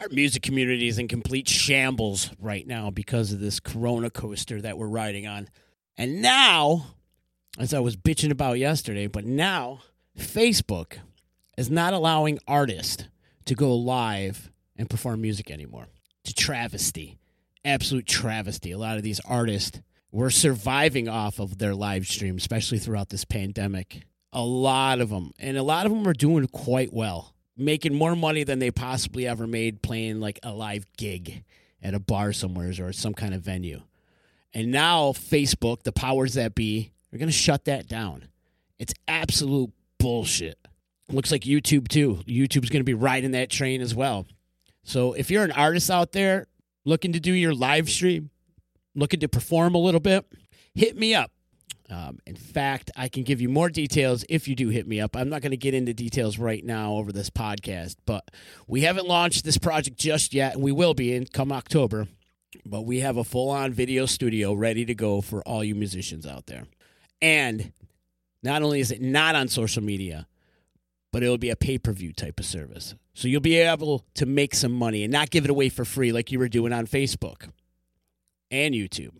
our 0.00 0.08
music 0.10 0.42
community 0.42 0.88
is 0.88 0.98
in 0.98 1.08
complete 1.08 1.48
shambles 1.48 2.30
right 2.38 2.66
now 2.66 2.90
because 2.90 3.32
of 3.32 3.40
this 3.40 3.60
corona 3.60 4.10
coaster 4.10 4.60
that 4.60 4.76
we're 4.76 4.88
riding 4.88 5.26
on. 5.26 5.48
And 5.96 6.20
now, 6.20 6.86
as 7.58 7.72
I 7.72 7.80
was 7.80 7.96
bitching 7.96 8.30
about 8.30 8.58
yesterday, 8.58 9.06
but 9.06 9.24
now 9.24 9.80
Facebook 10.18 10.98
is 11.56 11.70
not 11.70 11.92
allowing 11.92 12.38
artists 12.48 13.04
to 13.44 13.54
go 13.54 13.74
live 13.74 14.50
and 14.76 14.90
perform 14.90 15.20
music 15.20 15.50
anymore. 15.50 15.86
It's 16.22 16.30
a 16.30 16.34
travesty. 16.34 17.18
Absolute 17.64 18.06
travesty. 18.06 18.72
A 18.72 18.78
lot 18.78 18.96
of 18.96 19.02
these 19.02 19.20
artists 19.20 19.80
were 20.10 20.30
surviving 20.30 21.08
off 21.08 21.38
of 21.38 21.58
their 21.58 21.74
live 21.74 22.06
stream, 22.06 22.36
especially 22.36 22.78
throughout 22.78 23.10
this 23.10 23.24
pandemic. 23.24 24.02
A 24.32 24.42
lot 24.42 25.00
of 25.00 25.10
them. 25.10 25.32
And 25.38 25.56
a 25.56 25.62
lot 25.62 25.86
of 25.86 25.92
them 25.92 26.06
are 26.08 26.12
doing 26.12 26.46
quite 26.48 26.92
well 26.92 27.33
making 27.56 27.94
more 27.94 28.16
money 28.16 28.44
than 28.44 28.58
they 28.58 28.70
possibly 28.70 29.26
ever 29.26 29.46
made 29.46 29.82
playing 29.82 30.20
like 30.20 30.38
a 30.42 30.52
live 30.52 30.86
gig 30.96 31.44
at 31.82 31.94
a 31.94 32.00
bar 32.00 32.32
somewhere 32.32 32.72
or 32.80 32.92
some 32.92 33.14
kind 33.14 33.34
of 33.34 33.42
venue. 33.42 33.82
And 34.52 34.70
now 34.70 35.12
Facebook, 35.12 35.82
the 35.82 35.92
powers 35.92 36.34
that 36.34 36.54
be, 36.54 36.92
are 37.12 37.18
going 37.18 37.28
to 37.28 37.32
shut 37.32 37.64
that 37.66 37.88
down. 37.88 38.28
It's 38.78 38.94
absolute 39.06 39.72
bullshit. 39.98 40.58
Looks 41.10 41.30
like 41.30 41.42
YouTube 41.42 41.88
too. 41.88 42.20
YouTube's 42.26 42.70
going 42.70 42.80
to 42.80 42.84
be 42.84 42.94
riding 42.94 43.32
that 43.32 43.50
train 43.50 43.80
as 43.80 43.94
well. 43.94 44.26
So 44.84 45.12
if 45.12 45.30
you're 45.30 45.44
an 45.44 45.52
artist 45.52 45.90
out 45.90 46.12
there 46.12 46.46
looking 46.84 47.12
to 47.12 47.20
do 47.20 47.32
your 47.32 47.54
live 47.54 47.88
stream, 47.88 48.30
looking 48.94 49.20
to 49.20 49.28
perform 49.28 49.74
a 49.74 49.78
little 49.78 50.00
bit, 50.00 50.26
hit 50.74 50.96
me 50.96 51.14
up. 51.14 51.30
Um, 51.90 52.18
in 52.26 52.36
fact, 52.36 52.90
I 52.96 53.08
can 53.08 53.24
give 53.24 53.40
you 53.40 53.48
more 53.48 53.68
details 53.68 54.24
if 54.28 54.48
you 54.48 54.56
do 54.56 54.70
hit 54.70 54.86
me 54.86 55.00
up. 55.00 55.14
I'm 55.16 55.28
not 55.28 55.42
going 55.42 55.50
to 55.50 55.56
get 55.56 55.74
into 55.74 55.92
details 55.92 56.38
right 56.38 56.64
now 56.64 56.94
over 56.94 57.12
this 57.12 57.28
podcast, 57.28 57.96
but 58.06 58.30
we 58.66 58.82
haven't 58.82 59.06
launched 59.06 59.44
this 59.44 59.58
project 59.58 59.98
just 59.98 60.32
yet, 60.32 60.54
and 60.54 60.62
we 60.62 60.72
will 60.72 60.94
be 60.94 61.14
in 61.14 61.26
come 61.26 61.52
October. 61.52 62.08
But 62.64 62.82
we 62.82 63.00
have 63.00 63.16
a 63.16 63.24
full 63.24 63.50
on 63.50 63.72
video 63.72 64.06
studio 64.06 64.54
ready 64.54 64.84
to 64.86 64.94
go 64.94 65.20
for 65.20 65.42
all 65.42 65.62
you 65.62 65.74
musicians 65.74 66.26
out 66.26 66.46
there. 66.46 66.64
And 67.20 67.72
not 68.42 68.62
only 68.62 68.80
is 68.80 68.90
it 68.90 69.02
not 69.02 69.34
on 69.34 69.48
social 69.48 69.82
media, 69.82 70.26
but 71.12 71.22
it'll 71.22 71.38
be 71.38 71.50
a 71.50 71.56
pay 71.56 71.78
per 71.78 71.92
view 71.92 72.12
type 72.12 72.38
of 72.38 72.46
service. 72.46 72.94
So 73.12 73.28
you'll 73.28 73.40
be 73.40 73.56
able 73.56 74.04
to 74.14 74.26
make 74.26 74.54
some 74.54 74.72
money 74.72 75.04
and 75.04 75.12
not 75.12 75.30
give 75.30 75.44
it 75.44 75.50
away 75.50 75.68
for 75.68 75.84
free 75.84 76.12
like 76.12 76.32
you 76.32 76.38
were 76.38 76.48
doing 76.48 76.72
on 76.72 76.86
Facebook 76.86 77.48
and 78.50 78.74
YouTube. 78.74 79.12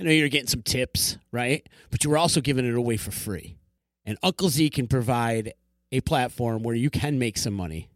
I 0.00 0.02
know 0.02 0.12
you're 0.12 0.30
getting 0.30 0.48
some 0.48 0.62
tips, 0.62 1.18
right? 1.30 1.68
But 1.90 2.04
you 2.04 2.08
were 2.08 2.16
also 2.16 2.40
giving 2.40 2.66
it 2.66 2.74
away 2.74 2.96
for 2.96 3.10
free. 3.10 3.58
And 4.06 4.16
Uncle 4.22 4.48
Z 4.48 4.70
can 4.70 4.88
provide 4.88 5.52
a 5.92 6.00
platform 6.00 6.62
where 6.62 6.74
you 6.74 6.88
can 6.88 7.18
make 7.18 7.36
some 7.36 7.52
money 7.52 7.90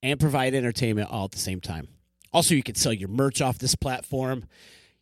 and 0.00 0.20
provide 0.20 0.54
entertainment 0.54 1.10
all 1.10 1.24
at 1.24 1.32
the 1.32 1.38
same 1.38 1.60
time. 1.60 1.88
Also, 2.32 2.54
you 2.54 2.62
can 2.62 2.76
sell 2.76 2.92
your 2.92 3.08
merch 3.08 3.42
off 3.42 3.58
this 3.58 3.74
platform. 3.74 4.44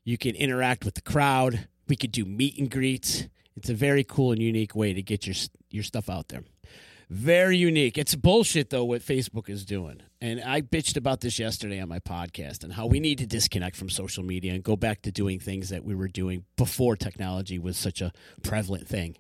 You 0.03 0.17
can 0.17 0.35
interact 0.35 0.87
with 0.87 0.95
the 0.95 1.03
crowd. 1.03 1.69
We 1.89 1.97
could 1.97 2.11
do 2.11 2.25
meet 2.25 2.59
and 2.59 2.71
greets. 2.71 3.29
It's 3.55 3.69
a 3.69 3.75
very 3.75 4.03
cool 4.03 4.33
and 4.33 4.41
unique 4.41 4.75
way 4.75 4.95
to 4.95 5.03
get 5.03 5.27
your 5.27 5.37
your 5.69 5.83
stuff 5.83 6.09
out 6.09 6.29
there. 6.29 6.43
Very 7.09 7.57
unique. 7.57 7.97
It's 7.99 8.17
bullshit 8.17 8.71
though 8.71 8.85
what 8.85 9.01
Facebook 9.01 9.49
is 9.49 9.65
doing. 9.65 10.03
And 10.21 10.41
I 10.43 10.61
bitched 10.61 10.97
about 10.97 11.21
this 11.21 11.39
yesterday 11.39 11.81
on 11.81 11.89
my 11.89 12.01
podcast 12.01 12.65
and 12.65 12.73
how 12.73 12.87
we 12.87 12.99
need 12.99 13.19
to 13.19 13.27
disconnect 13.27 13.77
from 13.77 13.89
social 13.89 14.25
media 14.25 14.55
and 14.55 14.65
go 14.65 14.75
back 14.75 15.03
to 15.03 15.13
doing 15.13 15.39
things 15.39 15.69
that 15.69 15.85
we 15.85 15.95
were 15.95 16.09
doing 16.09 16.45
before 16.57 16.97
technology 16.97 17.59
was 17.59 17.77
such 17.77 18.01
a 18.01 18.13
prevalent 18.43 18.89
thing. 18.89 19.17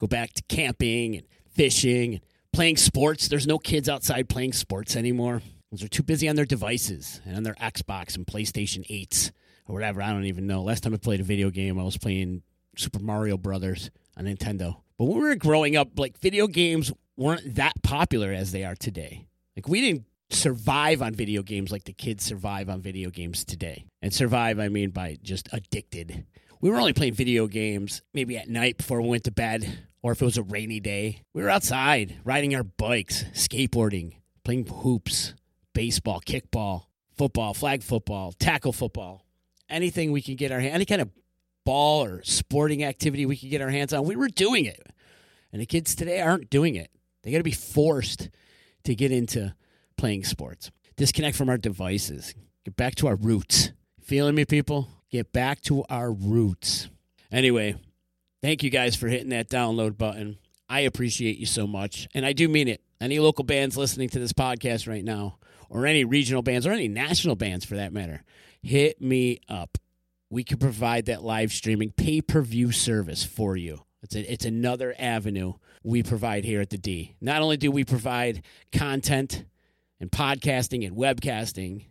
Go 0.00 0.08
back 0.08 0.32
to 0.32 0.42
camping 0.48 1.16
and 1.16 1.26
fishing 1.48 2.14
and 2.14 2.20
playing 2.52 2.76
sports. 2.76 3.28
There's 3.28 3.46
no 3.46 3.58
kids 3.58 3.88
outside 3.88 4.28
playing 4.28 4.54
sports 4.54 4.96
anymore. 4.96 5.42
They're 5.70 5.86
too 5.86 6.02
busy 6.02 6.28
on 6.28 6.34
their 6.34 6.44
devices 6.44 7.20
and 7.24 7.36
on 7.36 7.42
their 7.44 7.54
Xbox 7.54 8.16
and 8.16 8.26
PlayStation 8.26 8.84
8s 8.90 9.30
or 9.68 9.74
whatever. 9.74 10.02
I 10.02 10.10
don't 10.10 10.24
even 10.24 10.48
know. 10.48 10.62
Last 10.62 10.82
time 10.82 10.94
I 10.94 10.96
played 10.96 11.20
a 11.20 11.24
video 11.24 11.50
game, 11.50 11.78
I 11.78 11.84
was 11.84 11.96
playing 11.96 12.42
Super 12.76 12.98
Mario 12.98 13.36
Brothers 13.36 13.90
on 14.20 14.26
Nintendo. 14.26 14.76
But 14.98 15.06
when 15.06 15.18
we 15.18 15.28
were 15.28 15.34
growing 15.34 15.76
up, 15.76 15.98
like 15.98 16.18
video 16.18 16.46
games 16.46 16.92
weren't 17.16 17.54
that 17.56 17.82
popular 17.82 18.32
as 18.32 18.52
they 18.52 18.64
are 18.64 18.76
today. 18.76 19.26
Like 19.56 19.66
we 19.66 19.80
didn't 19.80 20.04
survive 20.30 21.02
on 21.02 21.14
video 21.14 21.42
games 21.42 21.72
like 21.72 21.84
the 21.84 21.92
kids 21.92 22.24
survive 22.24 22.68
on 22.68 22.80
video 22.80 23.10
games 23.10 23.44
today. 23.44 23.86
And 24.02 24.12
survive, 24.12 24.58
I 24.58 24.68
mean 24.68 24.90
by 24.90 25.16
just 25.22 25.48
addicted. 25.52 26.26
We 26.60 26.70
were 26.70 26.76
only 26.76 26.92
playing 26.92 27.14
video 27.14 27.46
games 27.46 28.02
maybe 28.12 28.36
at 28.36 28.48
night 28.48 28.76
before 28.76 29.00
we 29.00 29.08
went 29.08 29.24
to 29.24 29.32
bed, 29.32 29.86
or 30.02 30.12
if 30.12 30.20
it 30.20 30.26
was 30.26 30.38
a 30.38 30.42
rainy 30.42 30.80
day. 30.80 31.22
We 31.34 31.42
were 31.42 31.50
outside 31.50 32.16
riding 32.22 32.54
our 32.54 32.64
bikes, 32.64 33.24
skateboarding, 33.32 34.16
playing 34.44 34.66
hoops, 34.66 35.34
baseball, 35.74 36.20
kickball, 36.20 36.84
football, 37.16 37.54
flag 37.54 37.82
football, 37.82 38.32
tackle 38.32 38.72
football, 38.72 39.24
anything 39.70 40.12
we 40.12 40.20
could 40.20 40.36
get 40.36 40.52
our 40.52 40.60
hand, 40.60 40.74
any 40.74 40.84
kind 40.84 41.00
of 41.00 41.08
ball 41.64 42.04
or 42.04 42.22
sporting 42.22 42.84
activity 42.84 43.26
we 43.26 43.36
could 43.36 43.50
get 43.50 43.60
our 43.60 43.70
hands 43.70 43.92
on. 43.92 44.04
We 44.04 44.16
were 44.16 44.28
doing 44.28 44.64
it. 44.64 44.80
And 45.52 45.60
the 45.60 45.66
kids 45.66 45.94
today 45.94 46.20
aren't 46.20 46.50
doing 46.50 46.76
it. 46.76 46.90
They 47.22 47.30
got 47.30 47.38
to 47.38 47.44
be 47.44 47.50
forced 47.50 48.30
to 48.84 48.94
get 48.94 49.12
into 49.12 49.54
playing 49.96 50.24
sports. 50.24 50.70
Disconnect 50.96 51.36
from 51.36 51.48
our 51.48 51.58
devices. 51.58 52.34
Get 52.64 52.76
back 52.76 52.94
to 52.96 53.06
our 53.06 53.16
roots. 53.16 53.72
Feeling 54.02 54.34
me, 54.34 54.44
people? 54.44 54.88
Get 55.10 55.32
back 55.32 55.60
to 55.62 55.84
our 55.88 56.12
roots. 56.12 56.88
Anyway, 57.32 57.74
thank 58.42 58.62
you 58.62 58.70
guys 58.70 58.96
for 58.96 59.08
hitting 59.08 59.30
that 59.30 59.48
download 59.48 59.98
button. 59.98 60.38
I 60.68 60.80
appreciate 60.80 61.38
you 61.38 61.46
so 61.46 61.66
much. 61.66 62.08
And 62.14 62.24
I 62.24 62.32
do 62.32 62.48
mean 62.48 62.68
it. 62.68 62.80
Any 63.00 63.18
local 63.18 63.44
bands 63.44 63.76
listening 63.76 64.08
to 64.10 64.18
this 64.18 64.32
podcast 64.32 64.86
right 64.86 65.04
now, 65.04 65.38
or 65.68 65.86
any 65.86 66.04
regional 66.04 66.42
bands, 66.42 66.66
or 66.66 66.72
any 66.72 66.88
national 66.88 67.34
bands 67.34 67.64
for 67.64 67.76
that 67.76 67.92
matter, 67.92 68.22
hit 68.62 69.00
me 69.00 69.40
up 69.48 69.78
we 70.30 70.44
can 70.44 70.58
provide 70.58 71.06
that 71.06 71.24
live 71.24 71.52
streaming 71.52 71.90
pay 71.90 72.22
per 72.22 72.40
view 72.40 72.72
service 72.72 73.24
for 73.24 73.56
you. 73.56 73.84
It's, 74.02 74.14
a, 74.14 74.32
it's 74.32 74.44
another 74.44 74.94
avenue 74.98 75.54
we 75.82 76.02
provide 76.02 76.44
here 76.44 76.60
at 76.60 76.70
the 76.70 76.78
D. 76.78 77.16
Not 77.20 77.42
only 77.42 77.56
do 77.56 77.70
we 77.70 77.84
provide 77.84 78.42
content 78.72 79.44
and 80.00 80.10
podcasting 80.10 80.86
and 80.86 80.96
webcasting, 80.96 81.84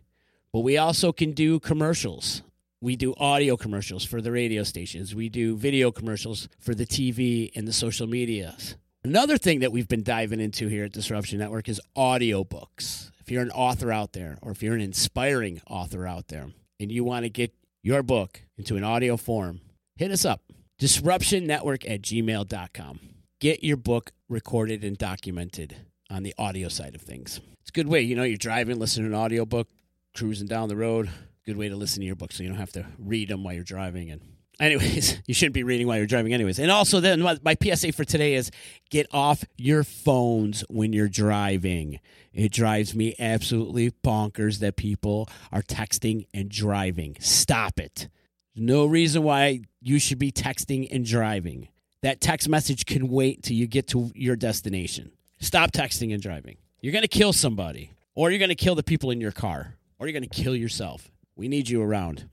but 0.52 0.60
we 0.60 0.78
also 0.78 1.12
can 1.12 1.32
do 1.32 1.60
commercials. 1.60 2.42
We 2.80 2.96
do 2.96 3.14
audio 3.18 3.56
commercials 3.56 4.04
for 4.04 4.20
the 4.20 4.32
radio 4.32 4.62
stations. 4.62 5.14
We 5.14 5.28
do 5.28 5.56
video 5.56 5.92
commercials 5.92 6.48
for 6.58 6.74
the 6.74 6.86
TV 6.86 7.50
and 7.54 7.68
the 7.68 7.72
social 7.72 8.06
medias. 8.06 8.76
Another 9.04 9.38
thing 9.38 9.60
that 9.60 9.70
we've 9.70 9.88
been 9.88 10.02
diving 10.02 10.40
into 10.40 10.66
here 10.66 10.84
at 10.84 10.92
Disruption 10.92 11.38
Network 11.38 11.68
is 11.68 11.80
audiobooks. 11.96 13.10
If 13.20 13.30
you're 13.30 13.42
an 13.42 13.50
author 13.50 13.92
out 13.92 14.12
there, 14.12 14.38
or 14.42 14.50
if 14.50 14.62
you're 14.62 14.74
an 14.74 14.80
inspiring 14.80 15.60
author 15.68 16.06
out 16.06 16.28
there, 16.28 16.48
and 16.80 16.90
you 16.90 17.04
want 17.04 17.24
to 17.24 17.30
get 17.30 17.52
your 17.82 18.02
book 18.02 18.42
into 18.56 18.76
an 18.76 18.84
audio 18.84 19.16
form, 19.16 19.60
hit 19.96 20.10
us 20.10 20.24
up. 20.24 20.42
Disruptionnetwork 20.80 21.88
at 21.90 22.02
gmail.com. 22.02 23.00
Get 23.40 23.64
your 23.64 23.76
book 23.76 24.12
recorded 24.28 24.84
and 24.84 24.96
documented 24.96 25.76
on 26.10 26.22
the 26.22 26.34
audio 26.38 26.68
side 26.68 26.94
of 26.94 27.02
things. 27.02 27.40
It's 27.60 27.70
a 27.70 27.72
good 27.72 27.88
way. 27.88 28.00
You 28.00 28.16
know, 28.16 28.22
you're 28.22 28.36
driving, 28.36 28.78
listening 28.78 29.10
to 29.10 29.16
an 29.16 29.22
audiobook, 29.22 29.68
cruising 30.14 30.46
down 30.46 30.68
the 30.68 30.76
road. 30.76 31.10
Good 31.46 31.56
way 31.56 31.68
to 31.68 31.76
listen 31.76 32.00
to 32.00 32.06
your 32.06 32.16
book 32.16 32.32
so 32.32 32.42
you 32.42 32.48
don't 32.48 32.58
have 32.58 32.72
to 32.72 32.86
read 32.98 33.28
them 33.28 33.44
while 33.44 33.54
you're 33.54 33.64
driving. 33.64 34.10
And, 34.10 34.20
anyways, 34.58 35.20
you 35.26 35.34
shouldn't 35.34 35.54
be 35.54 35.62
reading 35.62 35.86
while 35.86 35.96
you're 35.96 36.06
driving, 36.06 36.34
anyways. 36.34 36.58
And 36.58 36.70
also, 36.70 37.00
then 37.00 37.20
my, 37.20 37.38
my 37.42 37.56
PSA 37.62 37.92
for 37.92 38.04
today 38.04 38.34
is 38.34 38.50
get 38.90 39.06
off 39.12 39.44
your 39.56 39.84
phones 39.84 40.64
when 40.68 40.92
you're 40.92 41.08
driving. 41.08 42.00
It 42.32 42.52
drives 42.52 42.94
me 42.94 43.14
absolutely 43.18 43.90
bonkers 43.90 44.60
that 44.60 44.76
people 44.76 45.28
are 45.50 45.62
texting 45.62 46.26
and 46.32 46.48
driving. 46.48 47.16
Stop 47.18 47.80
it. 47.80 48.08
No 48.54 48.86
reason 48.86 49.22
why 49.22 49.62
you 49.80 49.98
should 49.98 50.18
be 50.18 50.30
texting 50.30 50.86
and 50.90 51.04
driving. 51.04 51.68
That 52.02 52.20
text 52.20 52.48
message 52.48 52.86
can 52.86 53.08
wait 53.08 53.42
till 53.42 53.56
you 53.56 53.66
get 53.66 53.88
to 53.88 54.10
your 54.14 54.36
destination. 54.36 55.12
Stop 55.40 55.72
texting 55.72 56.12
and 56.12 56.22
driving. 56.22 56.56
You're 56.80 56.92
going 56.92 57.02
to 57.02 57.08
kill 57.08 57.32
somebody, 57.32 57.92
or 58.14 58.30
you're 58.30 58.38
going 58.38 58.48
to 58.48 58.54
kill 58.54 58.74
the 58.74 58.82
people 58.82 59.10
in 59.10 59.20
your 59.20 59.32
car, 59.32 59.76
or 59.98 60.06
you're 60.06 60.18
going 60.18 60.28
to 60.28 60.42
kill 60.42 60.54
yourself. 60.54 61.10
We 61.36 61.48
need 61.48 61.68
you 61.68 61.82
around. 61.82 62.28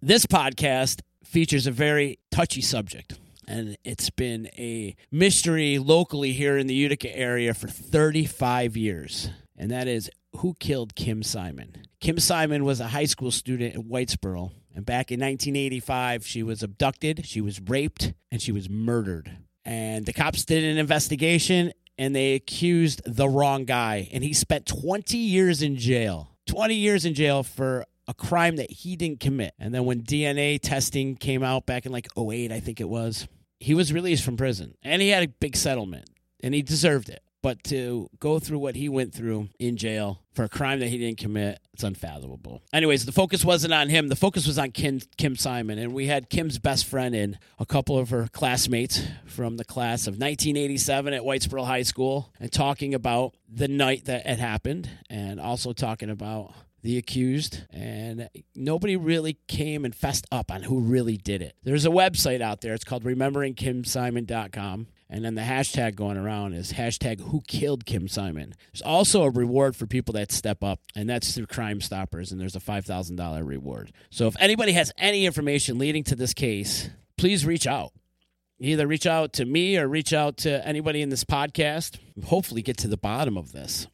This 0.00 0.26
podcast 0.26 1.00
features 1.24 1.66
a 1.66 1.72
very 1.72 2.18
touchy 2.30 2.60
subject 2.60 3.18
and 3.48 3.78
it's 3.82 4.10
been 4.10 4.46
a 4.58 4.94
mystery 5.10 5.78
locally 5.78 6.32
here 6.32 6.58
in 6.58 6.66
the 6.66 6.74
Utica 6.74 7.16
area 7.16 7.54
for 7.54 7.66
35 7.66 8.76
years. 8.76 9.30
And 9.56 9.70
that 9.70 9.88
is 9.88 10.10
who 10.36 10.54
killed 10.60 10.94
Kim 10.94 11.22
Simon. 11.22 11.74
Kim 12.00 12.18
Simon 12.20 12.64
was 12.64 12.78
a 12.78 12.88
high 12.88 13.06
school 13.06 13.30
student 13.30 13.74
at 13.74 13.80
Whitesboro, 13.80 14.52
and 14.74 14.84
back 14.84 15.10
in 15.10 15.18
1985, 15.18 16.26
she 16.26 16.42
was 16.42 16.62
abducted, 16.62 17.26
she 17.26 17.40
was 17.40 17.60
raped, 17.60 18.12
and 18.30 18.40
she 18.40 18.52
was 18.52 18.68
murdered. 18.68 19.38
And 19.64 20.06
the 20.06 20.12
cops 20.12 20.44
did 20.44 20.62
an 20.62 20.78
investigation 20.78 21.72
and 21.98 22.14
they 22.14 22.34
accused 22.34 23.02
the 23.04 23.28
wrong 23.28 23.64
guy, 23.64 24.08
and 24.12 24.22
he 24.22 24.32
spent 24.32 24.66
20 24.66 25.16
years 25.16 25.62
in 25.62 25.76
jail. 25.76 26.36
20 26.46 26.74
years 26.74 27.04
in 27.04 27.12
jail 27.12 27.42
for 27.42 27.84
a 28.06 28.14
crime 28.14 28.56
that 28.56 28.70
he 28.70 28.94
didn't 28.94 29.18
commit. 29.18 29.52
And 29.58 29.74
then 29.74 29.84
when 29.84 30.02
DNA 30.02 30.60
testing 30.60 31.16
came 31.16 31.42
out 31.42 31.66
back 31.66 31.86
in 31.86 31.92
like 31.92 32.06
08, 32.16 32.52
I 32.52 32.60
think 32.60 32.80
it 32.80 32.88
was, 32.88 33.26
he 33.60 33.74
was 33.74 33.92
released 33.92 34.24
from 34.24 34.36
prison 34.36 34.74
and 34.82 35.02
he 35.02 35.08
had 35.08 35.22
a 35.22 35.28
big 35.28 35.56
settlement 35.56 36.08
and 36.42 36.54
he 36.54 36.62
deserved 36.62 37.08
it. 37.08 37.22
But 37.40 37.62
to 37.64 38.10
go 38.18 38.40
through 38.40 38.58
what 38.58 38.74
he 38.74 38.88
went 38.88 39.14
through 39.14 39.48
in 39.60 39.76
jail 39.76 40.22
for 40.32 40.42
a 40.42 40.48
crime 40.48 40.80
that 40.80 40.88
he 40.88 40.98
didn't 40.98 41.18
commit, 41.18 41.60
it's 41.72 41.84
unfathomable. 41.84 42.62
Anyways, 42.72 43.06
the 43.06 43.12
focus 43.12 43.44
wasn't 43.44 43.72
on 43.72 43.88
him. 43.88 44.08
The 44.08 44.16
focus 44.16 44.44
was 44.44 44.58
on 44.58 44.72
Kim, 44.72 45.00
Kim 45.16 45.36
Simon. 45.36 45.78
And 45.78 45.94
we 45.94 46.08
had 46.08 46.30
Kim's 46.30 46.58
best 46.58 46.84
friend 46.86 47.14
and 47.14 47.38
a 47.60 47.64
couple 47.64 47.96
of 47.96 48.10
her 48.10 48.26
classmates 48.32 49.04
from 49.24 49.56
the 49.56 49.64
class 49.64 50.08
of 50.08 50.14
1987 50.14 51.14
at 51.14 51.22
Whitesboro 51.22 51.64
High 51.64 51.82
School, 51.82 52.32
and 52.40 52.50
talking 52.50 52.92
about 52.92 53.34
the 53.48 53.68
night 53.68 54.06
that 54.06 54.26
it 54.26 54.40
happened, 54.40 54.90
and 55.08 55.40
also 55.40 55.72
talking 55.72 56.10
about 56.10 56.52
the 56.82 56.96
accused, 56.96 57.62
and 57.70 58.28
nobody 58.54 58.96
really 58.96 59.38
came 59.48 59.84
and 59.84 59.94
fessed 59.94 60.26
up 60.30 60.50
on 60.50 60.62
who 60.62 60.80
really 60.80 61.16
did 61.16 61.42
it. 61.42 61.54
There's 61.62 61.86
a 61.86 61.90
website 61.90 62.40
out 62.40 62.60
there. 62.60 62.74
It's 62.74 62.84
called 62.84 63.04
rememberingkimsimon.com. 63.04 64.86
And 65.10 65.24
then 65.24 65.34
the 65.34 65.42
hashtag 65.42 65.94
going 65.94 66.18
around 66.18 66.52
is 66.52 66.74
hashtag 66.74 67.20
who 67.20 67.40
killed 67.46 67.86
Kim 67.86 68.08
Simon. 68.08 68.52
There's 68.72 68.82
also 68.82 69.22
a 69.22 69.30
reward 69.30 69.74
for 69.74 69.86
people 69.86 70.12
that 70.14 70.30
step 70.30 70.62
up, 70.62 70.80
and 70.94 71.08
that's 71.08 71.34
through 71.34 71.46
Crime 71.46 71.80
Stoppers, 71.80 72.30
and 72.30 72.38
there's 72.38 72.56
a 72.56 72.60
$5,000 72.60 73.46
reward. 73.46 73.90
So 74.10 74.26
if 74.26 74.36
anybody 74.38 74.72
has 74.72 74.92
any 74.98 75.24
information 75.24 75.78
leading 75.78 76.04
to 76.04 76.14
this 76.14 76.34
case, 76.34 76.90
please 77.16 77.46
reach 77.46 77.66
out. 77.66 77.92
Either 78.60 78.86
reach 78.86 79.06
out 79.06 79.32
to 79.34 79.46
me 79.46 79.78
or 79.78 79.88
reach 79.88 80.12
out 80.12 80.36
to 80.38 80.66
anybody 80.66 81.00
in 81.00 81.08
this 81.08 81.24
podcast. 81.24 81.98
Hopefully, 82.26 82.60
get 82.60 82.76
to 82.78 82.88
the 82.88 82.96
bottom 82.96 83.38
of 83.38 83.52
this. 83.52 83.86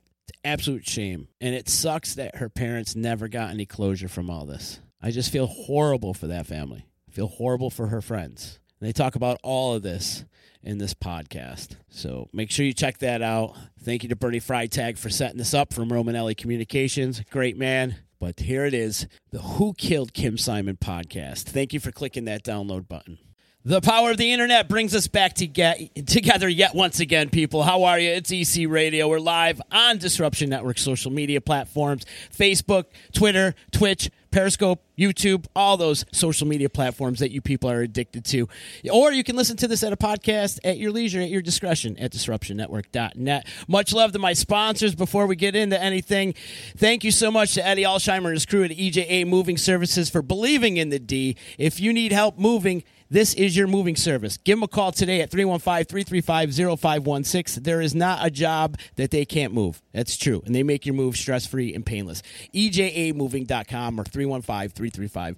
Absolute 0.44 0.86
shame. 0.86 1.28
And 1.40 1.54
it 1.54 1.68
sucks 1.68 2.14
that 2.14 2.36
her 2.36 2.48
parents 2.48 2.94
never 2.94 3.28
got 3.28 3.50
any 3.50 3.66
closure 3.66 4.08
from 4.08 4.28
all 4.30 4.44
this. 4.44 4.80
I 5.00 5.10
just 5.10 5.32
feel 5.32 5.46
horrible 5.46 6.14
for 6.14 6.26
that 6.28 6.46
family. 6.46 6.86
I 7.08 7.12
feel 7.12 7.28
horrible 7.28 7.70
for 7.70 7.88
her 7.88 8.00
friends. 8.00 8.58
And 8.80 8.88
they 8.88 8.92
talk 8.92 9.14
about 9.14 9.38
all 9.42 9.74
of 9.74 9.82
this 9.82 10.24
in 10.62 10.78
this 10.78 10.94
podcast. 10.94 11.76
So 11.90 12.28
make 12.32 12.50
sure 12.50 12.66
you 12.66 12.72
check 12.72 12.98
that 12.98 13.22
out. 13.22 13.56
Thank 13.82 14.02
you 14.02 14.08
to 14.08 14.16
Bernie 14.16 14.40
Freitag 14.40 14.98
for 14.98 15.10
setting 15.10 15.38
this 15.38 15.54
up 15.54 15.72
from 15.72 15.90
Romanelli 15.90 16.36
Communications. 16.36 17.22
Great 17.30 17.56
man. 17.56 17.96
But 18.18 18.40
here 18.40 18.64
it 18.64 18.74
is 18.74 19.06
the 19.30 19.40
Who 19.40 19.74
Killed 19.74 20.14
Kim 20.14 20.38
Simon 20.38 20.76
podcast. 20.76 21.42
Thank 21.42 21.72
you 21.72 21.80
for 21.80 21.92
clicking 21.92 22.24
that 22.24 22.42
download 22.42 22.88
button. 22.88 23.18
The 23.66 23.80
power 23.80 24.10
of 24.10 24.18
the 24.18 24.30
internet 24.30 24.68
brings 24.68 24.94
us 24.94 25.06
back 25.06 25.36
to 25.36 25.46
get 25.46 26.06
together 26.06 26.50
yet 26.50 26.74
once 26.74 27.00
again, 27.00 27.30
people. 27.30 27.62
How 27.62 27.84
are 27.84 27.98
you? 27.98 28.10
It's 28.10 28.30
EC 28.30 28.68
Radio. 28.68 29.08
We're 29.08 29.18
live 29.18 29.62
on 29.72 29.96
Disruption 29.96 30.50
Network 30.50 30.76
social 30.76 31.10
media 31.10 31.40
platforms 31.40 32.04
Facebook, 32.30 32.84
Twitter, 33.14 33.54
Twitch, 33.72 34.10
Periscope, 34.30 34.82
YouTube, 34.98 35.46
all 35.56 35.78
those 35.78 36.04
social 36.12 36.46
media 36.46 36.68
platforms 36.68 37.20
that 37.20 37.30
you 37.30 37.40
people 37.40 37.70
are 37.70 37.80
addicted 37.80 38.26
to. 38.26 38.48
Or 38.92 39.12
you 39.12 39.24
can 39.24 39.34
listen 39.34 39.56
to 39.56 39.66
this 39.66 39.82
at 39.82 39.94
a 39.94 39.96
podcast 39.96 40.58
at 40.62 40.76
your 40.76 40.90
leisure, 40.90 41.22
at 41.22 41.30
your 41.30 41.40
discretion 41.40 41.96
at 41.98 42.12
disruptionnetwork.net. 42.12 43.46
Much 43.66 43.94
love 43.94 44.12
to 44.12 44.18
my 44.18 44.34
sponsors 44.34 44.94
before 44.94 45.26
we 45.26 45.36
get 45.36 45.56
into 45.56 45.82
anything. 45.82 46.34
Thank 46.76 47.02
you 47.02 47.10
so 47.10 47.30
much 47.30 47.54
to 47.54 47.66
Eddie 47.66 47.84
Alsheimer 47.84 48.26
and 48.26 48.34
his 48.34 48.44
crew 48.44 48.64
at 48.64 48.72
EJA 48.72 49.26
Moving 49.26 49.56
Services 49.56 50.10
for 50.10 50.20
believing 50.20 50.76
in 50.76 50.90
the 50.90 50.98
D. 50.98 51.36
If 51.56 51.80
you 51.80 51.94
need 51.94 52.12
help 52.12 52.36
moving, 52.36 52.84
this 53.14 53.32
is 53.34 53.56
your 53.56 53.68
moving 53.68 53.94
service. 53.94 54.38
Give 54.38 54.58
them 54.58 54.64
a 54.64 54.68
call 54.68 54.90
today 54.90 55.20
at 55.20 55.30
315 55.30 55.84
335 55.84 56.80
0516. 56.80 57.62
There 57.62 57.80
is 57.80 57.94
not 57.94 58.26
a 58.26 58.28
job 58.28 58.76
that 58.96 59.12
they 59.12 59.24
can't 59.24 59.54
move. 59.54 59.80
That's 59.92 60.16
true. 60.16 60.42
And 60.44 60.52
they 60.52 60.64
make 60.64 60.84
your 60.84 60.96
move 60.96 61.16
stress 61.16 61.46
free 61.46 61.72
and 61.72 61.86
painless. 61.86 62.24
EJAmoving.com 62.52 64.00
or 64.00 64.04
315 64.04 64.68
335 64.68 65.36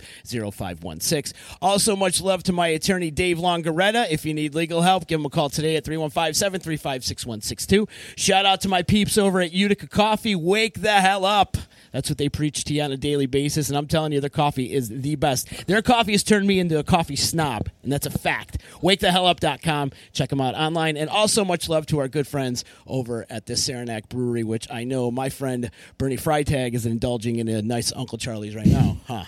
0516. 0.54 1.38
Also, 1.60 1.94
much 1.94 2.22
love 2.22 2.42
to 2.44 2.54
my 2.54 2.68
attorney, 2.68 3.10
Dave 3.10 3.36
Longaretta. 3.36 4.06
If 4.10 4.24
you 4.24 4.32
need 4.32 4.54
legal 4.54 4.80
help, 4.80 5.06
give 5.06 5.20
him 5.20 5.26
a 5.26 5.30
call 5.30 5.50
today 5.50 5.76
at 5.76 5.84
315 5.84 6.32
735 6.32 7.04
6162. 7.04 7.86
Shout 8.16 8.46
out 8.46 8.62
to 8.62 8.70
my 8.70 8.82
peeps 8.82 9.18
over 9.18 9.42
at 9.42 9.52
Utica 9.52 9.86
Coffee. 9.86 10.34
Wake 10.34 10.80
the 10.80 10.94
hell 10.94 11.26
up. 11.26 11.58
That's 11.96 12.10
what 12.10 12.18
they 12.18 12.28
preach 12.28 12.64
to 12.64 12.74
you 12.74 12.82
on 12.82 12.92
a 12.92 12.98
daily 12.98 13.24
basis. 13.24 13.70
And 13.70 13.78
I'm 13.78 13.86
telling 13.86 14.12
you, 14.12 14.20
their 14.20 14.28
coffee 14.28 14.70
is 14.70 14.90
the 14.90 15.16
best. 15.16 15.66
Their 15.66 15.80
coffee 15.80 16.12
has 16.12 16.22
turned 16.22 16.46
me 16.46 16.58
into 16.58 16.78
a 16.78 16.84
coffee 16.84 17.16
snob, 17.16 17.65
and 17.82 17.92
that's 17.92 18.06
a 18.06 18.10
fact. 18.10 18.58
WakeTheHellUp.com. 18.82 19.92
Check 20.12 20.30
them 20.30 20.40
out 20.40 20.54
online. 20.54 20.96
And 20.96 21.08
also, 21.10 21.44
much 21.44 21.68
love 21.68 21.86
to 21.86 21.98
our 21.98 22.08
good 22.08 22.26
friends 22.26 22.64
over 22.86 23.26
at 23.30 23.46
the 23.46 23.56
Saranac 23.56 24.08
Brewery, 24.08 24.44
which 24.44 24.70
I 24.70 24.84
know 24.84 25.10
my 25.10 25.28
friend 25.28 25.70
Bernie 25.98 26.16
Freitag 26.16 26.74
is 26.74 26.86
indulging 26.86 27.36
in 27.36 27.48
a 27.48 27.62
nice 27.62 27.92
Uncle 27.94 28.18
Charlie's 28.18 28.54
right 28.54 28.66
now. 28.66 28.96
Huh? 29.06 29.24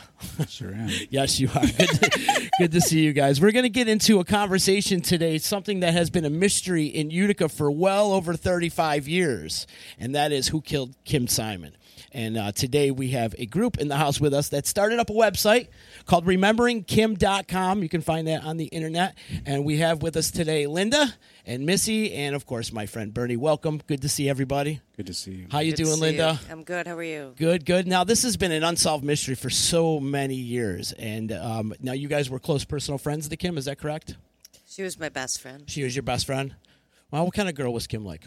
Sure 0.48 0.74
am. 0.74 0.88
yes, 1.10 1.38
you 1.38 1.48
are. 1.54 1.60
Good 1.60 1.88
to, 1.88 2.50
good 2.58 2.72
to 2.72 2.80
see 2.80 3.00
you 3.00 3.12
guys. 3.12 3.40
We're 3.40 3.52
going 3.52 3.62
to 3.62 3.68
get 3.68 3.86
into 3.86 4.18
a 4.18 4.24
conversation 4.24 5.00
today, 5.00 5.38
something 5.38 5.80
that 5.80 5.92
has 5.92 6.10
been 6.10 6.24
a 6.24 6.30
mystery 6.30 6.86
in 6.86 7.10
Utica 7.10 7.48
for 7.48 7.70
well 7.70 8.12
over 8.12 8.34
35 8.34 9.06
years, 9.06 9.68
and 10.00 10.16
that 10.16 10.32
is 10.32 10.48
who 10.48 10.60
killed 10.60 10.96
Kim 11.04 11.28
Simon. 11.28 11.76
And 12.12 12.38
uh, 12.38 12.52
today 12.52 12.90
we 12.90 13.08
have 13.10 13.34
a 13.38 13.44
group 13.46 13.78
in 13.78 13.88
the 13.88 13.96
house 13.96 14.20
with 14.20 14.32
us 14.32 14.48
that 14.48 14.66
started 14.66 14.98
up 14.98 15.10
a 15.10 15.12
website 15.12 15.68
called 16.06 16.24
rememberingkim.com. 16.26 17.82
You 17.82 17.88
can 17.88 18.00
find 18.00 18.26
that 18.28 18.44
on 18.44 18.56
the 18.56 18.66
internet. 18.66 19.16
And 19.44 19.64
we 19.64 19.78
have 19.78 20.02
with 20.02 20.16
us 20.16 20.30
today 20.30 20.66
Linda 20.66 21.14
and 21.44 21.66
Missy, 21.66 22.12
and 22.14 22.34
of 22.34 22.46
course 22.46 22.72
my 22.72 22.86
friend 22.86 23.12
Bernie. 23.12 23.36
Welcome. 23.36 23.80
Good 23.86 24.02
to 24.02 24.08
see 24.08 24.28
everybody. 24.28 24.80
Good 24.96 25.06
to 25.06 25.14
see 25.14 25.32
you. 25.32 25.46
How 25.50 25.60
you 25.60 25.72
Good 25.72 25.84
doing, 25.84 26.00
Linda? 26.00 26.38
you. 26.46 26.52
I'm 26.52 26.64
good. 26.64 26.86
How 26.86 26.96
are 26.96 27.02
you? 27.02 27.34
Good, 27.36 27.64
good. 27.64 27.86
Now 27.86 28.04
this 28.04 28.22
has 28.22 28.36
been 28.36 28.52
an 28.52 28.64
unsolved 28.64 29.04
mystery 29.04 29.34
for 29.34 29.50
so 29.50 30.00
many 30.00 30.34
years, 30.34 30.92
and 30.92 31.30
um, 31.32 31.74
now 31.80 31.92
you 31.92 32.08
guys 32.08 32.28
were 32.30 32.38
close 32.38 32.64
personal 32.64 32.98
friends 32.98 33.28
to 33.28 33.36
Kim. 33.36 33.58
Is 33.58 33.66
that 33.66 33.78
correct? 33.78 34.16
She 34.66 34.82
was 34.82 34.98
my 34.98 35.08
best 35.08 35.40
friend. 35.40 35.64
She 35.66 35.82
was 35.84 35.94
your 35.96 36.02
best 36.02 36.26
friend. 36.26 36.54
Well, 37.10 37.24
what 37.24 37.34
kind 37.34 37.48
of 37.48 37.54
girl 37.54 37.72
was 37.72 37.86
Kim 37.86 38.04
like? 38.04 38.24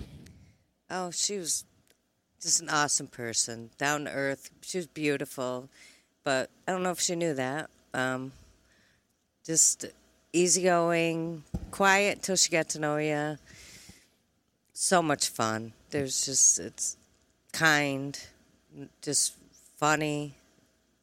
Oh, 0.89 1.11
she 1.11 1.37
was 1.37 1.65
just 2.41 2.61
an 2.61 2.69
awesome 2.69 3.07
person, 3.07 3.69
down 3.77 4.05
to 4.05 4.11
earth. 4.11 4.49
She 4.61 4.77
was 4.77 4.88
beautiful, 4.88 5.69
but 6.23 6.49
I 6.67 6.71
don't 6.71 6.83
know 6.83 6.91
if 6.91 6.99
she 6.99 7.15
knew 7.15 7.33
that. 7.35 7.69
Um, 7.93 8.31
just 9.45 9.85
easygoing, 10.33 11.43
quiet 11.71 12.21
till 12.21 12.35
she 12.35 12.49
got 12.49 12.69
to 12.69 12.79
know 12.79 12.97
you. 12.97 13.38
So 14.73 15.01
much 15.01 15.29
fun. 15.29 15.73
There's 15.91 16.25
just 16.25 16.59
it's 16.59 16.97
kind, 17.53 18.19
just 19.01 19.35
funny, 19.77 20.33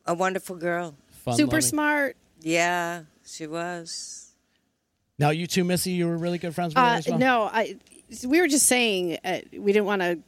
a 0.06 0.14
wonderful 0.14 0.56
girl. 0.56 0.94
Fun, 1.25 1.37
Super 1.37 1.46
loving? 1.52 1.61
smart. 1.62 2.17
Yeah, 2.40 3.02
she 3.25 3.46
was. 3.46 4.31
Now 5.19 5.31
you 5.31 5.46
two, 5.46 5.64
Missy, 5.64 5.90
you 5.93 6.06
were 6.06 6.17
really 6.17 6.38
good 6.38 6.55
friends 6.55 6.75
with 6.75 6.82
her 6.82 6.90
Uh, 6.90 6.96
as 6.99 7.08
well. 7.08 7.19
No, 7.19 7.43
I. 7.52 7.76
We 8.26 8.40
were 8.40 8.49
just 8.49 8.64
saying 8.67 9.19
uh, 9.23 9.40
we 9.52 9.70
didn't 9.73 9.85
want 9.85 10.00
to 10.00 10.19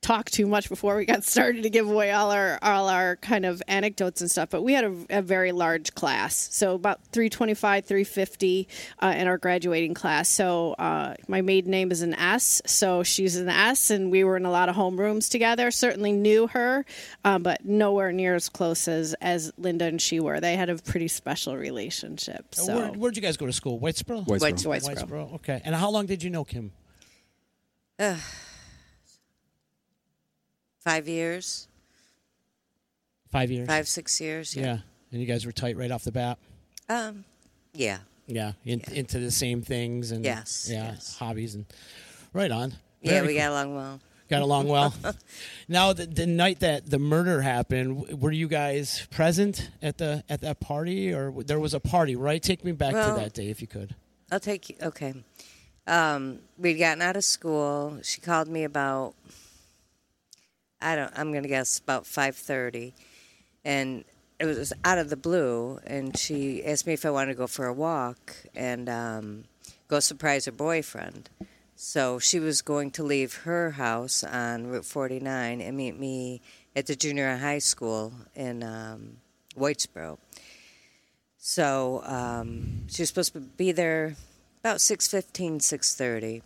talk 0.00 0.30
too 0.30 0.46
much 0.46 0.68
before 0.68 0.96
we 0.96 1.04
got 1.04 1.24
started 1.24 1.64
to 1.64 1.70
give 1.70 1.88
away 1.90 2.12
all 2.12 2.30
our 2.30 2.58
all 2.62 2.88
our 2.88 3.16
kind 3.16 3.44
of 3.44 3.60
anecdotes 3.68 4.20
and 4.20 4.30
stuff. 4.30 4.48
But 4.48 4.62
we 4.62 4.72
had 4.72 4.84
a, 4.84 4.94
a 5.10 5.22
very 5.22 5.52
large 5.52 5.94
class, 5.94 6.48
so 6.52 6.74
about 6.74 7.04
three 7.12 7.28
twenty 7.28 7.54
five, 7.54 7.84
three 7.84 8.04
fifty 8.04 8.68
uh, 9.00 9.14
in 9.16 9.26
our 9.26 9.38
graduating 9.38 9.94
class. 9.94 10.28
So 10.28 10.72
uh, 10.74 11.14
my 11.26 11.40
maiden 11.42 11.70
name 11.72 11.90
is 11.90 12.02
an 12.02 12.14
S, 12.14 12.62
so 12.64 13.02
she's 13.02 13.36
an 13.36 13.48
S, 13.48 13.90
and 13.90 14.10
we 14.10 14.22
were 14.24 14.36
in 14.36 14.46
a 14.46 14.50
lot 14.50 14.68
of 14.68 14.76
homerooms 14.76 15.28
together. 15.30 15.70
Certainly 15.70 16.12
knew 16.12 16.46
her, 16.46 16.86
um, 17.24 17.42
but 17.42 17.64
nowhere 17.64 18.12
near 18.12 18.34
as 18.36 18.48
close 18.48 18.86
as 18.88 19.14
as 19.20 19.52
Linda 19.58 19.86
and 19.86 20.00
she 20.00 20.20
were. 20.20 20.38
They 20.40 20.56
had 20.56 20.70
a 20.70 20.76
pretty 20.76 21.08
special 21.08 21.56
relationship. 21.56 22.46
Uh, 22.56 22.62
So. 22.62 22.76
Where, 22.76 22.88
where'd 22.92 23.16
you 23.16 23.22
guys 23.22 23.36
go 23.36 23.46
to 23.46 23.52
school? 23.52 23.78
Whitesboro? 23.80 24.24
Whitesboro. 24.26 24.66
White- 24.66 24.82
Whitesboro. 24.82 24.94
Whitesboro. 25.08 25.34
Okay. 25.34 25.60
And 25.64 25.74
how 25.74 25.90
long 25.90 26.06
did 26.06 26.22
you 26.22 26.30
know 26.30 26.44
Kim? 26.44 26.70
Five 30.80 31.08
years, 31.08 31.68
Five 33.30 33.50
years. 33.50 33.66
five 33.66 33.86
six 33.88 34.20
years. 34.20 34.56
Yeah. 34.56 34.62
Yeah. 34.64 34.78
And 35.12 35.20
you 35.20 35.26
guys 35.26 35.44
were 35.44 35.52
tight 35.52 35.76
right 35.76 35.90
off 35.90 36.04
the 36.04 36.12
bat. 36.12 36.38
Um, 36.88 37.24
yeah. 37.74 37.98
Yeah. 38.26 38.52
In, 38.64 38.80
Yeah. 38.88 38.94
Into 38.94 39.18
the 39.18 39.30
same 39.30 39.62
things 39.62 40.10
and 40.12 40.24
Yes, 40.24 40.68
Yeah. 40.70 40.92
yes. 40.92 41.16
Hobbies 41.18 41.54
and 41.54 41.66
right 42.32 42.50
on. 42.50 42.74
Yeah, 43.02 43.22
we 43.22 43.28
cool. 43.28 43.36
got 43.36 43.50
along 43.50 43.74
well. 43.74 44.00
got 44.28 44.42
along 44.42 44.68
well. 44.68 44.94
now, 45.68 45.92
the, 45.92 46.06
the 46.06 46.26
night 46.26 46.60
that 46.60 46.88
the 46.90 46.98
murder 46.98 47.40
happened, 47.42 48.20
were 48.20 48.32
you 48.32 48.48
guys 48.48 49.06
present 49.10 49.70
at 49.82 49.98
the 49.98 50.24
at 50.28 50.40
that 50.42 50.60
party, 50.60 51.12
or 51.12 51.32
there 51.44 51.60
was 51.60 51.74
a 51.74 51.80
party? 51.80 52.16
Right. 52.16 52.42
Take 52.42 52.64
me 52.64 52.72
back 52.72 52.94
Well- 52.94 53.14
to 53.14 53.20
that 53.22 53.34
day, 53.34 53.48
if 53.50 53.60
you 53.60 53.66
could. 53.68 53.94
I'll 54.30 54.40
take 54.40 54.68
you. 54.68 54.76
Okay. 54.82 55.14
Um, 55.86 56.40
we'd 56.58 56.74
gotten 56.74 57.00
out 57.00 57.16
of 57.16 57.24
school. 57.24 57.98
She 58.02 58.20
called 58.20 58.48
me 58.48 58.64
about. 58.64 59.14
I 60.80 60.96
don't. 60.96 61.12
I'm 61.16 61.32
gonna 61.32 61.48
guess 61.48 61.78
about 61.78 62.06
five 62.06 62.36
thirty, 62.36 62.94
and 63.64 64.04
it 64.38 64.46
was 64.46 64.72
out 64.84 64.98
of 64.98 65.10
the 65.10 65.16
blue. 65.16 65.80
And 65.84 66.16
she 66.16 66.64
asked 66.64 66.86
me 66.86 66.92
if 66.92 67.04
I 67.04 67.10
wanted 67.10 67.32
to 67.32 67.38
go 67.38 67.46
for 67.46 67.66
a 67.66 67.72
walk 67.72 68.36
and 68.54 68.88
um, 68.88 69.44
go 69.88 70.00
surprise 70.00 70.44
her 70.46 70.52
boyfriend. 70.52 71.30
So 71.80 72.18
she 72.18 72.40
was 72.40 72.60
going 72.62 72.90
to 72.92 73.04
leave 73.04 73.34
her 73.44 73.70
house 73.72 74.24
on 74.24 74.66
Route 74.66 74.84
49 74.84 75.60
and 75.60 75.76
meet 75.76 75.98
me 75.98 76.40
at 76.74 76.86
the 76.86 76.96
junior 76.96 77.36
high 77.36 77.60
school 77.60 78.12
in 78.34 78.64
um, 78.64 79.18
Whitesboro. 79.56 80.18
So 81.36 82.02
um, 82.04 82.88
she 82.88 83.02
was 83.02 83.08
supposed 83.08 83.32
to 83.34 83.40
be 83.40 83.70
there 83.70 84.16
about 84.60 84.78
6.15, 84.78 85.58
6.30. 85.58 86.42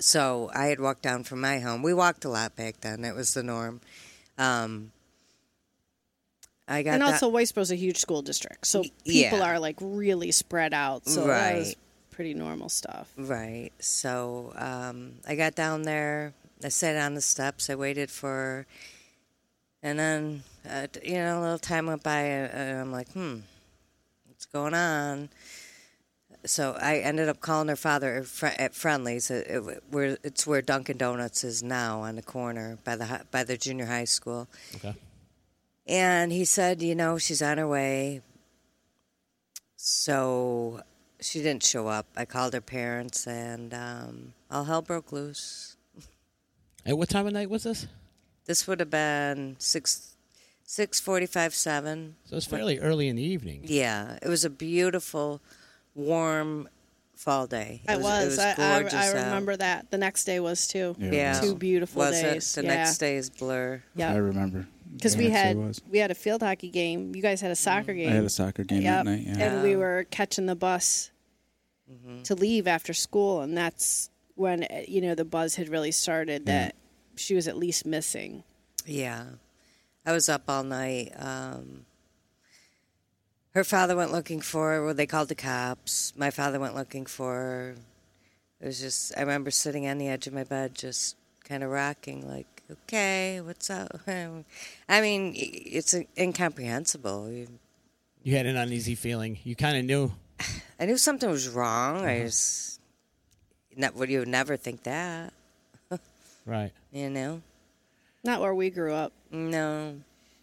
so 0.00 0.50
I 0.54 0.66
had 0.66 0.80
walked 0.80 1.02
down 1.02 1.24
from 1.24 1.40
my 1.40 1.58
home. 1.60 1.82
We 1.82 1.92
walked 1.94 2.24
a 2.24 2.28
lot 2.28 2.54
back 2.56 2.80
then. 2.80 3.04
It 3.04 3.14
was 3.14 3.34
the 3.34 3.42
norm. 3.42 3.80
Um, 4.36 4.92
I 6.66 6.82
got 6.82 6.94
and 6.94 7.02
that- 7.02 7.14
also 7.14 7.28
Whitesboro's 7.30 7.70
a 7.70 7.76
huge 7.76 7.96
school 7.98 8.22
district, 8.22 8.66
so 8.66 8.80
Y- 8.80 8.90
people 9.04 9.38
yeah. 9.38 9.50
are 9.52 9.58
like 9.58 9.76
really 9.80 10.30
spread 10.32 10.74
out. 10.74 11.06
So 11.08 11.26
that 11.26 11.56
was 11.56 11.76
pretty 12.10 12.34
normal 12.34 12.68
stuff. 12.68 13.10
Right. 13.16 13.70
So 13.78 14.52
um, 14.56 15.14
I 15.26 15.34
got 15.34 15.54
down 15.54 15.82
there. 15.82 16.34
I 16.62 16.68
sat 16.68 16.96
on 16.96 17.14
the 17.14 17.20
steps. 17.20 17.70
I 17.70 17.74
waited 17.76 18.10
for, 18.10 18.66
and 19.82 19.98
then 19.98 20.42
uh, 20.68 20.88
you 21.02 21.14
know 21.14 21.40
a 21.40 21.42
little 21.42 21.58
time 21.58 21.86
went 21.86 22.02
by, 22.02 22.20
and 22.20 22.80
I'm 22.80 22.92
like, 22.92 23.10
hmm, 23.12 23.36
what's 24.26 24.44
going 24.44 24.74
on? 24.74 25.30
So 26.44 26.76
I 26.80 26.98
ended 26.98 27.28
up 27.28 27.40
calling 27.40 27.68
her 27.68 27.76
father 27.76 28.24
at 28.58 28.74
Friendly's. 28.74 29.30
It, 29.30 29.46
it, 29.48 29.82
where 29.90 30.18
it's 30.22 30.46
where 30.46 30.62
Dunkin' 30.62 30.96
Donuts 30.96 31.44
is 31.44 31.62
now 31.62 32.00
on 32.00 32.16
the 32.16 32.22
corner 32.22 32.78
by 32.84 32.96
the 32.96 33.22
by 33.30 33.44
the 33.44 33.56
junior 33.56 33.86
high 33.86 34.04
school. 34.04 34.48
Okay. 34.76 34.94
And 35.86 36.32
he 36.32 36.44
said, 36.44 36.82
you 36.82 36.94
know, 36.94 37.18
she's 37.18 37.42
on 37.42 37.58
her 37.58 37.66
way. 37.66 38.20
So 39.76 40.82
she 41.20 41.40
didn't 41.40 41.64
show 41.64 41.88
up. 41.88 42.06
I 42.16 42.24
called 42.24 42.52
her 42.52 42.60
parents, 42.60 43.26
and 43.26 43.72
um, 43.72 44.34
all 44.50 44.64
hell 44.64 44.82
broke 44.82 45.12
loose. 45.12 45.76
At 46.84 46.96
what 46.96 47.08
time 47.08 47.26
of 47.26 47.32
night 47.32 47.50
was 47.50 47.64
this? 47.64 47.86
This 48.46 48.66
would 48.66 48.80
have 48.80 48.90
been 48.90 49.56
six, 49.58 50.14
six 50.64 51.00
forty-five, 51.00 51.54
seven. 51.54 52.16
So 52.24 52.36
it's 52.36 52.46
fairly 52.46 52.78
early 52.78 53.08
in 53.08 53.16
the 53.16 53.22
evening. 53.22 53.62
Yeah, 53.64 54.18
it 54.22 54.28
was 54.28 54.44
a 54.44 54.50
beautiful, 54.50 55.40
warm 55.98 56.68
fall 57.16 57.46
day. 57.46 57.82
It 57.88 58.00
was. 58.00 58.38
I, 58.38 58.54
gorgeous 58.54 58.94
I, 58.94 59.06
I 59.06 59.08
out. 59.08 59.14
remember 59.26 59.56
that. 59.56 59.90
The 59.90 59.98
next 59.98 60.24
day 60.24 60.40
was 60.40 60.66
too. 60.68 60.94
Yeah. 60.98 61.10
Yeah, 61.10 61.40
Two 61.40 61.54
beautiful 61.54 62.00
was 62.00 62.20
days. 62.20 62.56
It? 62.56 62.62
The 62.62 62.66
yeah. 62.68 62.74
next 62.76 63.02
is 63.02 63.28
blur. 63.30 63.82
Yeah. 63.96 64.12
I 64.12 64.16
remember. 64.16 64.66
Because 64.94 65.16
we 65.16 65.28
had 65.28 65.56
we 65.90 65.98
had 65.98 66.10
a 66.10 66.14
field 66.14 66.42
hockey 66.42 66.70
game. 66.70 67.14
You 67.14 67.20
guys 67.22 67.40
had 67.40 67.50
a 67.50 67.56
soccer 67.56 67.92
game. 67.92 68.08
I 68.08 68.12
had 68.14 68.24
a 68.24 68.28
soccer 68.30 68.64
game 68.64 68.82
Yep. 68.82 69.04
that 69.04 69.10
night. 69.10 69.24
Yeah. 69.26 69.38
and 69.38 69.62
we 69.62 69.76
were 69.76 70.06
catching 70.10 70.46
the 70.46 70.56
bus 70.56 71.10
Mm-hmm. 71.90 72.20
to 72.24 72.34
leave 72.34 72.66
after 72.66 72.92
school, 72.92 73.40
and 73.40 73.56
that's 73.56 74.10
when 74.34 74.64
uh, 74.64 74.82
you 74.86 75.00
know 75.00 75.14
the 75.14 75.24
buzz 75.24 75.54
had 75.54 75.70
really 75.70 75.90
started 75.90 76.44
that 76.44 76.74
she 77.16 77.34
was 77.34 77.48
at 77.48 77.56
least 77.56 77.86
missing. 77.86 78.44
Yeah. 78.84 79.24
I 80.04 80.12
was 80.12 80.28
up 80.28 80.42
all 80.48 80.64
night. 80.64 81.12
Um, 81.16 81.86
her 83.54 83.64
father 83.64 83.96
went 83.96 84.12
looking 84.12 84.40
for 84.40 84.72
her. 84.72 84.84
Well, 84.84 84.94
they 84.94 85.06
called 85.06 85.28
the 85.28 85.34
cops. 85.34 86.12
My 86.16 86.30
father 86.30 86.60
went 86.60 86.74
looking 86.74 87.06
for 87.06 87.32
her. 87.34 87.74
It 88.60 88.66
was 88.66 88.80
just, 88.80 89.16
I 89.16 89.20
remember 89.20 89.50
sitting 89.50 89.86
on 89.86 89.98
the 89.98 90.08
edge 90.08 90.26
of 90.26 90.32
my 90.32 90.44
bed, 90.44 90.74
just 90.74 91.16
kind 91.44 91.62
of 91.62 91.70
rocking, 91.70 92.28
like, 92.28 92.62
okay, 92.70 93.40
what's 93.40 93.70
up? 93.70 94.00
I 94.08 95.00
mean, 95.00 95.32
it's 95.36 95.94
incomprehensible. 96.16 97.30
You- 97.30 97.58
You 98.24 98.36
had 98.36 98.46
an 98.46 98.56
uneasy 98.56 98.94
feeling. 98.96 99.38
You 99.44 99.54
kind 99.56 99.76
of 99.78 99.84
knew. 99.84 100.12
I 100.80 100.86
knew 100.86 100.98
something 100.98 101.30
was 101.30 101.48
wrong. 101.48 102.04
I 102.04 102.16
uh-huh. 102.16 102.24
just, 102.26 102.80
not, 103.76 103.94
would 103.94 104.10
you 104.10 104.24
never 104.26 104.56
think 104.56 104.82
that, 104.82 105.32
Right. 106.46 106.72
you 106.92 107.10
know? 107.10 107.42
Not 108.24 108.40
where 108.40 108.54
we 108.54 108.70
grew 108.70 108.92
up. 108.92 109.12
No, 109.30 109.94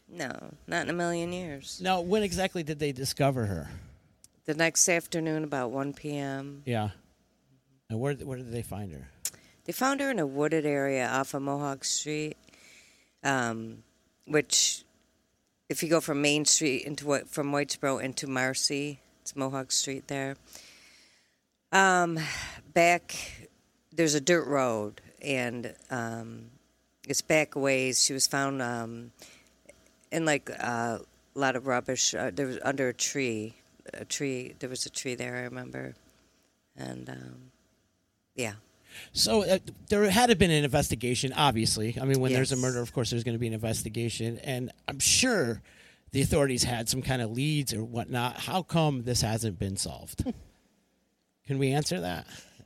no, 0.10 0.54
not 0.68 0.84
in 0.84 0.90
a 0.90 0.94
million 0.94 1.32
years. 1.34 1.80
Now, 1.84 2.02
when 2.02 2.24
exactly 2.24 2.64
did 2.64 2.80
they 2.80 2.92
discover 2.92 3.46
her? 3.46 3.70
The 4.46 4.54
next 4.54 4.88
afternoon, 4.88 5.44
about 5.44 5.72
1 5.72 5.94
p.m., 5.94 6.62
Yeah. 6.66 6.90
And 7.90 8.00
where 8.00 8.14
where 8.16 8.38
did 8.38 8.52
they 8.52 8.64
find 8.64 8.92
her? 8.92 9.08
they 9.66 9.72
found 9.72 10.00
her 10.00 10.10
in 10.12 10.18
a 10.20 10.26
wooded 10.26 10.66
area 10.66 11.08
off 11.08 11.34
of 11.36 11.42
Mohawk 11.44 11.84
Street, 11.84 12.36
um, 13.24 13.84
which, 14.28 14.84
if 15.70 15.82
you 15.84 15.90
go 15.90 16.02
from 16.02 16.22
Main 16.22 16.46
Street 16.46 16.84
into 16.84 17.06
what 17.06 17.30
from 17.30 17.52
Whitesboro 17.52 18.02
into 18.02 18.26
Marcy, 18.28 19.00
it's 19.22 19.36
Mohawk 19.36 19.72
Street 19.72 20.08
there. 20.08 20.36
Um, 21.72 22.20
back 22.74 23.16
there's 23.94 24.16
a 24.16 24.22
dirt 24.22 24.48
road, 24.48 25.02
and 25.22 25.74
um, 25.92 26.46
it's 27.08 27.22
back 27.22 27.56
a 27.56 27.60
ways. 27.60 28.04
She 28.04 28.14
was 28.14 28.26
found 28.28 28.62
in 30.16 30.26
like 30.26 30.50
uh, 30.50 31.00
a 31.36 31.40
lot 31.40 31.56
of 31.56 31.68
rubbish. 31.68 32.16
Uh, 32.16 32.32
there 32.34 32.48
was 32.48 32.58
under 32.64 32.88
a 32.88 32.94
tree. 32.94 33.54
A 33.94 34.06
tree. 34.06 34.56
There 34.60 34.70
was 34.70 34.86
a 34.86 34.90
tree 34.90 35.16
there. 35.16 35.36
I 35.36 35.42
remember, 35.42 35.94
and 36.76 37.10
um, 37.10 37.52
yeah. 38.36 38.54
So 39.12 39.44
uh, 39.44 39.60
there 39.90 40.10
had 40.10 40.28
to 40.28 40.36
been 40.36 40.52
an 40.52 40.64
investigation. 40.64 41.34
Obviously, 41.34 41.98
I 42.02 42.06
mean, 42.06 42.20
when 42.20 42.32
there's 42.34 42.54
a 42.54 42.56
murder, 42.56 42.82
of 42.82 42.94
course, 42.94 43.10
there's 43.10 43.24
going 43.24 43.36
to 43.36 43.40
be 43.40 43.48
an 43.48 43.54
investigation, 43.54 44.40
and 44.40 44.72
I'm 44.88 45.00
sure 45.00 45.62
the 46.12 46.22
authorities 46.22 46.64
had 46.64 46.88
some 46.88 47.02
kind 47.02 47.22
of 47.22 47.32
leads 47.32 47.74
or 47.74 47.84
whatnot. 47.84 48.38
How 48.40 48.64
come 48.64 49.04
this 49.04 49.22
hasn't 49.22 49.60
been 49.60 49.76
solved? 49.76 50.24
Can 51.48 51.60
we 51.60 51.74
answer 51.74 52.00
that? 52.00 52.26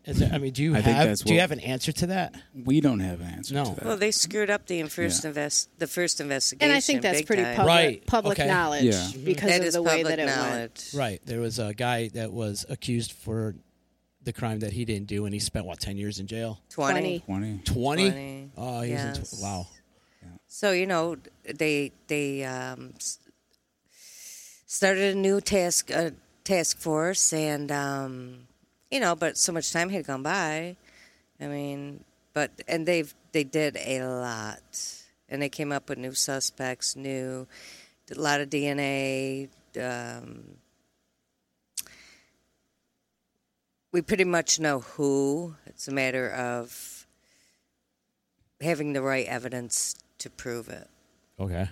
Is 0.10 0.20
there, 0.20 0.32
I 0.34 0.38
mean, 0.38 0.52
do 0.54 0.64
you 0.64 0.76
I 0.76 0.82
think 0.82 0.98
have 0.98 1.08
that's 1.08 1.22
do 1.22 1.34
you 1.34 1.38
what- 1.38 1.42
have 1.42 1.52
an 1.52 1.60
answer 1.62 1.92
to 1.92 2.08
that? 2.08 2.36
we 2.54 2.82
don't 2.82 3.00
have 3.00 3.22
an 3.22 3.28
answer 3.28 3.54
No. 3.54 3.66
to 3.66 3.76
that. 3.76 3.86
Well, 3.86 3.98
they 3.98 4.12
screwed 4.12 4.50
up 4.50 4.66
the 4.68 4.82
first 4.84 5.24
Yeah. 5.24 5.30
invest 5.30 5.70
the 5.78 5.88
first 5.88 6.20
investigation. 6.20 6.70
And 6.70 6.76
I 6.76 6.80
think 6.82 7.02
that's 7.02 7.20
big 7.20 7.28
pretty 7.28 7.44
time. 7.44 7.56
public, 7.56 7.68
Right. 7.76 8.06
public 8.08 8.40
Okay. 8.40 8.48
knowledge 8.48 8.84
Yeah. 8.84 9.10
because 9.24 9.50
That 9.50 9.62
of 9.62 9.68
is 9.68 9.74
the 9.76 9.82
way 9.84 9.98
public 10.04 10.18
that 10.18 10.20
it 10.20 10.26
went. 10.26 10.38
knowledge. 10.38 10.90
Right. 10.94 11.22
There 11.26 11.40
was 11.40 11.60
a 11.60 11.74
guy 11.74 12.10
that 12.10 12.32
was 12.34 12.66
accused 12.70 13.12
for 13.14 13.56
the 14.24 14.34
crime 14.34 14.60
that 14.60 14.74
he 14.74 14.84
didn't 14.86 15.08
do, 15.08 15.26
and 15.26 15.34
he 15.34 15.40
spent 15.40 15.66
what 15.66 15.80
ten 15.80 15.96
years 15.98 16.20
in 16.20 16.28
jail. 16.28 16.62
20. 16.70 17.20
20. 17.20 17.62
Twenty. 17.64 18.10
20. 18.12 18.52
Oh, 18.58 18.82
he 18.82 18.92
was 18.94 19.02
in 19.02 19.08
Yes. 19.16 19.32
tw- 19.32 19.42
wow. 19.42 19.68
So 20.48 20.72
you 20.72 20.88
know 20.88 21.16
they 21.46 21.92
they 22.08 22.44
um, 22.44 22.94
s- 22.98 23.20
started 24.66 25.16
a 25.16 25.18
new 25.18 25.40
task 25.42 25.92
uh, 25.92 26.12
task 26.44 26.80
force, 26.80 27.32
and 27.34 27.72
um, 27.72 28.48
you 28.92 29.00
know, 29.00 29.16
but 29.16 29.38
so 29.38 29.52
much 29.52 29.72
time 29.72 29.90
had 29.90 30.06
gone 30.06 30.24
by. 30.24 30.76
I 31.40 31.48
mean, 31.48 32.04
but 32.34 32.52
and 32.68 32.86
they've 32.86 33.14
they 33.32 33.44
did 33.44 33.78
a 33.78 34.04
lot, 34.04 35.04
and 35.30 35.42
they 35.42 35.50
came 35.50 35.72
up 35.72 35.90
with 35.90 35.98
new 35.98 36.14
suspects, 36.14 36.96
new 36.96 37.48
a 38.12 38.20
lot 38.20 38.42
of 38.42 38.50
DNA. 38.50 39.50
Um, 39.80 40.58
we 43.92 44.02
pretty 44.02 44.24
much 44.24 44.60
know 44.60 44.80
who. 44.80 45.56
It's 45.66 45.88
a 45.88 45.92
matter 45.92 46.30
of 46.30 47.08
having 48.62 48.94
the 48.94 49.02
right 49.02 49.26
evidence 49.28 49.96
to 50.20 50.30
prove 50.30 50.70
it. 50.70 50.88
Okay. 51.40 51.70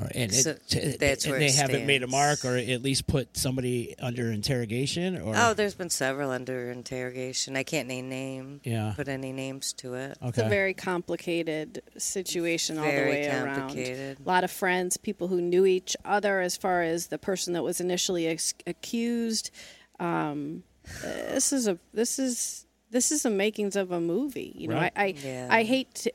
All 0.00 0.06
right, 0.06 0.16
and, 0.16 0.32
it, 0.32 0.34
So 0.34 0.56
t- 0.66 0.96
that's 0.98 1.24
and 1.26 1.32
where 1.32 1.40
they 1.40 1.50
haven't 1.52 1.84
made 1.84 2.02
a 2.02 2.06
mark, 2.06 2.44
or 2.46 2.56
at 2.56 2.82
least 2.82 3.06
put 3.06 3.36
somebody 3.36 3.94
under 3.98 4.32
interrogation, 4.32 5.20
or 5.20 5.34
Oh, 5.36 5.52
there's 5.52 5.74
been 5.74 5.90
several 5.90 6.30
under 6.30 6.70
interrogation. 6.70 7.54
I 7.54 7.64
can't 7.64 7.86
name 7.86 8.08
name, 8.08 8.60
yeah. 8.64 8.94
put 8.96 9.08
any 9.08 9.30
names 9.32 9.74
to 9.74 9.94
it. 9.94 10.16
okay. 10.22 10.28
It's 10.28 10.38
a 10.38 10.48
very 10.48 10.72
complicated 10.72 11.82
situation 11.98 12.78
all 12.78 12.86
the 12.86 12.90
Very 12.90 13.10
way 13.10 13.28
around. 13.28 13.58
complicated. 13.58 14.18
A 14.24 14.28
lot 14.28 14.42
of 14.42 14.50
friends, 14.50 14.96
people 14.96 15.28
who 15.28 15.42
knew 15.42 15.66
each 15.66 15.94
other, 16.04 16.40
as 16.40 16.56
far 16.56 16.82
as 16.82 17.08
the 17.08 17.18
person 17.18 17.52
that 17.52 17.62
was 17.62 17.78
initially 17.80 18.26
ex- 18.26 18.54
accused. 18.66 19.50
Um, 19.98 20.62
this 21.02 21.52
is 21.52 21.68
a 21.68 21.78
this 21.92 22.18
is 22.18 22.64
this 22.90 23.12
is 23.12 23.22
the 23.22 23.30
makings 23.30 23.76
of 23.76 23.92
a 23.92 24.00
movie. 24.00 24.52
You 24.56 24.68
know, 24.68 24.76
Right. 24.76 24.92
I 24.96 25.02
I, 25.02 25.14
Yeah. 25.22 25.48
I 25.50 25.62
hate 25.62 25.94
to, 25.96 26.12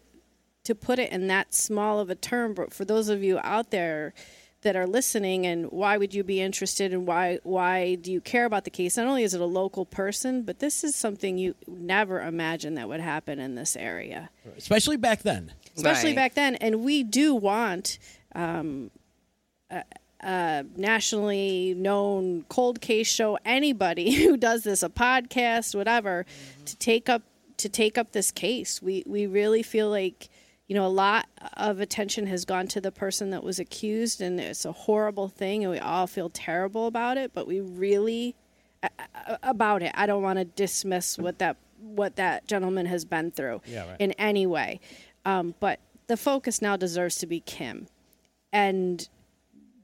to 0.65 0.75
put 0.75 1.00
it 1.00 1.12
in 1.12 1.27
that 1.27 1.53
small 1.53 2.00
of 2.00 2.10
a 2.10 2.15
term, 2.15 2.53
but 2.53 2.74
for 2.74 2.86
those 2.86 3.07
of 3.10 3.24
you 3.24 3.39
out 3.43 3.72
there 3.72 4.13
that 4.62 4.75
are 4.75 4.88
listening, 4.88 5.45
and 5.45 5.72
why 5.72 5.95
would 5.95 6.13
you 6.13 6.24
be 6.24 6.41
interested, 6.41 6.91
and 6.91 7.05
why 7.07 7.39
why 7.43 7.95
do 7.95 8.12
you 8.12 8.19
care 8.19 8.45
about 8.45 8.63
the 8.63 8.72
case? 8.72 8.98
Not 8.98 9.05
only 9.07 9.24
is 9.24 9.34
it 9.36 9.41
a 9.41 9.45
local 9.45 9.86
person, 9.86 10.41
but 10.41 10.57
this 10.60 10.84
is 10.84 10.95
something 10.95 11.38
you 11.38 11.53
never 11.67 12.19
imagined 12.22 12.77
that 12.77 12.88
would 12.89 13.00
happen 13.00 13.39
in 13.39 13.53
this 13.55 13.75
area 13.75 14.29
Especially 14.57 14.98
back 14.98 15.22
then. 15.22 15.51
especially 15.75 16.10
Right. 16.10 16.15
back 16.15 16.34
then. 16.34 16.55
And 16.55 16.84
we 16.84 17.03
do 17.03 17.36
want 17.36 18.00
um, 18.34 18.89
a, 19.69 19.84
a 20.22 20.65
nationally 20.75 21.75
known 21.77 22.45
cold 22.50 22.81
case 22.81 23.07
show. 23.07 23.38
Anybody 23.45 24.13
who 24.24 24.36
does 24.36 24.63
this, 24.63 24.81
a 24.81 24.89
podcast, 24.89 25.75
whatever, 25.75 26.25
to 26.65 26.75
take 26.77 27.07
up 27.07 27.22
to 27.57 27.69
take 27.69 27.98
up 28.00 28.13
this 28.13 28.31
case. 28.31 28.81
We 28.81 29.03
we 29.05 29.27
really 29.27 29.62
feel 29.62 29.89
like. 29.89 30.27
You 30.67 30.75
know, 30.75 30.86
a 30.86 30.88
lot 30.88 31.27
of 31.57 31.79
attention 31.79 32.25
has 32.27 32.43
gone 32.43 32.67
to 32.69 32.81
the 32.81 32.91
person 32.91 33.29
that 33.29 33.43
was 33.43 33.60
accused, 33.60 34.19
and 34.19 34.39
it's 34.39 34.65
a 34.65 34.72
horrible 34.72 35.27
thing, 35.27 35.63
and 35.63 35.72
we 35.72 35.79
all 35.79 36.07
feel 36.07 36.29
terrible 36.29 36.88
about 36.88 37.17
it. 37.17 37.31
But 37.34 37.45
we 37.45 37.60
really 37.60 38.36
about 39.43 39.84
it. 39.84 39.91
I 39.95 40.05
don't 40.05 40.24
want 40.24 40.39
to 40.39 40.45
dismiss 40.45 41.17
what 41.17 41.39
that 41.39 41.57
what 41.79 42.15
that 42.15 42.48
gentleman 42.48 42.88
has 42.88 43.05
been 43.05 43.31
through 43.31 43.62
Yeah, 43.65 43.88
right. 43.88 43.98
in 44.00 44.12
any 44.13 44.48
way. 44.48 44.79
Um, 45.24 45.53
but 45.60 45.79
the 46.07 46.17
focus 46.17 46.62
now 46.62 46.75
deserves 46.77 47.17
to 47.17 47.27
be 47.27 47.39
Kim, 47.41 47.88
and 48.51 49.07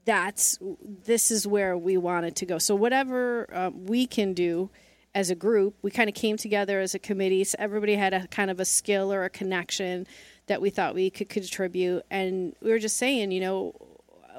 that's 0.04 0.58
this 1.04 1.30
is 1.30 1.46
where 1.46 1.76
we 1.78 1.96
wanted 1.96 2.34
to 2.36 2.46
go. 2.46 2.58
So 2.58 2.74
whatever 2.74 3.48
um, 3.54 3.86
we 3.86 4.06
can 4.06 4.32
do 4.34 4.70
as 5.14 5.30
a 5.30 5.34
group. 5.34 5.74
We 5.82 5.90
kind 5.90 6.08
of 6.08 6.14
came 6.14 6.36
together 6.36 6.80
as 6.80 6.94
a 6.94 6.98
committee. 6.98 7.44
So 7.44 7.56
everybody 7.58 7.96
had 7.96 8.14
a 8.14 8.26
kind 8.28 8.50
of 8.50 8.58
a 8.60 8.64
skill 8.64 9.12
or 9.12 9.24
a 9.24 9.30
connection 9.30 10.06
that 10.46 10.60
we 10.60 10.70
thought 10.70 10.94
we 10.94 11.10
could 11.10 11.28
contribute. 11.28 12.04
And 12.10 12.54
we 12.60 12.70
were 12.70 12.78
just 12.78 12.96
saying, 12.96 13.30
you 13.32 13.40
know, 13.40 13.74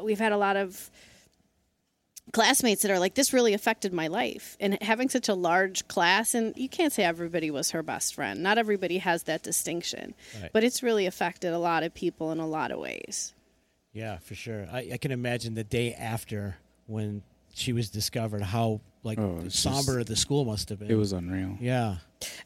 we've 0.02 0.20
had 0.20 0.32
a 0.32 0.38
lot 0.38 0.56
of 0.58 0.90
classmates 2.32 2.82
that 2.82 2.92
are 2.92 3.00
like, 3.00 3.16
this 3.16 3.34
really 3.34 3.54
affected 3.54 3.94
my 3.94 4.08
life. 4.08 4.58
And 4.60 4.82
having 4.82 5.10
such 5.10 5.30
a 5.30 5.34
large 5.34 5.88
class, 5.88 6.34
and 6.34 6.56
you 6.58 6.70
can't 6.70 6.92
say 6.94 7.04
everybody 7.04 7.52
was 7.52 7.72
her 7.72 7.84
best 7.84 8.16
friend. 8.16 8.42
Not 8.42 8.58
everybody 8.58 8.98
has 9.00 9.24
that 9.24 9.44
distinction, 9.44 10.14
Right. 10.42 10.50
but 10.54 10.64
it's 10.64 10.82
really 10.82 11.06
affected 11.06 11.54
a 11.54 11.60
lot 11.60 11.84
of 11.84 11.94
people 11.94 12.32
in 12.32 12.40
a 12.40 12.48
lot 12.48 12.72
of 12.72 12.80
ways. 12.80 13.34
Yeah, 13.92 14.18
for 14.18 14.36
sure. 14.36 14.68
I, 14.72 14.90
I 14.94 14.98
can 14.98 15.12
imagine 15.12 15.54
the 15.54 15.64
day 15.64 15.94
after 15.94 16.58
when 16.88 17.22
she 17.54 17.74
was 17.74 17.90
discovered, 17.90 18.42
how 18.42 18.82
like 19.04 19.20
Oh, 19.20 19.42
it's 19.46 19.60
somber 19.60 20.04
the 20.04 20.16
school 20.16 20.46
must 20.46 20.70
have 20.70 20.80
been. 20.80 20.90
It 20.90 20.96
was 20.96 21.12
unreal. 21.12 21.58
Yeah. 21.60 21.98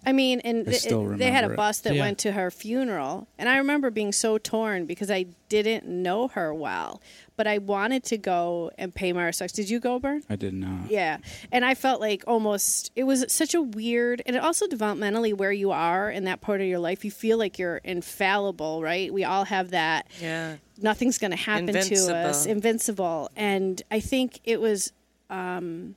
I 0.03 0.11
mean, 0.11 0.39
and 0.39 0.61
I 0.67 0.71
th- 0.71 0.81
still 0.81 1.05
they 1.15 1.29
had 1.29 1.43
a 1.43 1.49
bus 1.49 1.81
that 1.81 1.93
Yeah. 1.93 2.01
went 2.01 2.17
to 2.19 2.31
her 2.31 2.49
funeral, 2.49 3.27
and 3.37 3.47
I 3.47 3.57
remember 3.57 3.91
being 3.91 4.11
so 4.11 4.39
torn 4.39 4.87
because 4.87 5.11
I 5.11 5.27
didn't 5.49 5.85
know 5.85 6.29
her 6.29 6.51
well, 6.51 6.99
but 7.35 7.45
I 7.45 7.59
wanted 7.59 8.03
to 8.05 8.17
go 8.17 8.71
and 8.79 8.91
pay 8.93 9.13
my 9.13 9.23
respects. 9.25 9.53
Did 9.53 9.69
you 9.69 9.79
go, 9.79 9.99
Bert? 9.99 10.23
I 10.31 10.35
did 10.35 10.55
not. 10.55 10.89
Yeah, 10.89 11.17
and 11.51 11.63
I 11.63 11.75
felt 11.75 12.01
like 12.01 12.23
almost 12.25 12.91
it 12.95 13.03
was 13.03 13.23
such 13.31 13.53
a 13.53 13.61
weird, 13.61 14.23
and 14.25 14.35
it 14.35 14.39
also 14.43 14.65
developmentally 14.65 15.35
where 15.37 15.51
you 15.51 15.69
are 15.69 16.09
in 16.09 16.23
that 16.23 16.41
part 16.41 16.59
of 16.59 16.65
your 16.65 16.79
life, 16.79 17.05
you 17.05 17.11
feel 17.11 17.37
like 17.37 17.59
you're 17.59 17.77
infallible, 17.83 18.81
right? 18.81 19.13
We 19.13 19.25
all 19.25 19.43
have 19.45 19.69
that. 19.71 20.07
Yeah. 20.19 20.55
Nothing's 20.81 21.19
going 21.19 21.31
to 21.31 21.37
happen 21.37 21.67
to 21.67 21.77
us, 21.79 21.91
Invincible. 21.91 22.51
invincible, 22.51 23.29
and 23.35 23.79
I 23.91 23.99
think 23.99 24.39
it 24.43 24.59
was. 24.59 24.91
Um, 25.29 25.95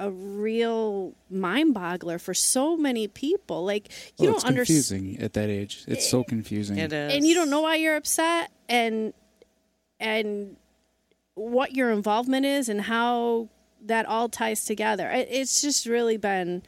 a 0.00 0.10
real 0.12 1.12
mind 1.28 1.74
boggler 1.74 2.20
for 2.20 2.32
so 2.32 2.76
many 2.76 3.08
people. 3.08 3.64
Like 3.64 3.88
you 4.18 4.26
Well, 4.26 4.26
don't 4.26 4.34
it's 4.36 4.44
understand, 4.44 4.66
confusing 5.02 5.24
at 5.24 5.32
that 5.32 5.48
age. 5.48 5.84
It's 5.88 6.08
so 6.08 6.22
confusing. 6.22 6.78
It 6.78 6.92
is. 6.92 7.14
and 7.14 7.26
you 7.26 7.34
don't 7.34 7.50
know 7.50 7.62
why 7.62 7.76
you're 7.76 7.96
upset, 7.96 8.50
and 8.68 9.12
and 9.98 10.56
what 11.34 11.74
your 11.74 11.90
involvement 11.90 12.46
is, 12.46 12.68
and 12.68 12.80
how 12.82 13.48
that 13.86 14.06
all 14.06 14.28
ties 14.28 14.64
together. 14.64 15.08
It, 15.10 15.28
it's 15.30 15.60
just 15.60 15.86
really 15.86 16.16
been 16.16 16.62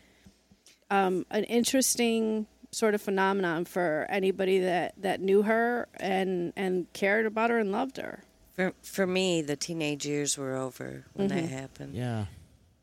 um, 0.90 1.24
an 1.30 1.44
interesting 1.44 2.46
sort 2.72 2.94
of 2.94 3.02
phenomenon 3.02 3.64
for 3.64 4.06
anybody 4.08 4.58
that 4.60 4.94
that 4.96 5.20
knew 5.20 5.42
her 5.42 5.86
and 6.00 6.52
and 6.56 6.92
cared 6.94 7.26
about 7.26 7.50
her 7.50 7.58
and 7.58 7.70
loved 7.70 7.96
her. 7.98 8.24
For, 8.60 8.74
for 8.82 9.06
me, 9.06 9.40
the 9.40 9.56
teenage 9.56 10.04
years 10.06 10.36
were 10.36 10.54
over 10.56 11.04
when 11.14 11.28
that 11.28 11.44
Mm-hmm. 11.44 11.46
happened. 11.56 11.94
Yeah. 11.94 12.26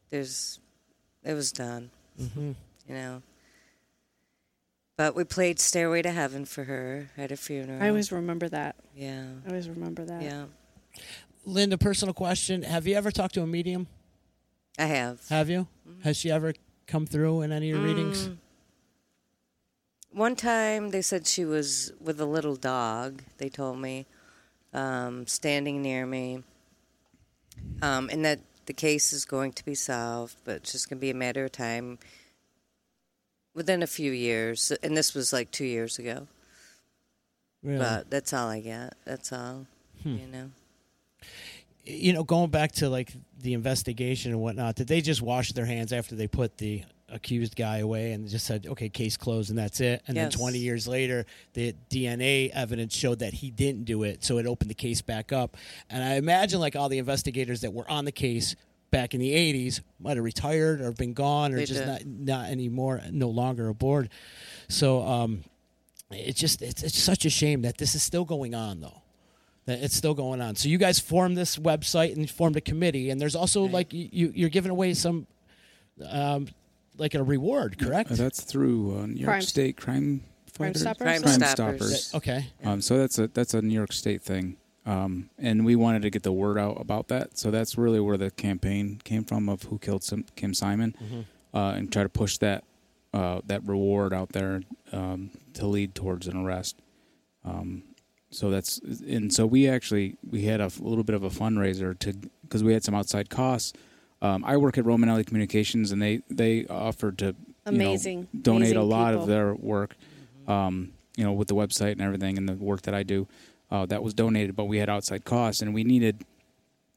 There's, 0.10 0.60
it 1.24 1.34
was 1.34 1.52
done. 1.52 1.92
hmm 2.18 2.54
You 2.88 2.96
know. 2.96 3.22
But 4.98 5.16
we 5.16 5.24
played 5.24 5.60
"Stairway 5.60 6.02
to 6.02 6.10
Heaven" 6.12 6.46
for 6.46 6.64
her 6.64 7.10
at 7.16 7.32
a 7.32 7.38
funeral. 7.38 7.84
I 7.84 7.90
always 7.90 8.12
remember 8.12 8.50
that. 8.50 8.76
Yeah. 8.96 9.26
I 9.46 9.50
always 9.50 9.70
remember 9.70 10.04
that. 10.06 10.24
Yeah. 10.24 10.46
Linda, 11.46 11.78
personal 11.78 12.16
question: 12.16 12.64
Have 12.64 12.88
you 12.88 12.96
ever 12.96 13.12
talked 13.12 13.36
to 13.36 13.44
a 13.44 13.48
medium? 13.48 13.86
I 14.80 14.86
have. 14.86 15.28
Have 15.30 15.50
you? 15.52 15.68
Has 16.04 16.18
she 16.18 16.32
ever 16.32 16.54
come 16.88 17.06
through 17.06 17.42
in 17.44 17.52
any 17.52 17.70
of 17.70 17.78
your 17.78 17.86
readings? 17.86 18.30
Mm. 18.30 18.38
One 20.14 20.36
time 20.36 20.90
they 20.90 21.04
said 21.04 21.28
she 21.28 21.46
was 21.46 21.92
with 22.02 22.20
a 22.20 22.26
little 22.26 22.56
dog, 22.56 23.22
they 23.38 23.50
told 23.50 23.78
me, 23.78 24.08
um, 24.78 25.26
standing 25.28 25.82
near 25.82 26.06
me. 26.06 26.44
Um, 27.82 28.10
and 28.12 28.24
that 28.24 28.40
the 28.68 28.74
case 28.74 29.12
is 29.12 29.26
going 29.26 29.52
to 29.54 29.66
be 29.66 29.76
solved, 29.76 30.36
but 30.46 30.58
it's 30.58 30.72
just 30.72 30.90
going 30.90 31.00
to 31.00 31.02
be 31.02 31.10
a 31.10 31.16
matter 31.16 31.46
of 31.46 31.52
time 31.52 31.98
within 33.54 33.82
a 33.82 33.88
few 33.88 34.12
years. 34.12 34.72
And 34.84 34.96
this 34.96 35.14
was 35.14 35.34
like 35.34 35.52
two 35.52 35.66
years 35.66 35.98
ago. 35.98 36.28
Really? 37.64 37.80
But 37.80 38.10
that's 38.10 38.34
all 38.34 38.48
I 38.50 38.62
get. 38.62 38.94
That's 39.04 39.34
all. 39.34 39.66
Hmm. 40.04 40.18
You 40.18 40.28
know? 40.28 40.50
you 41.88 42.14
know, 42.14 42.24
going 42.24 42.52
back 42.52 42.74
to 42.74 42.90
like 42.90 43.14
the 43.42 43.54
investigation 43.54 44.32
and 44.32 44.42
whatnot, 44.42 44.76
did 44.76 44.88
they 44.88 45.02
just 45.02 45.22
wash 45.22 45.54
their 45.54 45.66
hands 45.66 45.94
after 45.94 46.16
they 46.16 46.28
put 46.28 46.58
the 46.58 46.84
accused 47.10 47.56
guy 47.56 47.78
away 47.78 48.12
and 48.12 48.28
just 48.28 48.46
said, 48.46 48.66
"Okay, 48.68 48.90
case 48.90 49.16
closed," 49.18 49.50
and 49.50 49.58
that's 49.58 49.80
it? 49.80 50.02
And 50.08 50.16
Yes. 50.16 50.32
then 50.34 50.40
20 50.40 50.58
years 50.60 50.88
later, 50.88 51.26
the 51.54 51.74
DNA 51.90 52.50
evidence 52.52 52.96
showed 52.96 53.20
that 53.20 53.34
he 53.36 53.50
didn't 53.50 53.86
do 53.86 54.04
it, 54.04 54.24
so 54.24 54.38
it 54.38 54.46
opened 54.46 54.70
the 54.70 54.76
case 54.76 55.02
back 55.02 55.32
up. 55.32 55.56
And 55.90 56.04
I 56.04 56.16
imagine 56.16 56.60
like 56.60 56.76
all 56.76 56.90
the 56.90 56.98
investigators 56.98 57.62
that 57.62 57.74
were 57.74 57.90
on 57.90 58.06
the 58.06 58.12
case 58.12 58.56
back 58.92 59.14
in 59.14 59.20
the 59.20 59.32
80s 59.34 59.82
might 60.00 60.16
have 60.18 60.24
retired 60.24 60.80
or 60.82 60.92
been 60.92 61.14
gone 61.14 61.54
or 61.54 61.58
They 61.58 61.66
just 61.66 61.82
did. 61.82 61.88
not 61.88 62.06
not 62.06 62.50
anymore, 62.50 63.02
no 63.12 63.30
longer 63.30 63.68
aboard. 63.70 64.10
So 64.70 65.02
um, 65.06 65.44
it's 66.12 66.40
just 66.40 66.62
it's, 66.62 66.84
it's 66.84 66.98
such 66.98 67.26
a 67.26 67.30
shame 67.30 67.62
that 67.64 67.78
this 67.78 67.96
is 67.96 68.04
still 68.04 68.26
going 68.26 68.54
on 68.56 68.80
though 68.82 69.02
that 69.66 69.84
it's 69.84 69.96
still 69.96 70.14
going 70.14 70.40
on. 70.42 70.56
So 70.56 70.70
you 70.70 70.78
guys 70.78 70.98
formed 70.98 71.36
this 71.36 71.58
website 71.58 72.16
and 72.16 72.30
formed 72.30 72.56
a 72.56 72.62
committee, 72.62 73.10
and 73.10 73.20
there's 73.20 73.36
also 73.36 73.64
Right. 73.64 73.74
like 73.74 73.94
you- 73.94 74.32
you're 74.34 74.48
giving 74.50 74.72
away 74.72 74.94
some, 74.94 75.28
um, 76.06 76.48
like 76.98 77.14
a 77.16 77.24
reward, 77.24 77.78
correct? 77.78 78.12
Uh, 78.12 78.16
that's 78.16 78.42
through 78.44 78.98
uh, 79.00 79.06
New 79.06 79.16
York 79.16 79.26
Crime- 79.30 79.42
State 79.42 79.78
Crime 79.78 80.24
Crime 80.56 80.74
Fighters? 80.74 80.82
Stoppers? 80.82 81.04
Crime 81.04 81.22
Crime 81.22 81.40
Stoppers. 81.42 82.06
Stoppers. 82.06 82.16
okay. 82.16 82.46
Um, 82.64 82.82
so 82.82 82.98
that's 82.98 83.20
a 83.20 83.28
that's 83.28 83.54
a 83.54 83.62
New 83.62 83.74
York 83.74 83.94
State 83.94 84.22
thing, 84.22 84.58
um, 84.86 85.30
and 85.38 85.66
we 85.66 85.76
wanted 85.76 86.02
to 86.04 86.10
get 86.10 86.24
the 86.24 86.32
word 86.32 86.58
out 86.58 86.80
about 86.82 87.08
that. 87.10 87.38
So 87.38 87.52
that's 87.52 87.78
really 87.78 88.00
where 88.00 88.18
the 88.18 88.32
campaign 88.32 89.00
came 89.04 89.24
from 89.24 89.50
of 89.50 89.64
who 89.64 89.78
killed 89.80 90.04
Sim- 90.04 90.26
Kim 90.36 90.54
Simon, 90.54 90.96
uh, 91.54 91.74
and 91.76 91.92
try 91.92 92.04
to 92.04 92.10
push 92.10 92.38
that 92.40 92.64
uh, 93.14 93.42
that 93.46 93.66
reward 93.68 94.14
out 94.14 94.30
there 94.30 94.62
um, 94.92 95.30
to 95.54 95.68
lead 95.68 95.94
towards 95.96 96.28
an 96.28 96.36
arrest. 96.38 96.80
Um, 97.46 97.84
so 98.30 98.50
that's 98.50 98.80
and 98.80 99.32
so 99.32 99.46
we 99.46 99.70
actually 99.70 100.18
we 100.30 100.44
had 100.44 100.60
a 100.60 100.66
f- 100.66 100.80
little 100.80 101.04
bit 101.04 101.16
of 101.16 101.24
a 101.24 101.30
fundraiser 101.30 101.98
to 102.00 102.14
because 102.42 102.64
we 102.64 102.74
had 102.74 102.84
some 102.84 102.96
outside 102.96 103.30
costs. 103.30 103.74
Um, 104.22 104.44
I 104.46 104.58
work 104.58 104.78
at 104.78 104.86
Romanelli 104.86 105.26
Communications, 105.26 105.92
and 105.92 106.02
they 106.02 106.22
they 106.30 106.66
offered 106.68 107.18
to 107.20 107.26
you 107.28 107.34
know, 107.66 107.86
Amazing. 107.86 108.28
donate 108.40 108.62
Amazing 108.72 108.78
a 108.78 108.84
lot 108.84 109.10
people. 109.12 109.22
of 109.24 109.28
their 109.28 109.54
work, 109.54 109.96
um, 110.48 110.92
you 111.16 111.24
know, 111.24 111.34
with 111.34 111.48
the 111.48 111.56
website 111.56 111.94
and 111.94 112.02
everything, 112.02 112.38
and 112.38 112.48
the 112.50 112.54
work 112.54 112.84
that 112.84 112.94
I 112.94 113.04
do. 113.04 113.28
Uh, 113.70 113.86
that 113.86 114.02
was 114.02 114.14
donated, 114.14 114.56
but 114.56 114.66
we 114.66 114.78
had 114.78 114.90
outside 114.90 115.26
costs, 115.26 115.62
and 115.62 115.74
we 115.74 115.84
needed, 115.84 116.24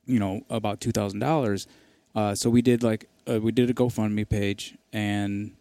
you 0.07 0.21
know, 0.21 0.43
about 0.49 0.81
two 0.81 0.93
thousand 0.93 1.19
dollars. 1.19 1.67
Uh, 2.15 2.35
so 2.35 2.49
we 2.49 2.63
did 2.63 2.83
like 2.83 3.09
uh, 3.29 3.41
we 3.41 3.51
did 3.53 3.69
a 3.69 3.75
GoFundMe 3.75 4.29
page, 4.29 4.77
and 4.93 5.53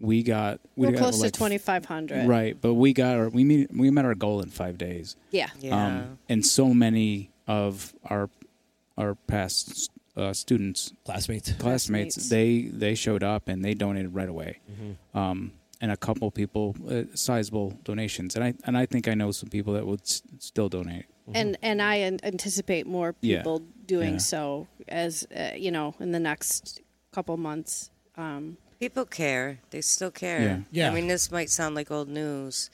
we 0.00 0.22
got 0.22 0.60
we 0.74 0.86
We're 0.86 0.94
got 0.94 1.00
close 1.00 1.20
like, 1.20 1.32
to 1.32 1.38
twenty 1.38 1.58
five 1.58 1.84
hundred. 1.84 2.26
right, 2.26 2.56
but 2.60 2.74
we 2.74 2.92
got 2.94 3.16
our 3.16 3.28
we 3.28 3.44
meet, 3.44 3.70
we 3.74 3.90
met 3.90 4.04
our 4.04 4.14
goal 4.14 4.40
in 4.40 4.48
five 4.48 4.76
days. 4.78 5.16
Yeah. 5.30 5.48
Yeah. 5.60 5.86
Um, 5.86 6.18
and 6.28 6.44
so 6.44 6.72
many 6.74 7.30
of 7.46 7.94
our 8.04 8.28
our 8.98 9.14
past 9.14 9.90
uh, 10.16 10.32
students 10.32 10.92
Classmates. 11.04 11.52
classmates, 11.52 12.14
Classmates. 12.16 12.28
they 12.28 12.62
they 12.78 12.94
showed 12.94 13.22
up 13.22 13.48
and 13.48 13.64
they 13.64 13.74
donated 13.74 14.14
right 14.14 14.28
away 14.28 14.60
Mm-hmm. 14.70 15.18
um, 15.18 15.52
and 15.80 15.92
a 15.92 15.96
couple 15.96 16.30
people 16.30 16.74
uh, 16.90 17.02
sizable 17.14 17.68
donations 17.84 18.34
and 18.36 18.42
i 18.44 18.54
and 18.66 18.78
i 18.78 18.86
think 18.86 19.08
i 19.08 19.14
know 19.14 19.30
some 19.32 19.50
people 19.50 19.74
that 19.74 19.86
would 19.86 20.00
s- 20.00 20.22
still 20.38 20.68
donate 20.68 21.04
and 21.34 21.56
and 21.62 21.82
I 21.82 21.96
an- 22.06 22.20
anticipate 22.22 22.86
more 22.86 23.14
Yeah. 23.20 23.38
people 23.38 23.58
doing 23.86 24.12
Yeah. 24.14 24.18
so 24.32 24.66
as 24.88 25.26
uh, 25.36 25.50
you 25.56 25.70
know 25.70 25.94
in 26.00 26.12
the 26.12 26.20
next 26.20 26.80
couple 27.12 27.36
months. 27.36 27.90
Um, 28.16 28.56
People 28.78 29.06
care. 29.06 29.58
They 29.70 29.80
still 29.82 30.10
care. 30.10 30.40
Yeah. 30.42 30.58
Yeah. 30.70 30.90
I 30.90 30.94
mean, 30.94 31.08
this 31.08 31.30
might 31.32 31.50
sound 31.50 31.74
like 31.74 31.90
old 31.90 32.08
news. 32.08 32.70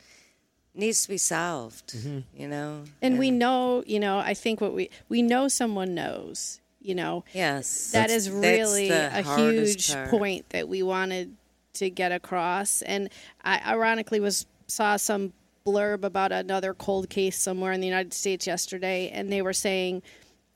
Needs 0.75 1.03
to 1.05 1.09
be 1.09 1.19
solved. 1.19 1.87
Mm-hmm. 1.95 2.19
You 2.43 2.49
know. 2.49 2.85
and 3.01 3.19
we 3.19 3.31
know, 3.31 3.83
you 3.87 4.01
know, 4.01 4.19
I 4.19 4.35
think 4.35 4.61
what 4.61 4.73
we 4.75 4.89
we 5.09 5.23
know 5.23 5.49
someone 5.49 5.95
knows. 5.95 6.61
You 6.83 6.95
know, 6.97 7.25
Yes. 7.33 7.91
that's- 7.93 8.29
really 8.29 8.91
a 8.91 9.23
huge 9.23 9.93
part. 9.93 10.11
point 10.11 10.49
that 10.51 10.69
we 10.69 10.83
wanted 10.83 11.37
to 11.75 11.89
get 11.91 12.13
across. 12.13 12.83
And 12.83 13.09
I 13.45 13.61
ironically 13.67 14.21
was 14.21 14.47
saw 14.67 14.97
some 14.97 15.33
blurb 15.65 16.03
about 16.03 16.33
another 16.33 16.75
cold 16.75 17.09
case 17.09 17.39
somewhere 17.39 17.73
in 17.73 17.81
the 17.81 17.87
United 17.87 18.13
States 18.13 18.47
yesterday, 18.47 19.09
and 19.11 19.31
they 19.33 19.43
were 19.43 19.53
saying 19.53 20.03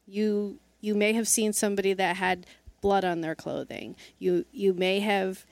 you 0.07 0.59
you 0.81 0.95
may 0.95 1.13
have 1.15 1.27
seen 1.27 1.53
somebody 1.53 1.93
that 1.95 2.17
had 2.17 2.47
blood 2.81 3.05
on 3.05 3.21
their 3.21 3.35
clothing. 3.35 3.97
You 4.19 4.45
you 4.53 4.75
may 4.75 5.01
have 5.01 5.45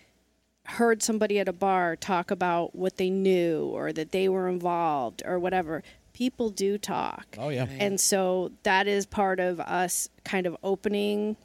heard 0.66 1.02
somebody 1.02 1.38
at 1.38 1.48
a 1.48 1.52
bar 1.52 1.94
talk 1.94 2.30
about 2.30 2.74
what 2.74 2.96
they 2.96 3.10
knew 3.10 3.66
or 3.66 3.92
that 3.92 4.12
they 4.12 4.28
were 4.28 4.48
involved 4.48 5.22
or 5.24 5.38
whatever. 5.38 5.82
People 6.14 6.48
do 6.48 6.78
talk. 6.78 7.36
Oh 7.38 7.50
yeah. 7.50 7.66
And 7.68 8.00
so 8.00 8.52
that 8.62 8.86
is 8.86 9.04
part 9.04 9.38
of 9.40 9.60
us 9.60 10.08
kind 10.24 10.46
of 10.46 10.56
opening 10.62 11.36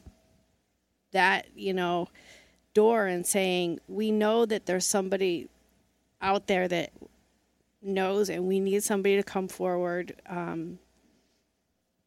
that, 1.12 1.46
you 1.54 1.74
know, 1.74 2.08
door 2.72 3.06
and 3.06 3.26
saying, 3.26 3.80
we 3.88 4.10
know 4.12 4.46
that 4.46 4.66
there's 4.66 4.86
somebody 4.86 5.48
out 6.22 6.46
there 6.46 6.68
that 6.68 6.92
knows 7.82 8.30
and 8.30 8.46
we 8.46 8.60
need 8.60 8.82
somebody 8.84 9.16
to 9.16 9.22
come 9.24 9.48
forward. 9.48 10.14
Um, 10.28 10.78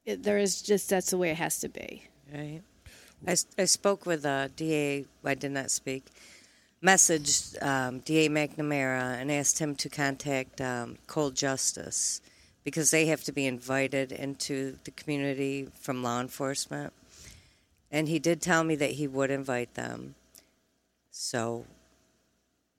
it, 0.06 0.24
there 0.24 0.38
is 0.38 0.62
just, 0.62 0.90
that's 0.90 1.10
the 1.10 1.18
way 1.18 1.32
it 1.32 1.38
has 1.38 1.60
to 1.60 1.70
be. 1.70 2.04
Right. 2.34 2.62
I, 3.28 3.32
s- 3.32 3.46
I 3.58 3.66
spoke 3.66 4.06
with 4.06 4.26
uh, 4.26 4.48
DA. 4.56 5.06
I 5.26 5.34
did 5.36 5.52
not 5.52 5.70
speak. 5.70 6.06
Messaged 6.82 7.62
um, 7.62 8.00
DA 8.00 8.30
McNamara 8.30 9.20
and 9.20 9.32
asked 9.32 9.60
him 9.60 9.76
to 9.76 9.90
contact 9.90 10.60
um, 10.62 10.98
Cold 11.08 11.36
Justice 11.36 12.22
because 12.64 12.92
they 12.92 13.08
have 13.08 13.24
to 13.26 13.32
be 13.32 13.46
invited 13.46 14.12
into 14.12 14.78
the 14.84 14.92
community 14.92 15.68
from 15.80 16.02
law 16.04 16.20
enforcement. 16.22 16.94
And 17.92 18.08
he 18.08 18.20
did 18.20 18.42
tell 18.42 18.64
me 18.64 18.76
that 18.76 18.92
he 18.92 19.08
would 19.08 19.30
invite 19.32 19.74
them. 19.76 20.16
So 21.12 21.66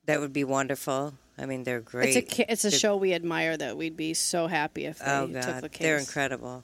that 0.07 0.21
would 0.21 0.33
be 0.33 0.45
wonderful. 0.45 1.15
I 1.39 1.47
mean, 1.47 1.65
they're 1.65 1.81
great. 1.81 2.17
It's 2.17 2.17
a 2.17 2.23
ki- 2.23 2.45
it's 2.49 2.65
a 2.65 2.71
They're- 2.71 2.79
show 2.79 2.97
we 2.97 3.13
admire 3.15 3.57
that 3.57 3.77
we'd 3.77 3.97
be 3.97 4.15
so 4.15 4.47
happy 4.47 4.87
if 4.87 4.99
they 4.99 5.05
Oh 5.07 5.27
took 5.27 5.61
the 5.63 5.69
case. 5.69 5.83
they're 5.83 5.99
incredible, 5.99 6.63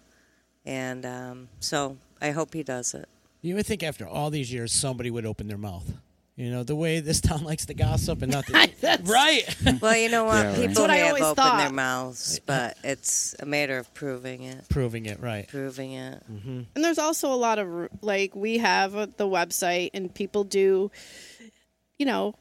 and 0.64 1.04
um, 1.04 1.48
so 1.58 1.96
I 2.20 2.30
hope 2.30 2.54
he 2.54 2.62
does 2.62 2.94
it. 2.94 3.08
You 3.42 3.54
would 3.56 3.66
think 3.66 3.82
after 3.82 4.06
all 4.06 4.30
these 4.30 4.52
years 4.52 4.70
somebody 4.72 5.10
would 5.10 5.26
open 5.26 5.48
their 5.48 5.58
mouth. 5.58 5.92
You 6.40 6.50
know, 6.50 6.62
the 6.62 6.74
way 6.74 7.00
this 7.00 7.20
town 7.20 7.44
likes 7.50 7.66
to 7.66 7.74
gossip 7.74 8.22
and 8.22 8.32
nothing. 8.32 8.54
That's- 8.80 9.06
right. 9.06 9.42
Well, 9.82 9.96
you 9.96 10.08
know 10.08 10.24
what? 10.24 10.36
Yeah, 10.36 10.46
right. 10.46 10.54
People 10.54 10.66
That's 10.68 10.80
what 10.80 10.90
I 10.90 10.96
have 10.96 11.08
always 11.08 11.22
opened 11.22 11.60
their 11.60 11.70
mouths, 11.70 12.40
but 12.46 12.76
it's 12.82 13.34
a 13.40 13.46
matter 13.46 13.76
of 13.78 13.92
proving 13.92 14.44
it. 14.44 14.66
Proving 14.70 15.04
it 15.06 15.20
right. 15.20 15.46
Proving 15.48 15.92
it. 15.92 16.22
And 16.28 16.66
there's 16.74 16.98
also 16.98 17.32
a 17.32 17.36
lot 17.36 17.58
of 17.58 17.90
like 18.00 18.34
we 18.34 18.58
have 18.58 18.96
uh, 18.96 19.06
the 19.18 19.26
website 19.26 19.90
and 19.92 20.12
people 20.14 20.44
do, 20.44 20.90
you 21.98 22.06
know, 22.06 22.34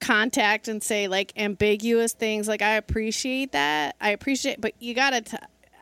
contact 0.00 0.66
and 0.68 0.82
say 0.82 1.06
like 1.08 1.32
ambiguous 1.36 2.12
things. 2.12 2.48
Like 2.48 2.62
I 2.62 2.72
appreciate 2.72 3.52
that. 3.52 3.94
I 4.00 4.10
appreciate, 4.10 4.60
but 4.60 4.74
you 4.80 4.94
gotta. 4.94 5.20
T- 5.20 5.36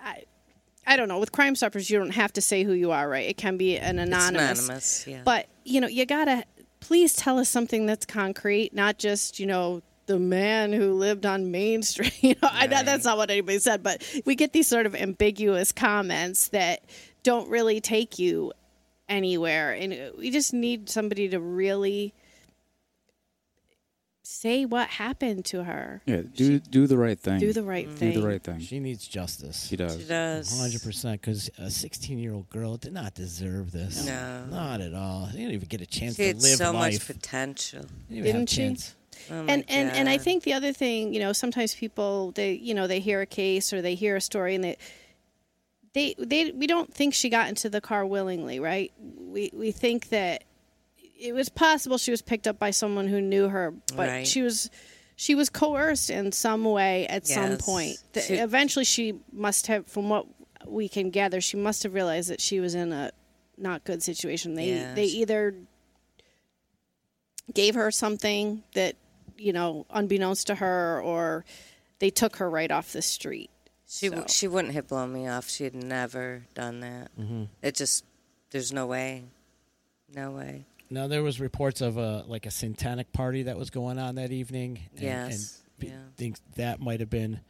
I, 0.04 0.24
I 0.86 0.96
don't 0.96 1.08
know. 1.08 1.18
With 1.18 1.32
Crime 1.32 1.56
Stoppers, 1.56 1.90
you 1.90 1.98
don't 1.98 2.10
have 2.14 2.32
to 2.34 2.40
say 2.42 2.62
who 2.62 2.72
you 2.72 2.92
are, 2.92 3.08
right? 3.08 3.26
It 3.28 3.36
can 3.38 3.56
be 3.56 3.78
an 3.78 3.98
anonymous. 3.98 4.50
It's 4.50 4.60
anonymous. 4.60 5.06
Yeah. 5.06 5.22
But 5.24 5.46
you 5.64 5.80
know, 5.80 5.88
you 5.88 6.06
gotta 6.06 6.44
please 6.86 7.16
tell 7.16 7.38
us 7.38 7.48
something 7.48 7.84
that's 7.84 8.06
concrete, 8.06 8.72
not 8.72 8.96
just 8.96 9.40
you 9.40 9.46
know 9.46 9.82
the 10.06 10.20
man 10.20 10.72
who 10.72 10.92
lived 10.92 11.26
on 11.26 11.50
Main 11.50 11.82
Street. 11.82 12.16
You 12.22 12.34
know, 12.40 12.48
I 12.50 12.66
that's 12.68 13.04
not 13.04 13.16
what 13.16 13.30
anybody 13.30 13.58
said, 13.58 13.82
but 13.82 14.02
we 14.24 14.36
get 14.36 14.52
these 14.52 14.68
sort 14.68 14.86
of 14.86 14.94
ambiguous 14.94 15.72
comments 15.72 16.48
that 16.48 16.84
don't 17.24 17.48
really 17.50 17.80
take 17.80 18.20
you 18.20 18.52
anywhere, 19.08 19.72
and 19.72 20.12
we 20.16 20.30
just 20.30 20.54
need 20.54 20.88
somebody 20.88 21.28
to 21.28 21.40
really 21.40 22.14
say 24.26 24.64
what 24.64 24.88
happened 24.88 25.44
to 25.46 25.64
her. 25.64 26.02
Yeah, 26.04 26.22
do 26.34 26.58
do 26.58 26.86
the 26.86 26.98
right 26.98 27.18
thing. 27.18 27.38
Do 27.38 27.52
the 27.52 27.62
right 27.62 27.86
do 27.88 27.94
thing. 27.94 28.12
Do 28.12 28.20
the 28.20 28.26
right 28.26 28.42
thing. 28.42 28.58
She 28.58 28.80
needs 28.80 29.06
justice. 29.06 29.66
She 29.66 29.76
does. 29.76 29.98
she 30.00 30.04
does. 30.06 30.58
Hundred 30.58 30.82
percent, 30.82 31.20
because 31.20 31.48
a 31.58 31.70
sixteen-year-old 31.70 32.50
girl 32.50 32.76
did 32.76 32.92
not 32.92 33.14
deserve 33.14 33.72
this. 33.72 34.06
No. 34.06 34.46
not 34.46 34.80
at 34.80 34.94
all. 34.94 35.28
She 35.30 35.38
didn't 35.38 35.52
even 35.52 35.68
get 35.68 35.80
a 35.80 35.86
chance 35.86 36.16
She 36.16 36.22
to 36.22 36.28
had 36.28 36.42
live 36.42 36.56
so 36.58 36.72
much 36.72 36.92
life. 36.94 37.06
potential. 37.06 37.82
Didn't, 38.08 38.26
even 38.26 38.26
have 38.26 38.42
a 38.42 38.44
Didn't 38.44 38.80
she? 38.80 38.92
Oh 39.30 39.42
my 39.42 39.52
and 39.52 39.64
and 39.68 39.90
and 39.92 40.08
I 40.08 40.18
think 40.18 40.42
the 40.42 40.52
other 40.52 40.72
thing, 40.72 41.14
you 41.14 41.20
know, 41.20 41.32
sometimes 41.32 41.74
people 41.74 42.32
they 42.32 42.52
you 42.52 42.74
know 42.74 42.86
they 42.86 43.00
hear 43.00 43.20
a 43.20 43.26
case 43.26 43.72
or 43.72 43.80
they 43.80 43.94
hear 43.94 44.16
a 44.16 44.20
story 44.20 44.54
and 44.54 44.64
they 44.64 44.76
they 45.94 46.14
they 46.18 46.50
we 46.50 46.66
don't 46.66 46.92
think 46.92 47.14
she 47.14 47.30
got 47.30 47.48
into 47.48 47.70
the 47.70 47.80
car 47.80 48.04
willingly, 48.04 48.60
right? 48.60 48.92
We 48.98 49.50
we 49.54 49.70
think 49.72 50.10
that 50.10 50.44
it 51.18 51.34
was 51.34 51.48
possible 51.48 51.98
she 51.98 52.10
was 52.10 52.22
picked 52.22 52.46
up 52.46 52.58
by 52.58 52.70
someone 52.70 53.08
who 53.08 53.20
knew 53.20 53.48
her, 53.48 53.72
but 53.94 54.08
Right. 54.08 54.26
she 54.26 54.42
was 54.42 54.70
she 55.18 55.34
was 55.34 55.48
coerced 55.48 56.10
in 56.10 56.30
some 56.30 56.62
way 56.64 57.06
at 57.06 57.26
some 57.26 57.56
point. 57.56 57.96
The- 58.12 58.20
She- 58.20 58.34
eventually, 58.34 58.84
she 58.84 59.14
must 59.32 59.66
have, 59.68 59.86
from 59.86 60.10
what 60.10 60.26
we 60.66 60.88
can 60.90 61.08
gather, 61.08 61.40
she 61.40 61.56
must 61.56 61.82
have 61.84 61.94
realized 61.94 62.28
that 62.28 62.40
she 62.42 62.60
was 62.60 62.74
in 62.74 62.92
a 62.92 63.10
not 63.56 63.84
good 63.84 64.02
situation. 64.02 64.54
They 64.56 64.74
Yeah, 64.74 64.92
they 64.94 65.08
she- 65.08 65.22
either 65.22 65.54
gave 67.52 67.74
her 67.76 67.90
something 67.90 68.62
that 68.74 68.96
you 69.38 69.52
know, 69.52 69.84
unbeknownst 69.90 70.46
to 70.46 70.54
her, 70.54 71.00
or 71.02 71.44
they 71.98 72.08
took 72.08 72.36
her 72.36 72.48
right 72.48 72.70
off 72.70 72.92
the 72.92 73.02
street. 73.02 73.50
She 73.86 74.08
so. 74.08 74.24
she 74.28 74.48
wouldn't 74.48 74.72
have 74.74 74.88
blown 74.88 75.12
me 75.12 75.28
off. 75.28 75.48
She 75.50 75.64
had 75.64 75.74
never 75.74 76.44
done 76.54 76.80
that. 76.80 77.10
Mm-hmm. 77.18 77.44
It 77.62 77.74
just 77.74 78.04
there's 78.50 78.72
no 78.72 78.86
way, 78.86 79.24
no 80.14 80.30
way. 80.30 80.64
Now 80.90 81.06
there 81.08 81.22
was 81.22 81.40
reports 81.40 81.80
of 81.80 81.96
a 81.96 82.24
like 82.26 82.46
a 82.46 82.50
satanic 82.50 83.12
party 83.12 83.44
that 83.44 83.56
was 83.58 83.70
going 83.70 83.98
on 83.98 84.14
that 84.16 84.30
evening. 84.32 84.80
And, 84.94 85.02
Yes, 85.02 85.62
and 85.80 85.88
yeah. 85.90 85.96
think 86.16 86.36
that 86.56 86.80
might 86.80 87.00
have 87.00 87.10
been 87.10 87.40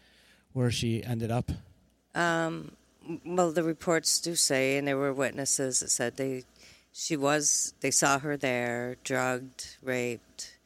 where 0.52 0.70
she 0.70 1.04
ended 1.04 1.30
up. 1.30 1.50
Um, 2.14 2.72
well, 3.24 3.52
the 3.52 3.62
reports 3.62 4.20
do 4.20 4.34
say, 4.34 4.78
and 4.78 4.88
there 4.88 4.96
were 4.96 5.12
witnesses 5.12 5.80
that 5.80 5.90
said 5.90 6.16
they, 6.16 6.44
she 6.92 7.14
was, 7.16 7.74
they 7.80 7.90
saw 7.90 8.18
her 8.18 8.36
there, 8.38 8.96
drugged, 9.04 9.76
raped. 9.82 10.56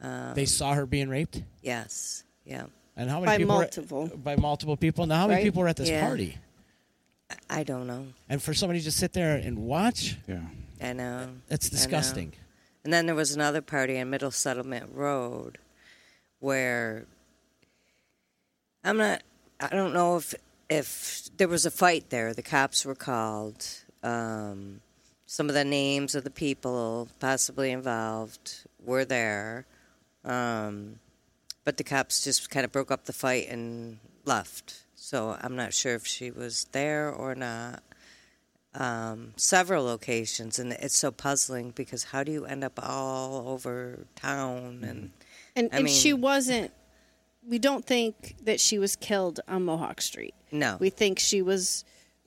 Um, 0.00 0.34
They 0.34 0.46
saw 0.46 0.74
her 0.74 0.86
being 0.86 1.08
raped, 1.08 1.42
yes, 1.60 2.22
yeah. 2.46 2.66
and 2.96 3.10
how 3.10 3.16
many 3.20 3.26
By 3.26 3.38
people 3.38 3.54
were- 3.56 3.60
multiple. 3.62 4.06
by 4.16 4.36
multiple 4.36 4.76
people. 4.76 5.06
Now, 5.06 5.16
how 5.16 5.26
many 5.26 5.38
Right? 5.38 5.44
people 5.44 5.62
were 5.62 5.68
at 5.68 5.76
this 5.76 5.88
Yeah. 5.90 6.06
party? 6.06 6.38
I 7.50 7.62
don't 7.64 7.86
know. 7.86 8.06
And 8.28 8.42
for 8.42 8.54
somebody 8.54 8.78
to 8.80 8.84
just 8.84 8.98
sit 8.98 9.12
there 9.12 9.36
and 9.36 9.58
watch, 9.58 10.16
Yeah. 10.26 10.40
I 10.80 10.92
know. 10.92 11.28
that's 11.48 11.66
I 11.66 11.68
know. 11.68 11.76
disgusting. 11.78 12.32
And 12.84 12.92
then 12.92 13.06
there 13.06 13.14
was 13.14 13.34
another 13.34 13.60
party 13.62 13.98
on 14.00 14.10
Middle 14.10 14.30
Settlement 14.32 14.90
Road 14.94 15.58
where 16.40 17.06
I'm 18.84 18.96
not 18.96 19.22
I 19.60 19.68
don't 19.68 19.92
know 19.94 20.16
if 20.16 20.34
if 20.68 21.28
there 21.36 21.48
was 21.48 21.64
a 21.66 21.70
fight 21.70 22.10
there. 22.10 22.34
The 22.34 22.42
cops 22.42 22.84
were 22.84 22.94
called. 22.94 23.64
Um, 24.02 24.80
some 25.26 25.48
of 25.48 25.54
the 25.54 25.64
names 25.64 26.14
of 26.14 26.24
the 26.24 26.30
people 26.30 27.08
possibly 27.20 27.70
involved 27.70 28.66
were 28.84 29.04
there. 29.04 29.66
Um, 30.24 30.98
but 31.64 31.76
the 31.76 31.84
cops 31.84 32.24
just 32.24 32.50
kind 32.50 32.64
of 32.64 32.72
broke 32.72 32.90
up 32.90 33.04
the 33.04 33.12
fight 33.12 33.48
and 33.48 33.98
left. 34.24 34.81
So 35.02 35.36
I'm 35.40 35.56
not 35.56 35.74
sure 35.74 35.96
if 35.96 36.06
she 36.06 36.30
was 36.30 36.68
there 36.70 37.10
or 37.10 37.34
not 37.34 37.82
um, 38.72 39.32
several 39.36 39.84
locations, 39.84 40.60
and 40.60 40.72
it's 40.74 40.96
so 40.96 41.10
puzzling 41.10 41.72
because 41.72 42.04
how 42.04 42.22
do 42.22 42.30
you 42.30 42.44
end 42.46 42.62
up 42.62 42.78
all 42.80 43.48
over 43.48 44.06
town? 44.14 44.84
And 44.84 45.10
And 45.56 45.68
I 45.72 45.78
and 45.78 45.90
she 45.90 46.12
wasn't. 46.12 46.70
We 47.44 47.58
don't 47.58 47.84
think 47.84 48.36
that 48.44 48.60
she 48.60 48.78
was 48.78 48.94
killed 48.94 49.40
on 49.48 49.64
Mohawk 49.64 50.00
Street. 50.00 50.34
no, 50.52 50.76
We 50.78 50.88
think 50.88 51.18
she 51.18 51.42
was. 51.42 51.84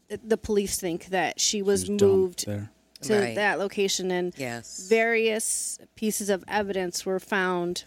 The 0.09 0.37
police 0.37 0.77
think 0.77 1.05
that 1.05 1.39
she 1.39 1.61
was, 1.61 1.85
She 1.85 1.93
was 1.93 2.01
moved 2.01 2.45
there. 2.45 2.69
to 3.03 3.17
Right. 3.17 3.35
that 3.35 3.57
location, 3.57 4.11
and 4.11 4.33
yes, 4.37 4.85
various 4.89 5.79
pieces 5.95 6.29
of 6.29 6.43
evidence 6.49 7.05
were 7.05 7.21
found. 7.21 7.85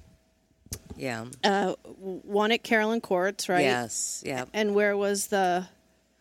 Yeah, 0.99 1.27
Uh, 1.45 1.75
one 2.03 2.53
at 2.53 2.63
Carolyn 2.63 3.01
Courts, 3.01 3.49
right? 3.49 3.63
yes, 3.63 4.23
yeah. 4.27 4.45
And 4.53 4.75
where 4.75 4.97
was 4.97 5.29
the? 5.29 5.69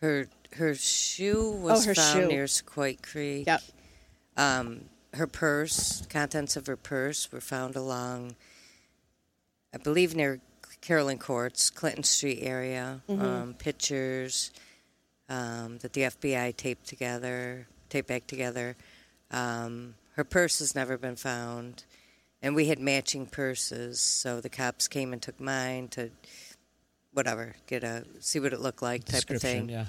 Her 0.00 0.28
her 0.54 0.74
shoe 0.74 1.50
was 1.50 1.84
her 1.84 1.94
found 1.94 2.22
shoe. 2.22 2.28
near 2.28 2.44
Sauquoit 2.44 3.02
Creek. 3.02 3.46
Yep. 3.46 3.62
Um, 4.36 4.84
her 5.14 5.26
purse, 5.26 6.06
contents 6.06 6.56
of 6.56 6.66
her 6.66 6.76
purse, 6.76 7.30
were 7.32 7.40
found 7.40 7.74
along, 7.76 8.36
I 9.74 9.78
believe, 9.78 10.14
near 10.14 10.40
Carolyn 10.80 11.18
Courts, 11.18 11.70
Clinton 11.70 12.04
Street 12.04 12.38
area. 12.42 13.00
Mm-hmm. 13.08 13.22
Um, 13.24 13.54
pictures 13.54 14.52
um, 15.28 15.78
that 15.78 15.92
the 15.92 16.02
FBI 16.02 16.56
taped 16.56 16.86
together, 16.86 17.66
taped 17.88 18.08
back 18.08 18.26
together. 18.26 18.76
Um, 19.30 19.94
her 20.14 20.24
purse 20.24 20.58
has 20.60 20.74
never 20.74 20.96
been 20.96 21.16
found, 21.16 21.84
and 22.42 22.54
we 22.54 22.66
had 22.66 22.78
matching 22.78 23.26
purses, 23.26 24.00
so 24.00 24.40
the 24.40 24.48
cops 24.48 24.88
came 24.88 25.12
and 25.12 25.20
took 25.20 25.40
mine 25.40 25.88
to, 25.88 26.10
whatever, 27.12 27.56
get 27.66 27.82
a 27.84 28.04
see 28.20 28.38
what 28.40 28.52
it 28.52 28.60
looked 28.60 28.82
like 28.82 29.04
type 29.04 29.28
of 29.30 29.40
thing. 29.40 29.68
yeah, 29.68 29.86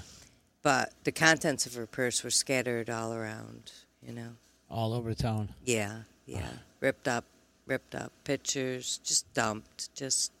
But 0.62 0.92
the 1.04 1.12
contents 1.12 1.66
of 1.66 1.74
her 1.74 1.86
purse 1.86 2.22
were 2.24 2.30
scattered 2.30 2.90
all 2.90 3.12
around, 3.14 3.72
you 4.06 4.12
know. 4.12 4.30
all 4.70 4.92
over 4.92 5.14
town. 5.14 5.50
Yeah, 5.64 6.00
yeah. 6.26 6.38
Uh-huh. 6.38 6.48
Ripped 6.80 7.08
up, 7.08 7.24
ripped 7.66 7.94
up. 7.94 8.10
Pictures 8.24 8.98
just 9.04 9.32
dumped. 9.34 9.94
Just 9.94 10.32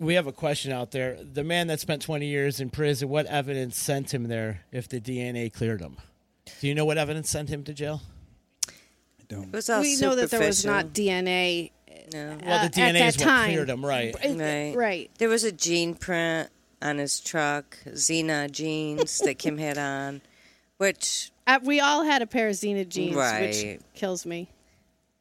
We 0.00 0.14
have 0.14 0.26
a 0.26 0.32
question 0.32 0.72
out 0.72 0.90
there. 0.90 1.16
The 1.22 1.44
man 1.44 1.66
that 1.68 1.80
spent 1.80 2.02
20 2.02 2.26
years 2.26 2.60
in 2.60 2.68
prison, 2.70 3.08
what 3.08 3.26
evidence 3.26 3.76
sent 3.78 4.12
him 4.12 4.24
there 4.24 4.62
if 4.72 4.88
the 4.88 5.00
DNA 5.00 5.52
cleared 5.52 5.80
him? 5.80 5.96
Do 6.60 6.66
you 6.68 6.74
know 6.74 6.84
what 6.84 6.98
evidence 6.98 7.30
sent 7.30 7.48
him 7.48 7.62
to 7.64 7.72
jail? 7.74 8.00
I 9.30 9.34
don't. 9.34 9.44
it 9.44 9.52
was 9.52 9.68
all 9.70 9.80
we 9.80 9.96
know 9.96 10.14
that 10.14 10.30
there 10.30 10.40
was 10.40 10.64
not. 10.64 10.86
DNA. 10.88 11.70
No. 12.12 12.38
Well, 12.44 12.64
uh, 12.64 12.68
the 12.68 12.80
at 12.80 12.94
DNA 12.94 12.98
that 13.00 13.08
is 13.08 13.16
what 13.18 13.24
time. 13.24 13.50
cleared 13.50 13.68
him, 13.70 13.84
right? 13.84 14.14
Right. 14.24 14.74
Right. 14.74 15.10
There 15.18 15.28
was 15.28 15.44
a 15.44 15.52
gene 15.52 15.94
print 15.94 16.48
on 16.80 16.96
his 16.98 17.20
truck, 17.20 17.76
Zena 17.94 18.48
jeans 18.48 19.18
that 19.18 19.38
Kim 19.38 19.58
had 19.58 19.76
on, 19.76 20.22
which 20.78 21.30
Uh, 21.46 21.58
we 21.62 21.80
all 21.80 22.04
had 22.04 22.22
a 22.22 22.26
pair 22.26 22.48
of 22.48 22.54
Zena 22.54 22.84
jeans, 22.84 23.16
which 23.16 23.80
kills 23.94 24.24
me. 24.24 24.48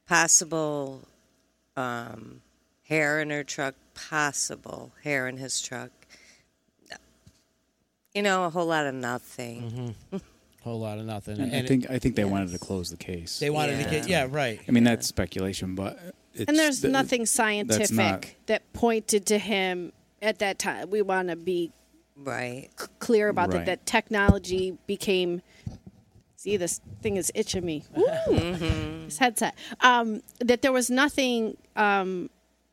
possible 0.07 1.01
um, 1.75 2.41
hair 2.87 3.19
in 3.19 3.29
her 3.31 3.43
truck, 3.43 3.75
possible 3.93 4.91
hair 5.03 5.27
in 5.27 5.37
his 5.37 5.61
truck. 5.61 5.91
You 8.13 8.23
know, 8.23 8.45
a 8.45 8.49
whole 8.49 8.65
lot 8.65 8.85
of 8.87 8.95
nothing. 8.95 9.95
Mm-hmm. 10.11 10.17
whole 10.67 10.79
lot 10.79 10.99
of 10.99 11.05
nothing. 11.05 11.39
And 11.39 11.53
I 11.53 11.57
it- 11.59 11.67
think 11.67 11.89
I 11.89 11.97
think 11.99 12.15
they 12.15 12.25
wanted 12.25 12.51
to 12.51 12.59
close 12.59 12.89
the 12.91 12.97
case. 12.97 13.39
they 13.39 13.49
wanted 13.49 13.83
to 13.83 13.89
get 13.89 14.07
yeah 14.07 14.27
right. 14.29 14.59
I 14.67 14.71
mean, 14.71 14.83
that's 14.83 15.07
speculation, 15.07 15.73
but 15.75 15.99
it's, 16.33 16.45
and 16.47 16.57
there's 16.57 16.81
th- 16.81 16.91
nothing 16.91 17.25
scientific 17.25 17.91
not- 17.95 18.25
that 18.45 18.73
pointed 18.73 19.25
to 19.27 19.37
him 19.39 19.91
at 20.21 20.39
that 20.39 20.59
time. 20.59 20.89
We 20.89 21.01
want 21.01 21.29
to 21.29 21.35
be 21.35 21.71
Right. 22.15 22.69
c- 22.79 22.87
clear 22.99 23.29
about 23.29 23.51
that. 23.51 23.57
Right. 23.57 23.65
That 23.67 23.85
technology 23.85 24.77
became. 24.87 25.41
See, 26.35 26.55
this 26.57 26.81
thing 27.01 27.17
is 27.17 27.31
itching 27.33 27.65
me. 27.65 27.83
Woo! 27.95 28.05
This 29.07 29.17
headset. 29.19 29.55
Um, 29.81 30.21
that 30.39 30.61
there 30.61 30.71
was 30.73 30.89
nothing. 30.89 31.57
Um, 31.75 32.29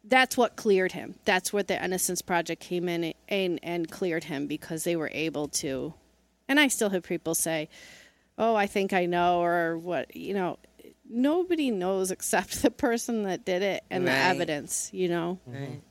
that's 0.07 0.37
what 0.37 0.57
cleared 0.57 0.93
him. 0.93 1.15
That's 1.25 1.53
what 1.53 1.69
the 1.69 1.83
Innocence 1.83 2.21
Project 2.23 2.61
came 2.61 2.89
in 2.89 3.15
and, 3.29 3.59
and 3.63 3.91
cleared 3.91 4.25
him 4.25 4.47
because 4.47 4.85
they 4.85 4.97
were 4.97 5.11
able 5.15 5.49
to. 5.49 5.95
And 6.49 6.61
I 6.61 6.69
still 6.69 6.91
have 6.91 7.03
people 7.03 7.35
say, 7.35 7.69
"Oh, 8.39 8.55
I 8.55 8.67
think 8.67 8.93
I 8.93 9.07
know," 9.07 9.43
or 9.43 9.79
what 9.79 10.15
you 10.15 10.35
know. 10.35 10.59
Nobody 11.09 11.71
knows 11.71 12.11
except 12.11 12.63
the 12.63 12.71
person 12.71 13.25
that 13.25 13.45
did 13.45 13.63
it 13.63 13.85
and 13.91 14.07
the 14.07 14.13
evidence. 14.13 14.91
You 14.93 15.09
know. 15.09 15.39
Mm-hmm. 15.49 15.63
Right. 15.63 15.83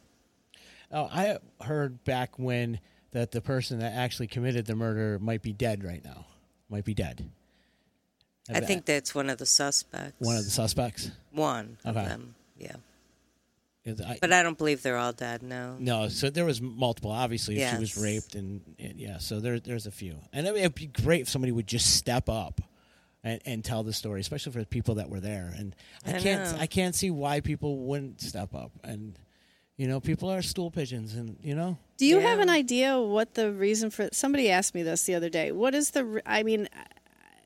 Oh, 0.91 1.09
I 1.11 1.37
heard 1.63 2.03
back 2.03 2.37
when 2.37 2.79
that 3.11 3.31
the 3.31 3.41
person 3.41 3.79
that 3.79 3.93
actually 3.93 4.27
committed 4.27 4.65
the 4.65 4.75
murder 4.75 5.17
might 5.19 5.41
be 5.41 5.53
dead 5.53 5.83
right 5.83 6.03
now. 6.03 6.25
Might 6.69 6.85
be 6.85 6.93
dead. 6.93 7.29
I 8.53 8.59
think 8.59 8.85
that's 8.85 9.15
one 9.15 9.29
of 9.29 9.37
the 9.37 9.45
suspects. 9.45 10.15
one 10.19 10.35
of 10.35 10.43
the 10.43 10.51
suspects. 10.51 11.11
One 11.31 11.77
of 11.85 11.95
them. 11.95 12.35
Yeah. 12.57 12.75
Is- 13.85 13.99
I- 14.01 14.17
But 14.21 14.31
I 14.31 14.43
don't 14.43 14.57
believe 14.57 14.81
they're 14.81 14.97
all 14.97 15.11
dead. 15.13 15.43
No. 15.43 15.75
no, 15.79 16.07
so 16.07 16.29
there 16.29 16.45
was 16.45 16.61
multiple. 16.61 17.11
Obviously, 17.11 17.59
if 17.59 17.69
she 17.71 17.77
was 17.77 17.97
raped, 17.97 18.35
and, 18.35 18.61
and 18.79 18.99
yeah, 18.99 19.17
so 19.17 19.39
there, 19.39 19.59
there's 19.59 19.87
a 19.87 19.91
few. 19.91 20.15
And 20.31 20.47
I 20.47 20.51
mean, 20.51 20.59
it'd 20.61 20.75
be 20.75 20.87
great 20.87 21.21
if 21.21 21.29
somebody 21.29 21.51
would 21.51 21.67
just 21.67 21.95
step 21.95 22.29
up 22.29 22.61
and, 23.25 23.41
and 23.45 23.63
tell 23.63 23.83
the 23.83 23.91
story, 23.93 24.21
especially 24.21 24.53
for 24.53 24.59
the 24.59 24.65
people 24.65 24.95
that 24.95 25.09
were 25.09 25.19
there. 25.19 25.53
And 25.57 25.75
I, 26.05 26.15
I 26.15 26.19
can't, 26.21 26.51
know. 26.55 26.61
I 26.61 26.65
can't 26.67 26.95
see 26.95 27.11
why 27.11 27.41
people 27.41 27.77
wouldn't 27.79 28.21
step 28.21 28.55
up. 28.55 28.71
And 28.85 29.19
you 29.75 29.87
know, 29.87 29.99
people 29.99 30.29
are 30.31 30.41
stool 30.43 30.69
pigeons, 30.71 31.15
and 31.15 31.35
you 31.41 31.55
know, 31.55 31.77
Do 31.97 32.05
you 32.05 32.19
Yeah. 32.21 32.27
have 32.29 32.39
an 32.39 32.49
idea 32.49 32.99
what 33.01 33.33
the 33.33 33.51
reason 33.51 33.89
for? 33.89 34.07
Somebody 34.13 34.49
asked 34.51 34.75
me 34.75 34.83
this 34.83 35.03
the 35.03 35.15
other 35.15 35.29
day. 35.29 35.51
What 35.51 35.73
is 35.75 35.91
the? 35.91 36.21
I 36.25 36.43
mean, 36.43 36.69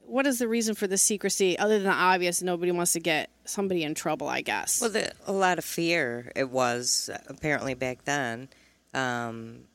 what 0.07 0.25
is 0.25 0.39
the 0.39 0.47
reason 0.47 0.75
for 0.75 0.87
the 0.87 0.97
secrecy 0.97 1.57
other 1.59 1.75
than 1.75 1.87
the 1.87 1.93
obvious? 1.93 2.41
Nobody 2.41 2.71
wants 2.71 2.93
to 2.93 2.99
get 2.99 3.29
somebody 3.45 3.83
in 3.83 3.93
trouble. 3.93 4.27
I 4.27 4.41
guess. 4.41 4.81
Well, 4.81 4.89
the, 4.89 5.11
a 5.25 5.31
lot 5.31 5.57
of 5.57 5.65
fear 5.65 6.31
it 6.35 6.49
was 6.49 7.09
apparently 7.27 7.73
back 7.73 8.05
then. 8.05 8.49
Um, 8.93 9.65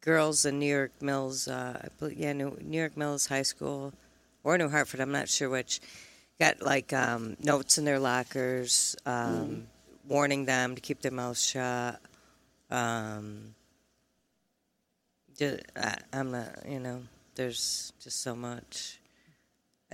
girls 0.00 0.44
in 0.44 0.58
New 0.58 0.66
York 0.66 0.92
Mills, 1.00 1.48
uh, 1.48 1.88
yeah, 2.14 2.32
New, 2.32 2.56
New 2.60 2.78
York 2.78 2.96
Mills 2.96 3.26
High 3.26 3.42
School 3.42 3.92
or 4.44 4.58
New 4.58 4.68
Hartford, 4.68 5.00
I'm 5.00 5.12
not 5.12 5.28
sure 5.28 5.48
which, 5.48 5.80
got 6.38 6.62
like 6.62 6.92
um, 6.92 7.36
notes 7.42 7.78
in 7.78 7.84
their 7.84 7.98
lockers 7.98 8.96
um, 9.06 9.66
warning 10.06 10.44
them 10.44 10.74
to 10.74 10.80
keep 10.80 11.00
their 11.00 11.12
mouths 11.12 11.44
shut. 11.44 12.00
Um, 12.70 13.54
I, 15.40 15.96
I'm 16.12 16.30
not, 16.30 16.66
you 16.68 16.80
know, 16.80 17.02
there's 17.34 17.92
just 18.00 18.22
so 18.22 18.34
much. 18.34 19.00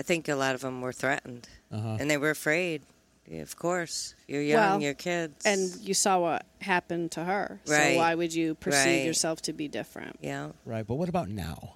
I 0.00 0.02
think 0.02 0.28
a 0.30 0.34
lot 0.34 0.54
of 0.54 0.62
them 0.62 0.80
were 0.80 0.94
threatened 0.94 1.46
uh-huh. 1.70 1.98
and 2.00 2.10
they 2.10 2.16
were 2.16 2.30
afraid. 2.30 2.80
Yeah, 3.28 3.42
of 3.42 3.54
course, 3.54 4.14
you're 4.26 4.40
young, 4.40 4.56
Well, 4.60 4.82
you're 4.82 4.94
kids, 4.94 5.44
and 5.44 5.60
you 5.80 5.92
saw 5.92 6.18
what 6.20 6.46
happened 6.62 7.12
to 7.12 7.22
her. 7.24 7.60
So 7.66 7.74
Right. 7.74 7.96
why 7.98 8.14
would 8.14 8.32
you 8.34 8.54
perceive 8.54 9.00
Right. 9.00 9.04
yourself 9.06 9.42
to 9.42 9.52
be 9.52 9.68
different? 9.68 10.16
yeah, 10.22 10.52
right. 10.64 10.86
But 10.86 10.94
what 10.94 11.10
about 11.10 11.28
now? 11.28 11.74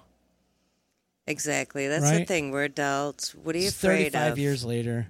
exactly. 1.27 1.87
That's 1.87 2.09
the 2.09 2.25
thing. 2.25 2.49
We're 2.51 2.63
adults. 2.65 3.35
What 3.35 3.55
are 3.55 3.59
you 3.59 3.67
It's 3.67 3.77
afraid 3.77 4.11
Thirty-five 4.11 4.31
of? 4.33 4.39
years 4.39 4.65
later, 4.65 5.07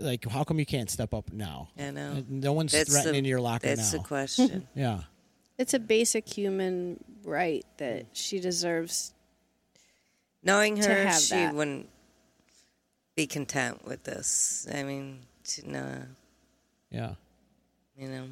like 0.00 0.24
how 0.28 0.44
come 0.44 0.58
you 0.58 0.66
can't 0.66 0.90
step 0.90 1.14
up 1.14 1.32
now? 1.32 1.70
I 1.78 1.90
know. 1.90 2.22
No 2.28 2.52
one's 2.52 2.72
That's 2.72 2.90
threatening 2.92 3.22
the, 3.24 3.28
your 3.30 3.40
locker 3.40 3.66
That's 3.68 3.92
now. 3.92 3.98
the 4.02 4.04
question. 4.04 4.68
yeah. 4.74 5.00
It's 5.58 5.72
a 5.74 5.78
basic 5.78 6.28
human 6.28 7.02
right 7.24 7.64
that 7.78 8.06
she 8.12 8.38
deserves. 8.38 9.12
Knowing 10.42 10.76
To 10.76 10.88
her, 10.88 11.06
have 11.06 11.20
she 11.22 11.34
that. 11.36 11.54
wouldn't 11.54 11.88
be 13.14 13.26
content 13.26 13.86
with 13.86 14.04
this. 14.04 14.66
I 14.72 14.82
mean, 14.82 15.20
she, 15.44 15.62
no, 15.62 16.02
Yeah. 16.90 17.14
you 17.96 18.08
know, 18.08 18.24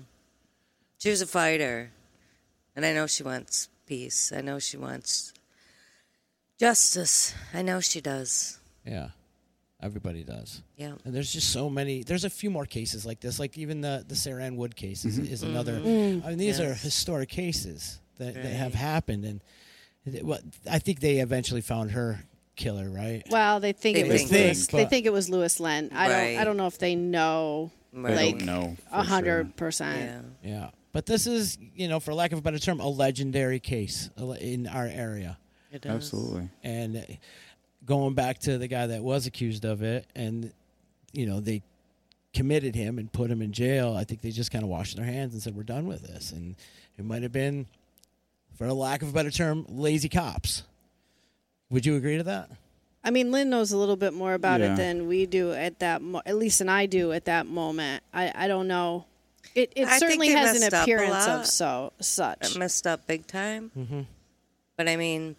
she 0.99 1.11
was 1.11 1.21
a 1.23 1.27
fighter, 1.27 1.91
and 2.75 2.85
I 2.85 2.93
know 2.93 3.07
she 3.07 3.23
wants 3.23 3.69
peace. 3.87 4.33
I 4.35 4.41
know 4.41 4.59
she 4.59 4.77
wants 4.77 5.33
justice. 6.59 7.35
I 7.53 7.63
know 7.63 7.81
she 7.81 8.01
does. 8.01 8.59
Yeah. 8.85 9.09
Everybody 9.81 10.23
does. 10.23 10.63
Yeah. 10.77 10.93
And 11.05 11.13
there's 11.13 11.33
just 11.33 11.51
so 11.51 11.69
many. 11.69 12.05
There's 12.05 12.25
a 12.25 12.31
few 12.31 12.51
more 12.51 12.67
cases 12.67 13.05
like 13.05 13.19
this. 13.21 13.41
Like 13.41 13.59
even 13.59 13.81
the 13.81 14.05
the 14.07 14.15
Sara 14.15 14.45
Anne 14.45 14.57
Wood 14.57 14.77
case 14.77 15.05
is, 15.05 15.19
is 15.19 15.43
another. 15.43 15.73
Mm. 15.81 16.25
I 16.25 16.29
mean, 16.29 16.39
these 16.39 16.61
are 16.61 16.73
historic 16.73 17.29
cases 17.29 17.99
that, 18.19 18.35
that 18.35 18.45
have 18.45 18.75
happened, 18.75 19.25
and 19.25 19.41
what 20.25 20.41
I 20.71 20.79
think 20.79 21.01
they 21.01 21.19
eventually 21.19 21.63
found 21.63 21.91
her 21.93 22.23
killer, 22.57 22.91
right? 22.91 23.23
Well, 23.31 23.61
they 23.61 23.73
think 23.73 23.97
They 23.97 24.05
it 24.05 24.13
was 24.13 24.23
think. 24.23 24.33
Lewis. 24.33 24.67
They 24.67 24.83
But- 24.85 24.91
think 24.91 25.07
it 25.07 25.13
was 25.13 25.29
Lewis 25.31 25.61
Lent. 25.61 25.93
I 25.93 26.09
don't. 26.09 26.41
I 26.41 26.45
don't 26.45 26.57
know 26.57 26.67
if 26.67 26.79
they 26.79 26.95
know 26.95 27.71
Right. 27.93 28.13
I 28.13 28.17
like 28.17 28.39
don't 28.39 28.47
know. 28.47 28.77
for 28.91 28.97
a 28.97 29.03
hundred 29.03 29.47
sure. 29.47 29.53
percent. 29.57 30.27
Yeah. 30.43 30.51
Yeah. 30.51 30.71
But 30.93 31.07
this 31.07 31.27
is, 31.27 31.57
you 31.75 31.89
know, 31.89 32.01
for 32.01 32.13
lack 32.13 32.33
of 32.33 32.39
a 32.39 32.43
better 32.43 32.59
term, 32.59 32.79
a 32.81 32.89
legendary 32.89 33.61
case 33.61 34.11
a 34.17 34.25
le- 34.25 34.37
in 34.37 34.67
our 34.67 34.87
area. 34.87 35.39
It 35.71 35.81
does. 35.83 35.93
Absolutely. 35.93 36.51
And 36.63 36.97
uh, 36.99 37.01
going 37.87 38.13
back 38.15 38.39
to 38.41 38.59
the 38.59 38.69
guy 38.69 38.87
that 38.89 39.03
was 39.03 39.27
accused 39.27 39.65
of 39.65 39.83
it, 39.83 40.07
and 40.15 40.53
you 41.13 41.25
know 41.27 41.41
they 41.41 41.63
committed 42.35 42.75
him 42.75 42.99
and 42.99 43.11
put 43.13 43.31
him 43.31 43.41
in 43.43 43.53
jail. 43.53 43.95
I 43.97 44.05
think 44.05 44.21
they 44.21 44.31
just 44.31 44.51
kind 44.51 44.65
of 44.65 44.69
washed 44.71 44.97
their 44.97 45.05
hands 45.07 45.33
and 45.33 45.43
said, 45.43 45.55
"We're 45.57 45.63
done 45.63 45.87
with 45.87 46.03
this." 46.03 46.31
And 46.33 46.57
it 46.99 47.05
might 47.07 47.23
have 47.23 47.33
been, 47.33 47.67
for 48.59 48.67
a 48.67 48.75
lack 48.75 49.01
of 49.03 49.09
a 49.09 49.13
better 49.13 49.31
term, 49.31 49.65
lazy 49.69 50.09
cops. 50.11 50.63
Would 51.73 51.85
you 51.87 51.97
agree 51.97 52.17
to 52.19 52.23
that? 52.25 52.49
I 53.03 53.11
mean, 53.11 53.33
Lynn 53.33 53.51
knows 53.51 53.73
a 53.73 53.77
little 53.79 53.97
bit 53.97 54.13
more 54.15 54.35
about 54.35 54.61
Yeah. 54.61 54.75
it 54.75 54.77
than 54.77 55.09
we 55.09 55.27
do 55.27 55.53
at 55.53 55.81
that. 55.81 56.01
Mo- 56.03 56.23
at 56.25 56.37
least, 56.37 56.61
than 56.61 56.69
I 56.69 56.87
do 56.87 57.11
at 57.11 57.25
that 57.25 57.47
moment. 57.47 58.05
I, 58.15 58.31
I 58.33 58.47
don't 58.47 58.69
know. 58.69 59.07
It 59.57 59.73
it 59.75 59.89
I 59.89 59.99
certainly 59.99 60.29
has 60.29 60.55
an 60.55 60.61
messed 60.61 60.73
appearance 60.85 61.27
of 61.27 61.47
so 61.47 61.93
such. 61.99 62.55
It 62.55 62.59
messed 62.59 62.87
up 62.87 63.07
big 63.09 63.27
time. 63.27 63.73
Mm-hmm. 63.77 64.03
But 64.77 64.89
I 64.89 64.95
mean, 64.97 65.35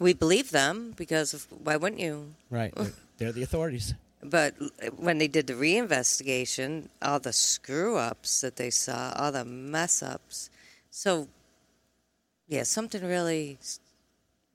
we 0.00 0.12
believe 0.14 0.50
them 0.50 0.92
because 0.96 1.32
of, 1.32 1.46
why 1.62 1.76
wouldn't 1.76 2.00
you? 2.00 2.34
Right. 2.50 2.74
They're, 2.74 2.92
they're 3.18 3.32
the 3.32 3.42
authorities. 3.42 3.94
But 4.24 4.54
when 4.96 5.18
they 5.18 5.28
did 5.28 5.46
the 5.46 5.52
reinvestigation, 5.52 6.88
all 7.00 7.20
the 7.20 7.32
screw 7.32 7.96
ups 7.96 8.40
that 8.40 8.56
they 8.56 8.70
saw, 8.70 9.12
all 9.14 9.30
the 9.30 9.44
mess 9.44 10.02
ups. 10.02 10.50
So, 10.90 11.28
yeah, 12.48 12.64
something 12.64 13.04
really 13.04 13.58
s- 13.60 13.78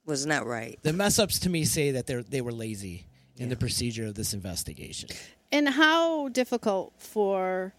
was 0.05 0.25
not 0.25 0.43
that 0.43 0.49
right. 0.49 0.79
The 0.81 0.93
mess 0.93 1.19
ups 1.19 1.39
to 1.39 1.49
me 1.49 1.63
say 1.63 1.91
that 1.91 2.07
they 2.07 2.21
they 2.21 2.41
were 2.41 2.51
lazy 2.51 3.05
in 3.37 3.49
the 3.49 3.55
procedure 3.55 4.05
of 4.05 4.15
this 4.15 4.33
investigation. 4.33 5.09
and 5.51 5.69
how 5.69 6.29
difficult 6.29 6.93
for 6.97 7.73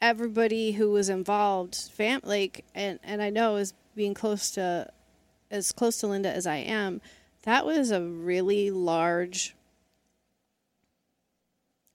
everybody 0.00 0.72
who 0.72 0.90
was 0.90 1.08
involved, 1.08 1.76
fam, 1.92 2.20
like, 2.24 2.64
and 2.74 2.98
and 3.02 3.22
I 3.22 3.30
know 3.30 3.56
as 3.56 3.74
being 3.94 4.14
close 4.14 4.50
to 4.52 4.90
as 5.50 5.72
close 5.72 5.98
to 5.98 6.06
Linda 6.06 6.30
as 6.32 6.46
I 6.46 6.56
am, 6.56 7.00
that 7.42 7.66
was 7.66 7.90
a 7.90 8.02
really 8.02 8.70
large. 8.70 9.54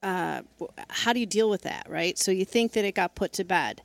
Uh, 0.02 0.42
how 0.88 1.12
do 1.12 1.18
you 1.18 1.26
deal 1.26 1.50
with 1.50 1.62
that, 1.62 1.86
right? 1.88 2.16
So 2.16 2.30
you 2.30 2.44
think 2.44 2.72
that 2.72 2.84
it 2.84 2.94
got 2.94 3.16
put 3.16 3.32
to 3.34 3.44
bed, 3.44 3.82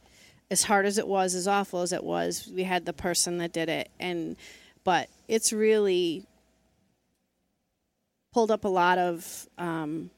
as 0.51 0.63
hard 0.63 0.85
as 0.85 0.97
it 0.97 1.07
was, 1.07 1.33
as 1.33 1.47
awful 1.47 1.81
as 1.81 1.93
it 1.93 2.03
was. 2.03 2.47
We 2.53 2.63
had 2.63 2.85
the 2.85 2.93
person 2.93 3.37
that 3.39 3.53
did 3.53 3.69
it, 3.69 3.89
and 3.99 4.35
but 4.83 5.09
it's 5.27 5.51
really 5.53 6.25
pulled 8.33 8.51
up 8.51 8.65
a 8.65 8.69
lot 8.69 8.97
of 8.97 9.47
um, 9.57 10.09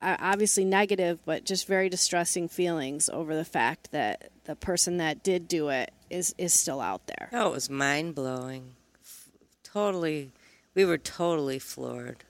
uh, 0.00 0.16
obviously 0.20 0.64
negative, 0.64 1.18
but 1.24 1.44
just 1.44 1.66
very 1.66 1.88
distressing 1.88 2.48
feelings 2.48 3.08
over 3.08 3.34
the 3.34 3.44
fact 3.44 3.90
that 3.92 4.30
the 4.44 4.54
person 4.54 4.98
that 4.98 5.22
did 5.22 5.48
do 5.48 5.68
it 5.68 5.92
is 6.10 6.34
is 6.38 6.52
still 6.52 6.80
out 6.80 7.06
there. 7.06 7.28
Oh, 7.32 7.48
it 7.48 7.52
was 7.52 7.70
mind 7.70 8.14
blowing. 8.14 8.74
Totally, 9.62 10.30
we 10.74 10.84
were 10.84 10.98
totally 10.98 11.58
floored. 11.58 12.22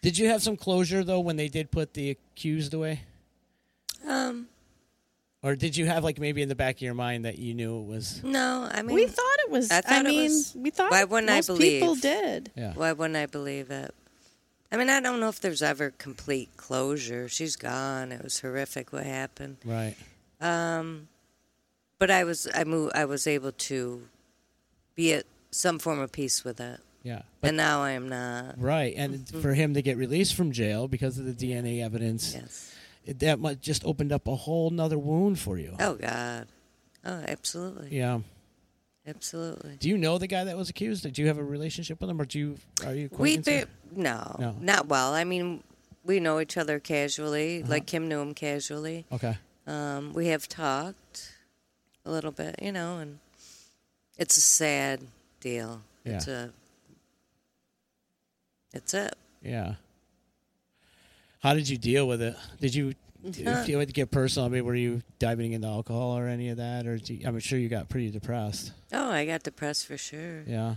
Did 0.00 0.18
you 0.18 0.28
have 0.28 0.42
some 0.42 0.56
closure 0.56 1.04
though 1.04 1.20
when 1.20 1.36
they 1.36 1.48
did 1.48 1.70
put 1.70 1.94
the 1.94 2.10
accused 2.10 2.72
away? 2.74 3.02
Um, 4.08 4.48
Or 5.42 5.54
did 5.54 5.76
you 5.76 5.86
have 5.86 6.02
like 6.02 6.18
maybe 6.18 6.42
in 6.42 6.48
the 6.48 6.54
back 6.56 6.76
of 6.76 6.82
your 6.82 6.94
mind 6.94 7.24
that 7.24 7.38
you 7.38 7.54
knew 7.54 7.80
it 7.80 7.86
was 7.86 8.22
no, 8.24 8.68
I 8.72 8.82
mean, 8.82 8.94
we 8.94 9.06
thought 9.06 9.31
it 9.31 9.31
was. 9.52 9.70
I 9.70 9.82
I, 9.86 10.02
mean, 10.02 10.24
was- 10.24 10.54
we 10.56 10.70
thought 10.70 10.90
why 10.90 11.04
wouldn't 11.04 11.30
I 11.30 11.36
most 11.36 11.48
people 11.58 11.88
believe? 11.94 12.00
did. 12.02 12.50
yeah. 12.56 12.72
Why 12.74 12.92
wouldn't 12.92 13.16
I 13.16 13.26
believe 13.26 13.70
it? 13.70 13.94
I 14.72 14.76
mean, 14.78 14.88
I 14.88 15.00
don't 15.00 15.20
know 15.20 15.28
if 15.28 15.40
there's 15.40 15.62
ever 15.62 15.90
complete 15.90 16.48
closure. 16.56 17.28
She's 17.28 17.56
gone. 17.56 18.10
It 18.10 18.22
was 18.24 18.40
horrific 18.40 18.92
what 18.92 19.04
happened. 19.04 19.58
Right. 19.64 19.94
Um, 20.40 21.08
but 21.98 22.10
I 22.10 22.24
was 22.24 22.48
I 22.54 22.64
moved, 22.64 22.92
I 22.94 23.04
was 23.04 23.26
able 23.26 23.52
to 23.52 24.02
be 24.94 25.12
at 25.12 25.24
some 25.50 25.78
form 25.78 25.98
of 26.00 26.10
peace 26.10 26.42
with 26.44 26.58
it. 26.60 26.80
Yeah. 27.04 27.22
and 27.42 27.56
now 27.56 27.82
I 27.82 27.90
am 27.92 28.08
not. 28.08 28.60
Right, 28.60 28.94
and 28.96 29.28
for 29.28 29.54
him 29.54 29.74
to 29.74 29.82
get 29.82 29.96
released 29.96 30.34
from 30.36 30.52
jail 30.52 30.86
because 30.86 31.18
of 31.18 31.24
the 31.26 31.32
DNA 31.32 31.82
evidence, 31.84 32.32
Yes. 32.32 32.74
it, 33.04 33.18
that 33.18 33.60
just 33.60 33.84
opened 33.84 34.12
up 34.12 34.28
a 34.28 34.36
whole 34.36 34.70
nother 34.70 34.98
wound 34.98 35.38
for 35.40 35.58
you. 35.58 35.74
Oh 35.80 35.94
God. 35.94 36.46
Oh, 37.04 37.24
absolutely. 37.26 37.88
Yeah. 37.90 38.20
Absolutely. 39.06 39.76
Do 39.80 39.88
you 39.88 39.98
know 39.98 40.18
the 40.18 40.26
guy 40.28 40.44
that 40.44 40.56
was 40.56 40.68
accused? 40.70 41.02
Did 41.02 41.18
you 41.18 41.26
have 41.26 41.38
a 41.38 41.44
relationship 41.44 42.00
with 42.00 42.08
him, 42.08 42.20
or 42.20 42.24
do 42.24 42.38
you 42.38 42.56
are 42.86 42.94
you 42.94 43.08
We 43.18 43.36
ba- 43.38 43.66
no, 43.94 44.36
No. 44.38 44.56
not 44.60 44.86
well. 44.86 45.12
I 45.12 45.24
mean, 45.24 45.62
we 46.04 46.20
know 46.20 46.38
each 46.40 46.56
other 46.56 46.78
casually, 46.78 47.62
Uh-huh. 47.62 47.70
like 47.70 47.86
Kim 47.86 48.08
knew 48.08 48.20
him 48.20 48.32
casually. 48.34 49.04
Okay. 49.10 49.36
Um, 49.66 50.12
we 50.12 50.28
have 50.28 50.48
talked 50.48 51.32
a 52.04 52.10
little 52.12 52.30
bit, 52.30 52.56
you 52.62 52.70
know, 52.72 52.98
and 52.98 53.18
it's 54.18 54.36
a 54.36 54.40
sad 54.40 55.00
deal. 55.40 55.82
It's 56.04 56.26
Yeah. 56.28 56.34
a. 56.34 56.48
It's 58.74 58.94
it. 58.94 59.14
Yeah. 59.42 59.74
How 61.40 61.54
did 61.54 61.68
you 61.68 61.76
deal 61.76 62.06
with 62.06 62.22
it? 62.22 62.36
Did 62.60 62.74
you 62.74 62.94
if 63.24 63.68
you 63.68 63.78
had 63.78 63.88
to 63.88 63.94
get 63.94 64.10
personal? 64.10 64.46
I 64.46 64.48
mean, 64.50 64.64
were 64.64 64.74
you 64.74 65.02
diving 65.18 65.52
into 65.52 65.66
alcohol 65.68 66.18
or 66.18 66.26
any 66.26 66.48
of 66.48 66.56
that, 66.58 66.86
or 66.86 66.98
do 66.98 67.14
you, 67.14 67.26
I'm 67.26 67.38
sure 67.38 67.58
you 67.58 67.68
got 67.68 67.88
pretty 67.88 68.10
depressed. 68.10 68.72
Oh, 68.92 69.10
I 69.10 69.24
got 69.24 69.42
depressed 69.42 69.86
for 69.86 69.96
sure. 69.96 70.42
Yeah. 70.46 70.76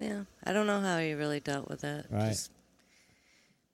Yeah, 0.00 0.24
I 0.44 0.52
don't 0.52 0.66
know 0.66 0.80
how 0.80 0.98
he 0.98 1.14
really 1.14 1.40
dealt 1.40 1.68
with 1.68 1.84
it. 1.84 2.06
Right. 2.10 2.30
Just 2.30 2.50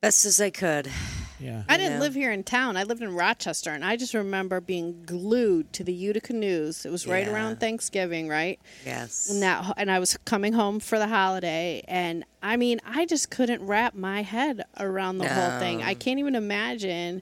Best 0.00 0.24
as 0.24 0.40
I 0.40 0.48
could. 0.48 0.90
Yeah. 1.38 1.62
I 1.68 1.76
didn't 1.76 1.94
Yeah. 1.94 2.00
live 2.00 2.14
here 2.14 2.32
in 2.32 2.42
town. 2.42 2.76
I 2.78 2.84
lived 2.84 3.02
in 3.02 3.14
Rochester, 3.14 3.70
and 3.70 3.84
I 3.84 3.96
just 3.96 4.14
remember 4.14 4.58
being 4.60 5.02
glued 5.04 5.72
to 5.74 5.84
the 5.84 5.92
Utica 5.92 6.32
News. 6.32 6.86
It 6.86 6.90
was 6.90 7.06
right 7.06 7.26
Yeah. 7.26 7.32
around 7.34 7.60
Thanksgiving, 7.60 8.26
right? 8.28 8.58
Yes. 8.84 9.28
And 9.28 9.42
that, 9.42 9.74
and 9.76 9.90
I 9.90 9.98
was 9.98 10.16
coming 10.24 10.54
home 10.54 10.80
for 10.80 10.98
the 10.98 11.06
holiday, 11.08 11.82
and 11.86 12.24
I 12.42 12.56
mean, 12.56 12.80
I 12.84 13.04
just 13.04 13.28
couldn't 13.30 13.62
wrap 13.66 13.94
my 13.94 14.22
head 14.22 14.62
around 14.78 15.18
the 15.18 15.28
whole 15.28 15.58
thing. 15.58 15.82
I 15.82 15.92
can't 15.94 16.18
even 16.18 16.34
imagine 16.34 17.20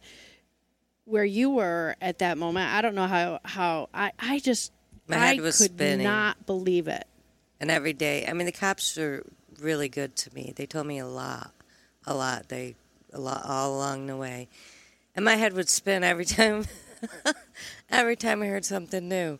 where 1.04 1.24
you 1.24 1.50
were 1.50 1.96
at 2.00 2.18
that 2.18 2.38
moment. 2.38 2.72
I 2.72 2.80
don't 2.80 2.94
know 2.94 3.06
how 3.08 3.40
how 3.44 3.88
I 3.92 4.12
I 4.20 4.38
just 4.38 4.70
My 5.08 5.16
I 5.16 5.26
head 5.34 5.40
was 5.40 5.58
could 5.58 5.72
spinning. 5.74 6.04
not 6.04 6.46
believe 6.46 6.86
it. 6.86 7.06
And 7.60 7.70
every 7.72 7.92
day, 7.92 8.24
I 8.28 8.32
mean, 8.34 8.46
the 8.46 8.52
cops 8.52 8.96
were 8.96 9.24
really 9.58 9.88
good 9.88 10.14
to 10.16 10.32
me. 10.34 10.52
They 10.54 10.66
told 10.66 10.86
me 10.86 10.98
a 10.98 11.06
lot, 11.06 11.52
a 12.08 12.14
lot. 12.14 12.48
They 12.48 12.74
a 13.12 13.20
lot 13.20 13.42
all 13.44 13.76
along 13.76 14.06
the 14.06 14.16
way, 14.16 14.48
and 15.14 15.24
my 15.24 15.36
head 15.36 15.52
would 15.52 15.68
spin 15.68 16.02
every 16.02 16.24
time. 16.24 16.66
every 17.90 18.16
time 18.16 18.42
I 18.42 18.46
heard 18.46 18.64
something 18.64 19.08
new, 19.08 19.38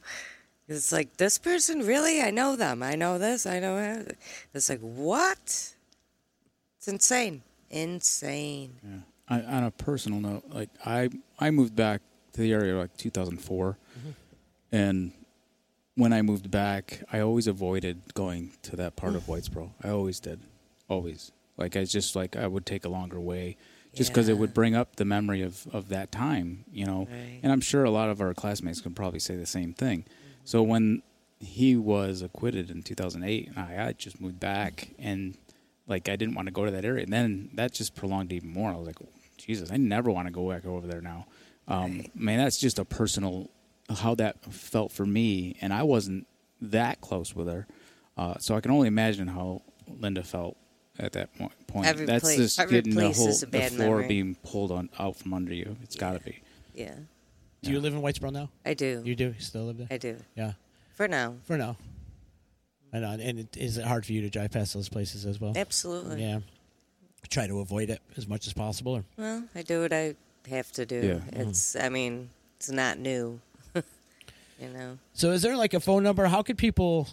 it's 0.69 0.93
like 0.93 1.17
this 1.17 1.39
person 1.39 1.81
really. 1.81 2.23
I 2.23 2.31
know 2.31 2.57
them. 2.57 2.83
I 2.83 2.95
know 2.95 3.19
this. 3.19 3.47
I 3.47 3.59
know 3.59 3.77
that. 3.77 4.17
It's 4.55 4.69
like 4.69 4.81
what? 4.81 5.39
It's 5.39 6.87
insane. 6.87 7.43
Insane. 7.71 8.79
Yeah. 8.83 8.99
I, 9.29 9.43
on 9.43 9.65
a 9.65 9.71
personal 9.71 10.21
note, 10.21 10.45
like 10.49 10.71
I 10.85 11.11
I 11.39 11.51
moved 11.51 11.75
back 11.75 12.03
to 12.33 12.41
the 12.41 12.53
area 12.53 12.77
like 12.77 12.97
2004, 12.97 13.77
mm-hmm. 13.99 14.11
and 14.73 15.13
when 15.99 16.13
I 16.13 16.23
moved 16.23 16.49
back, 16.49 17.03
I 17.13 17.19
always 17.21 17.49
avoided 17.49 18.15
going 18.15 18.53
to 18.63 18.77
that 18.77 18.95
part 18.95 19.17
of 19.17 19.25
mm. 19.25 19.37
Whitesboro. 19.37 19.71
I 19.83 19.89
always 19.89 20.21
did, 20.21 20.39
always. 20.89 21.33
Like 21.59 21.77
I 21.77 21.85
just 21.85 22.17
like 22.17 22.37
I 22.37 22.47
would 22.47 22.65
take 22.65 22.85
a 22.85 22.89
longer 22.89 23.21
way, 23.21 23.57
just 23.95 24.11
because 24.11 24.29
it 24.29 24.39
would 24.39 24.55
bring 24.55 24.75
up 24.75 24.97
the 24.97 25.05
memory 25.05 25.43
of 25.43 25.67
of 25.73 25.89
that 25.89 26.13
time, 26.13 26.65
you 26.73 26.87
know. 26.87 27.09
Right. 27.11 27.41
And 27.43 27.53
I'm 27.53 27.61
sure 27.61 27.85
a 27.85 27.91
lot 27.91 28.09
of 28.09 28.21
our 28.21 28.33
classmates 28.33 28.81
can 28.81 28.95
probably 28.95 29.19
say 29.21 29.37
the 29.37 29.47
same 29.47 29.75
thing. 29.75 30.05
So 30.45 30.63
when 30.63 31.03
he 31.41 31.77
was 31.77 32.23
acquitted 32.23 32.71
in 32.71 32.83
2008, 32.83 33.51
I, 33.57 33.89
I 33.89 33.93
just 33.93 34.21
moved 34.21 34.41
back 34.41 34.91
and 34.99 35.37
like 35.87 36.09
I 36.09 36.17
didn't 36.17 36.35
want 36.35 36.47
to 36.47 36.53
go 36.53 36.65
to 36.65 36.71
that 36.71 36.85
area. 36.85 37.05
And 37.05 37.13
then 37.13 37.51
that 37.55 37.73
just 37.73 37.95
prolonged 37.95 38.33
even 38.33 38.53
more. 38.53 38.71
I 38.71 38.77
was 38.77 38.87
like, 38.87 38.99
Jesus, 39.37 39.71
I 39.71 39.77
never 39.77 40.11
want 40.11 40.27
to 40.27 40.33
go 40.33 40.49
back 40.51 40.65
over 40.65 40.87
there 40.87 41.01
now. 41.01 41.27
Um, 41.67 42.07
Man, 42.15 42.39
that's 42.39 42.59
just 42.59 42.79
a 42.79 42.85
personal 42.85 43.51
how 43.97 44.15
that 44.17 44.45
felt 44.53 44.93
for 44.93 45.07
me, 45.07 45.57
and 45.61 45.73
I 45.73 45.83
wasn't 45.83 46.27
that 46.61 47.01
close 47.01 47.35
with 47.35 47.49
her, 47.49 47.67
uh, 48.17 48.35
so 48.39 48.55
I 48.55 48.61
can 48.61 48.71
only 48.71 48.89
imagine 48.89 49.29
how 49.29 49.63
Linda 49.87 50.23
felt 50.23 50.57
at 50.99 51.13
that 51.13 51.29
mo- 51.39 51.51
point. 51.67 51.87
Every 51.87 52.07
that's 52.07 52.23
place- 52.25 52.37
just 52.39 52.61
every 52.61 52.79
getting 52.79 52.95
the 52.95 53.01
place 53.01 53.19
whole 53.19 53.29
is 53.29 53.43
a 53.43 53.47
the 53.47 53.53
bad 53.59 53.73
floor 53.73 53.89
memory. 53.97 54.09
being 54.09 54.35
pulled 54.37 54.73
on 54.73 54.89
out 54.99 55.17
from 55.17 55.35
under 55.35 55.55
you. 55.55 55.77
It's 55.83 55.97
got 55.97 56.15
to 56.15 56.21
be. 56.21 56.41
Yeah, 56.75 56.95
Do 57.63 57.71
you 57.73 57.81
live 57.81 57.93
in 57.95 58.01
Whitesboro 58.03 58.33
now? 58.33 58.51
I 58.65 58.75
do. 58.75 59.03
You 59.05 59.15
do. 59.17 59.27
You 59.37 59.41
still 59.41 59.65
live 59.65 59.79
there? 59.79 59.89
I 59.91 59.97
do. 59.99 60.17
Yeah. 60.37 60.53
For 60.95 61.09
now, 61.09 61.35
For 61.45 61.57
now. 61.57 61.77
And 62.93 63.05
uh, 63.05 63.17
and 63.21 63.41
it, 63.41 63.57
is 63.57 63.77
it 63.79 63.85
hard 63.85 64.07
for 64.07 64.13
you 64.13 64.23
to 64.23 64.31
drive 64.31 64.51
past 64.53 64.75
those 64.75 64.89
places 64.89 65.27
as 65.27 65.41
well? 65.41 65.53
absolutely. 65.57 66.23
Yeah. 66.23 66.41
Try 67.29 67.47
to 67.49 67.61
avoid 67.61 67.91
it 67.91 68.01
as 68.17 68.27
much 68.27 68.47
as 68.47 68.53
possible. 68.55 68.93
Or? 68.97 69.05
Well, 69.19 69.45
I 69.55 69.63
do 69.63 69.83
what 69.83 69.93
I 69.93 70.15
have 70.49 70.71
to 70.73 70.87
do. 70.87 71.21
Yeah. 71.35 71.41
It's. 71.43 71.77
I 71.77 71.89
mean, 71.91 72.31
it's 72.57 72.71
not 72.71 72.99
new. 72.99 73.41
you 73.75 74.69
know. 74.73 74.99
So 75.13 75.33
is 75.33 75.43
there 75.43 75.57
like 75.57 75.75
a 75.75 75.81
phone 75.81 76.03
number? 76.03 76.25
How 76.27 76.43
could 76.43 76.57
people 76.57 77.09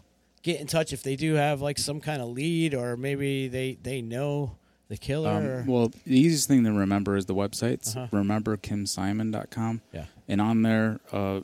get 0.46 0.62
in 0.62 0.68
touch 0.68 0.94
if 0.94 1.02
they 1.04 1.16
do 1.16 1.34
have 1.34 1.60
like 1.62 1.78
some 1.80 2.00
kind 2.00 2.22
of 2.22 2.30
lead 2.30 2.74
or 2.74 2.96
maybe 2.96 3.48
they 3.48 3.78
they 3.82 4.02
know 4.02 4.58
the 4.88 4.96
killer? 4.98 5.30
or? 5.32 5.60
Um, 5.62 5.66
well, 5.68 5.92
the 6.06 6.20
easiest 6.20 6.48
thing 6.48 6.64
to 6.64 6.72
remember 6.72 7.18
is 7.18 7.26
the 7.26 7.34
websites. 7.36 7.98
Uh-huh. 7.98 8.08
RememberKimSimon.com. 8.16 9.82
yeah. 9.92 10.06
And 10.28 10.42
on 10.42 10.62
there, 10.62 11.00
uh, 11.12 11.42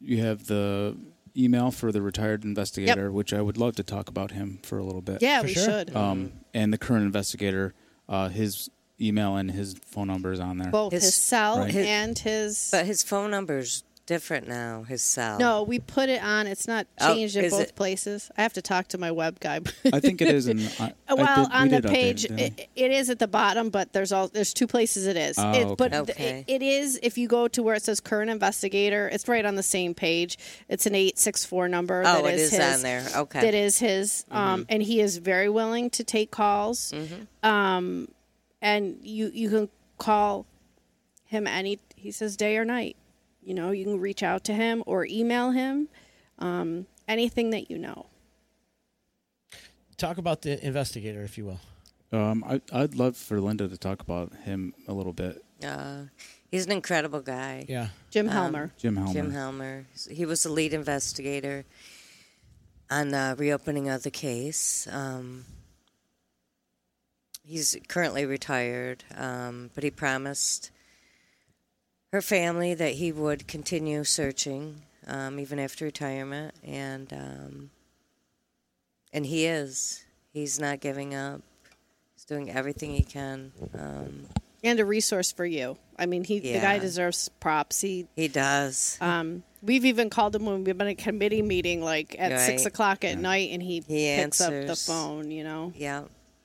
you 0.00 0.22
have 0.22 0.46
the 0.46 0.96
email 1.36 1.70
for 1.70 1.92
the 1.92 2.02
retired 2.02 2.44
investigator, 2.44 3.12
which 3.12 3.32
I 3.32 3.40
would 3.40 3.56
love 3.56 3.76
to 3.76 3.82
talk 3.82 4.08
about 4.08 4.32
him 4.32 4.58
for 4.62 4.78
a 4.78 4.84
little 4.84 5.00
bit. 5.02 5.22
Yeah, 5.22 5.40
For 5.40 5.46
we 5.46 5.52
sure. 5.54 5.64
should. 5.64 5.94
Um, 5.96 6.32
and 6.54 6.72
the 6.72 6.78
current 6.78 7.04
investigator, 7.04 7.74
uh, 8.08 8.28
his 8.28 8.68
email 9.00 9.36
and 9.36 9.50
his 9.50 9.74
phone 9.86 10.08
number 10.08 10.32
is 10.32 10.40
on 10.40 10.58
there. 10.58 10.70
Both 10.70 10.92
his- 10.92 11.04
his, 11.04 11.14
cell 11.14 11.58
Right. 11.60 11.70
his- 11.72 11.86
and 11.86 12.18
his. 12.18 12.68
But 12.72 12.84
his 12.86 13.02
phone 13.02 13.30
number's 13.30 13.84
different 14.06 14.48
now. 14.48 14.82
His 14.82 15.02
cell. 15.02 15.38
no, 15.38 15.62
we 15.62 15.78
put 15.78 16.08
it 16.08 16.22
on. 16.22 16.46
It's 16.48 16.66
not 16.66 16.86
Oh, 17.00 17.14
changed 17.14 17.36
in 17.36 17.44
is 17.44 17.52
both 17.52 17.60
it? 17.68 17.74
places. 17.76 18.30
I 18.36 18.42
have 18.42 18.52
to 18.54 18.62
talk 18.62 18.88
to 18.88 18.98
my 18.98 19.10
web 19.12 19.38
guy. 19.40 19.60
I 19.92 20.00
think 20.00 20.20
it 20.20 20.28
is. 20.34 20.48
In, 20.48 20.58
I, 20.80 20.92
I 21.08 21.14
well, 21.14 21.44
did- 21.44 21.52
we 21.52 21.58
on 21.58 21.68
the 21.68 21.80
did 21.80 21.84
update 21.90 21.94
page, 21.94 22.24
it, 22.24 22.28
didn't 22.28 22.36
we? 22.56 22.62
it, 22.62 22.68
it 22.74 22.90
is 22.92 23.08
at 23.10 23.18
the 23.20 23.28
bottom, 23.28 23.70
but 23.70 23.92
there's 23.92 24.10
all 24.12 24.26
there's 24.28 24.52
two 24.52 24.66
places 24.66 25.06
it 25.06 25.16
is. 25.16 25.38
Oh, 25.38 25.52
it, 25.52 25.64
okay. 25.64 25.74
But 25.78 25.88
th- 25.90 26.00
Okay. 26.10 26.44
it, 26.48 26.54
it 26.56 26.62
is 26.62 26.98
if 27.02 27.16
you 27.18 27.28
go 27.28 27.46
to 27.48 27.62
where 27.62 27.74
it 27.76 27.82
says 27.84 28.00
current 28.00 28.30
investigator, 28.30 29.08
it's 29.08 29.28
right 29.28 29.44
on 29.44 29.54
the 29.54 29.62
same 29.62 29.94
page. 29.94 30.38
It's 30.68 30.86
an 30.86 30.94
eight 30.96 31.18
six 31.18 31.44
four 31.44 31.68
number. 31.68 32.00
Oh, 32.04 32.22
that 32.22 32.34
it 32.34 32.40
is 32.40 32.50
his, 32.50 32.60
on 32.76 32.82
there. 32.82 33.06
Okay. 33.16 33.40
That 33.42 33.54
is 33.54 33.78
his, 33.78 34.24
Mm-hmm. 34.30 34.36
um, 34.36 34.66
and 34.68 34.82
he 34.82 35.00
is 35.00 35.18
very 35.18 35.48
willing 35.48 35.90
to 35.90 36.02
take 36.04 36.30
calls. 36.30 36.92
Um, 37.42 38.08
and 38.62 38.98
you 39.02 39.30
you 39.32 39.48
can 39.50 39.68
call 39.98 40.46
him 41.24 41.46
any. 41.46 41.78
He 41.96 42.10
says 42.10 42.36
day 42.36 42.56
or 42.56 42.64
night. 42.64 42.96
You 43.50 43.54
know, 43.56 43.72
you 43.72 43.82
can 43.82 43.98
reach 43.98 44.22
out 44.22 44.44
to 44.44 44.54
him 44.54 44.84
or 44.86 45.04
email 45.04 45.50
him. 45.50 45.88
Um, 46.38 46.86
anything 47.08 47.50
that 47.50 47.68
you 47.68 47.78
know. 47.78 48.06
Talk 49.96 50.18
about 50.18 50.42
the 50.42 50.64
investigator, 50.64 51.24
if 51.24 51.36
you 51.36 51.46
will. 51.46 51.60
Um, 52.12 52.44
I, 52.44 52.60
I'd 52.72 52.94
love 52.94 53.16
for 53.16 53.40
Linda 53.40 53.66
to 53.66 53.76
talk 53.76 54.02
about 54.02 54.32
him 54.44 54.72
a 54.86 54.92
little 54.92 55.12
bit. 55.12 55.44
Uh, 55.64 56.02
he's 56.52 56.64
an 56.66 56.70
incredible 56.70 57.22
guy. 57.22 57.66
Yeah. 57.68 57.88
Jim 58.12 58.28
Um, 58.28 58.32
Helmer. 58.34 58.72
Jim 58.78 58.94
Helmer. 58.94 59.12
Jim 59.12 59.30
Helmer. 59.32 59.86
He 60.08 60.24
was 60.24 60.44
the 60.44 60.52
lead 60.52 60.72
investigator 60.72 61.64
on 62.88 63.08
the 63.08 63.34
reopening 63.36 63.88
of 63.88 64.04
the 64.04 64.12
case. 64.12 64.86
Um, 64.92 65.44
he's 67.42 67.76
currently 67.88 68.24
retired, 68.26 69.02
um, 69.16 69.70
but 69.74 69.82
he 69.82 69.90
promised 69.90 70.70
her 72.12 72.20
family 72.22 72.74
that 72.74 72.94
he 72.94 73.12
would 73.12 73.46
continue 73.46 74.04
searching 74.04 74.82
um, 75.06 75.38
even 75.38 75.58
after 75.58 75.84
retirement, 75.84 76.54
and 76.64 77.12
um, 77.12 77.70
and 79.12 79.26
he 79.26 79.46
is. 79.46 80.04
He's 80.32 80.60
not 80.60 80.80
giving 80.80 81.14
up. 81.14 81.40
He's 82.14 82.24
doing 82.24 82.50
everything 82.50 82.92
he 82.94 83.02
can. 83.02 83.52
Um, 83.74 84.26
and 84.62 84.78
a 84.78 84.84
resource 84.84 85.32
for 85.32 85.44
you. 85.44 85.76
I 85.98 86.06
mean, 86.06 86.22
he 86.22 86.38
the 86.38 86.60
guy 86.60 86.78
deserves 86.78 87.28
props. 87.40 87.80
He, 87.80 88.06
he 88.14 88.28
does. 88.28 88.96
um, 89.00 89.42
we've 89.62 89.84
even 89.84 90.10
called 90.10 90.34
him 90.34 90.44
when 90.44 90.62
we've 90.62 90.76
been 90.76 90.86
at 90.86 90.92
a 90.92 90.94
committee 90.94 91.42
meeting, 91.42 91.82
like 91.82 92.14
at 92.18 92.40
six 92.40 92.66
o'clock 92.66 93.04
at 93.04 93.18
night, 93.18 93.50
and 93.52 93.62
he, 93.62 93.82
He 93.88 94.14
picks 94.16 94.40
up 94.40 94.52
the 94.52 94.76
phone. 94.76 95.30
You 95.30 95.44
know, 95.44 95.72
Yeah, 95.76 96.04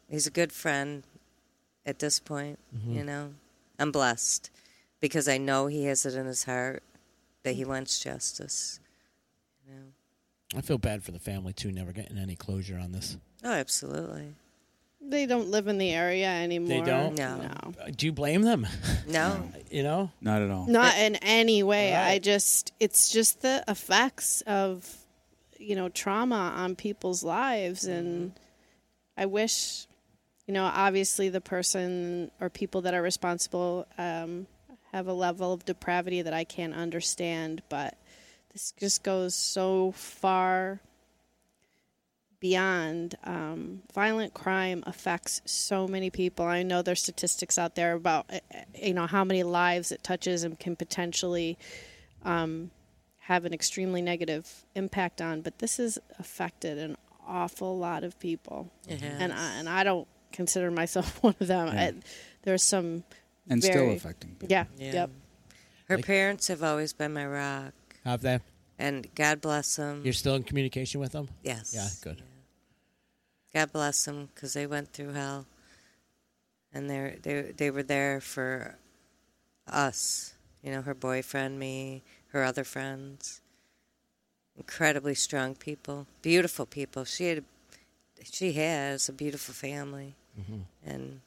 he's 0.09 0.27
a 0.27 0.31
good 0.31 0.51
friend 0.51 1.03
at 1.85 1.99
this 1.99 2.19
point. 2.19 2.57
Mm-hmm. 2.75 2.93
You 2.97 3.03
know, 3.03 3.33
I'm 3.77 3.91
blessed 3.91 4.49
because 4.99 5.27
I 5.27 5.37
know 5.37 5.67
he 5.67 5.85
has 5.85 6.05
it 6.05 6.15
in 6.15 6.25
his 6.25 6.43
heart 6.43 6.83
that 7.43 7.53
he 7.55 7.65
wants 7.65 7.99
justice. 7.99 8.79
You 9.67 9.75
know? 9.75 10.57
I 10.57 10.61
feel 10.61 10.77
bad 10.77 11.03
for 11.03 11.11
the 11.11 11.19
family 11.19 11.53
too, 11.53 11.71
never 11.71 11.91
getting 11.91 12.17
any 12.17 12.35
closure 12.35 12.77
on 12.77 12.91
this. 12.91 13.17
Oh, 13.43 13.51
absolutely. 13.51 14.33
they 15.01 15.25
don't 15.25 15.49
live 15.49 15.67
in 15.67 15.77
the 15.77 15.91
area 15.91 16.27
anymore. 16.27 16.69
They 16.69 16.81
don't? 16.81 17.17
No. 17.17 17.37
no. 17.37 17.73
Uh, 17.83 17.91
Do 17.95 18.05
you 18.07 18.11
blame 18.11 18.41
them? 18.41 18.65
No, 19.07 19.51
you 19.69 19.83
know? 19.83 20.09
Not 20.19 20.41
at 20.41 20.49
all. 20.49 20.65
not 20.65 20.97
in 20.97 21.15
any 21.17 21.61
way. 21.61 21.93
I 21.93 22.17
just, 22.17 22.73
it's 22.79 23.09
just 23.09 23.41
the 23.43 23.63
effects 23.67 24.41
of, 24.47 24.91
you 25.57 25.75
know 25.75 25.89
trauma 25.89 26.53
on 26.57 26.75
people's 26.75 27.23
lives 27.23 27.85
and 27.85 28.33
i 29.17 29.25
wish 29.25 29.87
you 30.47 30.53
know 30.53 30.65
obviously 30.65 31.29
the 31.29 31.39
person 31.41 32.29
or 32.41 32.49
people 32.49 32.81
that 32.81 32.93
are 32.93 33.01
responsible 33.01 33.87
um, 33.97 34.45
have 34.95 35.07
a 35.07 35.13
level 35.13 35.51
of 35.51 35.65
depravity 35.65 36.21
that 36.21 36.33
i 36.33 36.43
can't 36.45 36.73
understand 36.73 37.61
but 37.67 37.97
this 38.53 38.71
just 38.79 39.03
goes 39.03 39.35
so 39.35 39.91
far 39.91 40.79
beyond 42.39 43.15
um, 43.25 43.81
violent 43.93 44.33
crime 44.33 44.83
affects 44.87 45.41
so 45.45 45.85
many 45.85 46.09
people 46.09 46.45
i 46.45 46.63
know 46.63 46.81
there's 46.81 47.01
statistics 47.01 47.57
out 47.57 47.75
there 47.75 47.93
about 47.93 48.25
uh, 48.31 48.39
uh, 48.53 48.59
you 48.73 48.93
know 48.93 49.05
how 49.05 49.25
many 49.25 49.43
lives 49.43 49.91
it 49.91 50.01
touches 50.01 50.43
and 50.45 50.59
can 50.59 50.77
potentially 50.77 51.57
um, 52.23 52.71
have 53.19 53.43
an 53.43 53.53
extremely 53.53 54.01
negative 54.01 54.65
impact 54.75 55.21
on 55.21 55.41
but 55.41 55.59
this 55.59 55.75
has 55.75 55.99
affected 56.19 56.77
an 56.77 56.95
awful 57.27 57.77
lot 57.77 58.03
of 58.05 58.17
people 58.19 58.71
and. 59.21 59.33
I, 59.33 59.55
and 59.55 59.67
I 59.67 59.83
don't 59.83 60.07
consider 60.31 60.71
myself 60.71 61.17
one 61.23 61.35
of 61.39 61.47
them 61.47 61.67
Yeah. 61.67 61.81
I, 61.81 61.93
there's 62.43 62.63
some 62.63 63.03
and 63.49 63.63
still 63.63 63.91
affecting 63.91 64.31
people. 64.31 64.47
yeah, 64.49 64.65
Yeah. 64.77 64.93
yep 64.93 65.09
Her 65.87 65.97
Like- 65.97 66.05
parents 66.05 66.47
have 66.47 66.63
always 66.63 66.93
been 66.93 67.13
my 67.13 67.25
rock, 67.25 67.73
Have 68.03 68.21
they? 68.21 68.39
and 68.79 69.07
God 69.15 69.39
bless 69.41 69.75
them. 69.75 70.01
You're 70.03 70.13
still 70.13 70.35
in 70.35 70.43
communication 70.43 70.99
with 70.99 71.11
them? 71.11 71.29
yes. 71.43 71.71
Yeah, 71.73 71.89
good. 72.01 72.23
God 73.53 73.71
bless 73.71 74.03
them 74.05 74.29
because 74.33 74.53
they 74.53 74.67
went 74.67 74.91
through 74.91 75.13
hell, 75.13 75.45
and 76.73 76.89
they 76.89 77.17
they 77.21 77.53
they 77.55 77.71
were 77.71 77.83
there 77.83 78.19
for 78.19 78.75
us. 79.67 80.33
You 80.61 80.71
know, 80.71 80.81
her 80.81 80.93
boyfriend, 80.95 81.59
me, 81.59 82.03
her 82.29 82.43
other 82.43 82.63
friends. 82.63 83.41
Incredibly 84.57 85.15
strong 85.15 85.53
people, 85.55 86.07
beautiful 86.21 86.65
people. 86.65 87.03
She 87.03 87.25
had, 87.27 87.43
she 88.23 88.53
has 88.53 89.09
a 89.09 89.13
beautiful 89.13 89.53
family, 89.53 90.15
mm-hmm. 90.39 90.61
and 90.85 91.19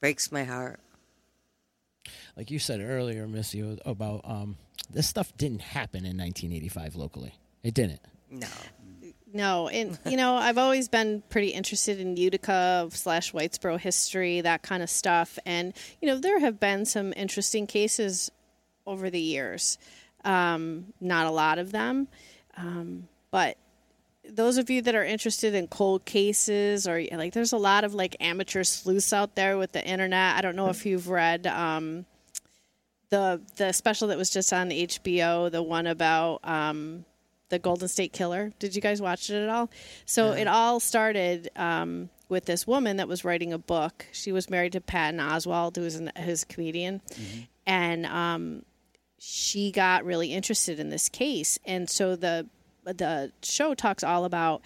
breaks 0.00 0.30
my 0.30 0.44
heart. 0.44 0.78
Like 2.36 2.50
you 2.50 2.58
said 2.58 2.80
earlier, 2.80 3.26
Missy, 3.26 3.78
about 3.84 4.20
um, 4.24 4.56
this 4.90 5.06
stuff 5.06 5.36
didn't 5.36 5.62
happen 5.62 6.04
in 6.04 6.16
1985 6.16 6.96
locally. 6.96 7.34
It 7.62 7.74
didn't. 7.74 8.00
No, 8.30 8.46
No, 9.32 9.68
and 9.68 9.98
you 10.06 10.16
know, 10.16 10.36
I've 10.36 10.58
always 10.58 10.88
been 10.88 11.22
pretty 11.28 11.48
interested 11.48 12.00
in 12.00 12.16
Utica 12.16 12.88
slash 12.90 13.32
Whitesboro 13.32 13.78
history, 13.78 14.40
that 14.40 14.62
kind 14.62 14.82
of 14.82 14.90
stuff. 14.90 15.38
And 15.44 15.74
you 16.00 16.08
know, 16.08 16.18
there 16.18 16.40
have 16.40 16.60
been 16.60 16.84
some 16.84 17.12
interesting 17.16 17.66
cases 17.66 18.30
over 18.86 19.10
the 19.10 19.20
years. 19.20 19.78
Um, 20.24 20.92
not 21.00 21.26
a 21.26 21.30
lot 21.30 21.58
of 21.58 21.70
them, 21.72 22.08
um, 22.56 23.08
but 23.30 23.58
those 24.30 24.58
of 24.58 24.70
you 24.70 24.82
that 24.82 24.94
are 24.94 25.04
interested 25.04 25.54
in 25.54 25.68
cold 25.68 26.04
cases 26.04 26.86
or 26.86 27.02
like, 27.12 27.32
there's 27.32 27.52
a 27.52 27.58
lot 27.58 27.84
of 27.84 27.94
like 27.94 28.16
amateur 28.20 28.64
sleuths 28.64 29.12
out 29.12 29.34
there 29.34 29.58
with 29.58 29.72
the 29.72 29.84
internet. 29.86 30.36
I 30.36 30.40
don't 30.40 30.56
know 30.56 30.68
if 30.68 30.86
you've 30.86 31.08
read. 31.08 31.46
Um, 31.46 32.06
the 33.10 33.40
the 33.56 33.72
special 33.72 34.08
that 34.08 34.18
was 34.18 34.30
just 34.30 34.52
on 34.52 34.70
HBO, 34.70 35.50
the 35.50 35.62
one 35.62 35.86
about 35.86 36.40
um, 36.42 37.04
the 37.48 37.58
Golden 37.58 37.88
State 37.88 38.12
Killer. 38.12 38.52
Did 38.58 38.74
you 38.74 38.82
guys 38.82 39.00
watch 39.00 39.30
it 39.30 39.42
at 39.42 39.48
all? 39.48 39.70
So 40.04 40.32
it 40.32 40.48
all 40.48 40.80
started 40.80 41.48
um, 41.56 42.10
with 42.28 42.46
this 42.46 42.66
woman 42.66 42.96
that 42.96 43.08
was 43.08 43.24
writing 43.24 43.52
a 43.52 43.58
book. 43.58 44.06
She 44.12 44.32
was 44.32 44.50
married 44.50 44.72
to 44.72 44.80
Patton 44.80 45.20
Oswalt, 45.20 45.76
who 45.76 45.82
was 45.82 45.94
an, 45.94 46.10
a 46.16 46.36
comedian, 46.48 47.00
and 47.64 48.06
um, 48.06 48.64
she 49.18 49.70
got 49.70 50.04
really 50.04 50.32
interested 50.32 50.80
in 50.80 50.90
this 50.90 51.08
case. 51.08 51.58
And 51.64 51.88
so 51.88 52.16
the 52.16 52.48
the 52.92 53.32
show 53.42 53.74
talks 53.74 54.04
all 54.04 54.24
about 54.24 54.62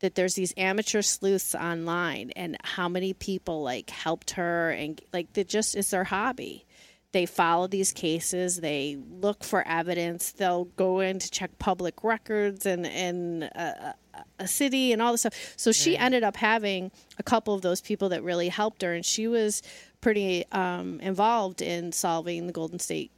that 0.00 0.14
there's 0.14 0.34
these 0.34 0.54
amateur 0.56 1.02
sleuths 1.02 1.54
online 1.54 2.30
and 2.36 2.56
how 2.64 2.88
many 2.88 3.12
people 3.12 3.62
like 3.62 3.90
helped 3.90 4.32
her 4.32 4.70
and 4.70 5.00
like 5.12 5.32
they 5.34 5.44
just 5.44 5.74
it's 5.74 5.90
their 5.90 6.04
hobby. 6.04 6.64
They 7.12 7.26
follow 7.26 7.66
these 7.66 7.92
cases. 7.92 8.60
They 8.60 8.96
look 9.10 9.42
for 9.42 9.66
evidence. 9.66 10.30
They'll 10.30 10.66
go 10.76 11.00
in 11.00 11.18
to 11.18 11.30
check 11.30 11.58
public 11.58 12.04
records 12.04 12.66
and 12.66 12.86
and 12.86 13.44
a, 13.44 13.50
a- 13.88 13.94
a 14.38 14.48
city 14.48 14.92
and 14.92 15.00
all 15.00 15.12
this 15.12 15.22
stuff. 15.22 15.54
So 15.56 15.72
she 15.72 15.96
ended 15.96 16.24
up 16.24 16.36
having 16.36 16.90
a 17.18 17.22
couple 17.22 17.54
of 17.54 17.62
those 17.62 17.80
people 17.80 18.08
that 18.10 18.22
really 18.22 18.48
helped 18.48 18.82
her 18.82 18.92
and 18.92 19.04
she 19.04 19.26
was 19.28 19.62
pretty 20.00 20.44
um, 20.52 20.98
involved 21.00 21.62
in 21.62 21.92
solving 21.92 22.46
the 22.46 22.52
golden 22.52 22.78
state 22.78 23.12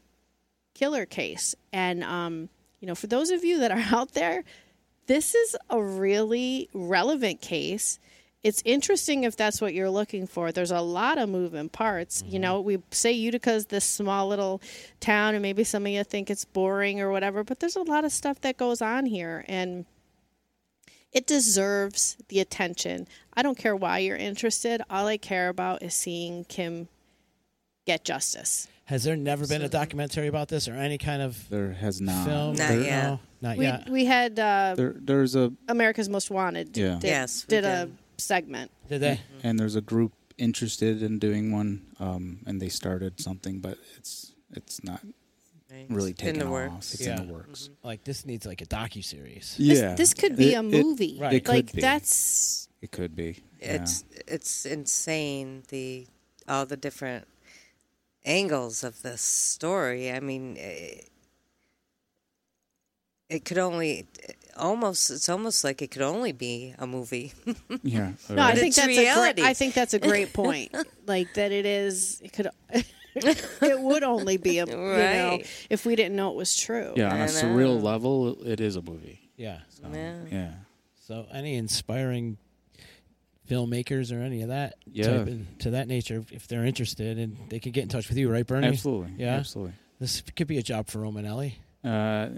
killer 0.75 1.07
case. 1.07 1.55
And 1.73 2.05
um, 2.05 2.51
you 2.83 2.87
know 2.87 2.95
for 2.95 3.07
those 3.07 3.31
of 3.31 3.43
you 3.43 3.61
that 3.61 3.71
are 3.71 3.79
out 3.97 4.13
there 4.13 4.45
this 5.07 5.35
is 5.35 5.57
a 5.69 5.83
really 5.83 6.69
relevant 6.73 7.41
case. 7.41 7.99
It's 8.43 8.63
interesting 8.65 9.25
if 9.25 9.37
that's 9.37 9.61
what 9.61 9.75
you're 9.75 9.91
looking 9.91 10.27
for. 10.27 10.51
There's 10.51 10.71
a 10.71 10.81
lot 10.81 11.19
of 11.19 11.29
moving 11.29 11.69
parts. 11.69 12.23
You 12.23 12.33
mm-hmm. 12.35 12.41
know, 12.41 12.61
we 12.61 12.79
say 12.91 13.13
Utica's 13.13 13.67
this 13.67 13.85
small 13.85 14.29
little 14.29 14.61
town, 15.01 15.35
and 15.35 15.43
maybe 15.43 15.65
some 15.65 15.87
of 15.87 15.93
you 15.93 16.03
think 16.03 16.31
it's 16.31 16.45
boring 16.45 17.01
or 17.01 17.11
whatever, 17.11 17.45
but 17.45 17.61
there's 17.61 17.77
a 17.77 17.83
lot 17.83 18.05
of 18.05 18.13
stuff 18.13 18.41
that 18.41 18.57
goes 18.57 18.83
on 18.83 19.07
here, 19.07 19.45
and 19.49 19.87
it 21.13 21.27
deserves 21.27 22.17
the 22.29 22.41
attention. 22.41 23.07
I 23.35 23.43
don't 23.43 23.59
care 23.59 23.77
why 23.77 23.99
you're 23.99 24.17
interested. 24.17 24.83
All 24.91 25.07
I 25.07 25.19
care 25.19 25.49
about 25.49 25.83
is 25.83 25.95
seeing 25.95 26.45
Kim 26.45 26.89
get 27.87 28.05
justice. 28.05 28.69
Has 28.85 29.05
there 29.05 29.17
never 29.17 29.47
been 29.47 29.63
a 29.63 29.69
documentary 29.69 30.27
about 30.27 30.49
this 30.49 30.69
or 30.69 30.75
any 30.75 30.99
kind 30.99 31.23
of 31.23 31.49
There 31.49 31.73
has 31.73 32.01
not. 32.01 32.27
film? 32.27 32.57
Not 32.57 32.69
There- 32.69 32.83
yet. 32.83 33.05
No, 33.05 33.21
not 33.41 33.57
We, 33.57 33.65
yet. 33.65 33.89
we 33.89 34.05
had 34.05 34.39
uh, 34.39 34.75
There, 34.77 34.95
there's 34.99 35.35
a 35.37 35.53
America's 35.69 36.09
Most 36.09 36.31
Wanted. 36.31 36.77
Yeah. 36.77 36.95
Did, 37.01 37.05
Yes, 37.05 37.47
we 37.47 37.51
did 37.51 37.65
a 37.65 37.87
did. 37.87 37.97
segment. 38.19 38.71
Did 38.89 39.01
they? 39.01 39.21
and 39.43 39.59
there's 39.59 39.77
a 39.77 39.81
group 39.81 40.13
interested 40.39 41.03
in 41.03 41.19
doing 41.19 41.53
one, 41.53 41.87
um, 42.01 42.41
and 42.47 42.61
they 42.61 42.69
started 42.69 43.21
something, 43.21 43.61
but 43.61 43.79
it's 43.97 44.33
it's 44.55 44.83
not 44.85 45.01
Right. 45.71 45.87
really 45.89 46.11
in 46.11 46.17
taken 46.17 46.39
the 46.41 46.45
off. 46.47 46.51
works. 46.53 46.95
It's 46.95 47.07
Yeah. 47.07 47.21
in 47.21 47.27
the 47.29 47.33
works. 47.33 47.71
Like 47.83 48.05
this 48.05 48.27
needs 48.27 48.45
like 48.45 48.61
a 48.61 48.67
docu 48.67 49.03
series. 49.03 49.55
This, 49.59 49.79
Yeah, 49.81 49.95
this 49.95 50.13
could 50.13 50.37
be 50.37 50.53
It- 50.53 50.57
a 50.57 50.59
it- 50.59 50.63
movie. 50.65 51.17
Right. 51.19 51.33
It 51.35 51.45
could 51.45 51.55
like 51.55 51.73
be. 51.73 51.81
that's 51.81 52.69
It 52.83 52.91
could 52.91 53.15
be. 53.17 53.43
Yeah. 53.61 53.75
It's 53.83 54.05
it's 54.27 54.67
insane 54.67 55.63
the 55.69 56.07
all 56.49 56.67
the 56.67 56.77
different 56.77 57.27
angles 58.25 58.85
of 58.85 59.03
the 59.03 59.17
story. 59.19 60.11
I 60.13 60.21
mean, 60.21 60.57
it, 60.57 61.09
it 63.29 63.45
could 63.45 63.59
only 63.59 64.07
almost 64.57 65.11
it's 65.11 65.29
almost 65.29 65.65
like 65.65 65.81
it 65.83 65.91
could 65.91 66.03
only 66.03 66.33
be 66.33 66.75
a 66.79 66.87
movie. 66.87 67.33
yeah. 67.83 68.13
no. 68.29 68.43
I 68.43 68.55
think 68.55 68.69
it's 68.69 68.77
that's 68.77 68.87
a 68.87 69.01
reality. 69.01 69.41
great. 69.43 69.49
I 69.51 69.55
think 69.55 69.75
that's 69.75 69.95
a 69.95 69.99
great 69.99 70.33
point. 70.35 70.75
like 71.07 71.33
that, 71.35 71.53
it 71.53 71.67
is. 71.67 72.21
It 72.23 72.33
could. 72.33 72.49
it 73.15 73.81
would 73.81 74.03
only 74.03 74.37
be 74.39 74.59
a 74.59 74.67
you 74.67 74.73
know 74.73 75.31
Right. 75.33 75.47
if 75.69 75.85
we 75.85 75.97
didn't 75.97 76.17
know 76.17 76.31
it 76.31 76.37
was 76.37 76.57
true. 76.57 76.93
yeah, 76.97 77.13
on 77.13 77.21
I 77.21 77.25
a 77.25 77.29
surreal 77.29 77.83
level, 77.83 78.43
it 78.43 78.61
is 78.61 78.77
a 78.77 78.83
movie. 78.83 79.31
Yeah. 79.37 79.59
So, 79.69 79.83
Yeah. 79.93 80.17
yeah. 80.31 80.53
So 81.07 81.27
any 81.33 81.57
inspiring 81.57 82.39
filmmakers 83.49 84.17
or 84.17 84.23
any 84.23 84.43
of 84.43 84.49
that 84.49 84.75
Yeah. 84.91 85.19
type 85.19 85.29
in, 85.29 85.47
to 85.61 85.71
that 85.71 85.89
nature, 85.89 86.19
if- 86.19 86.33
if 86.33 86.49
they're 86.49 86.65
interested, 86.65 87.19
and 87.19 87.37
they 87.49 87.59
can 87.59 87.73
get 87.73 87.83
in 87.83 87.89
touch 87.89 88.09
with 88.09 88.19
you, 88.19 88.31
right, 88.31 88.47
Bernie? 88.47 88.69
Absolutely. 88.69 89.13
Yeah? 89.19 89.35
Absolutely. 89.37 89.75
This 90.01 90.23
could 90.37 90.47
be 90.47 90.59
a 90.59 90.63
job 90.63 90.89
for 90.89 91.01
Romanelli. 91.01 91.55
Uh. 91.85 92.29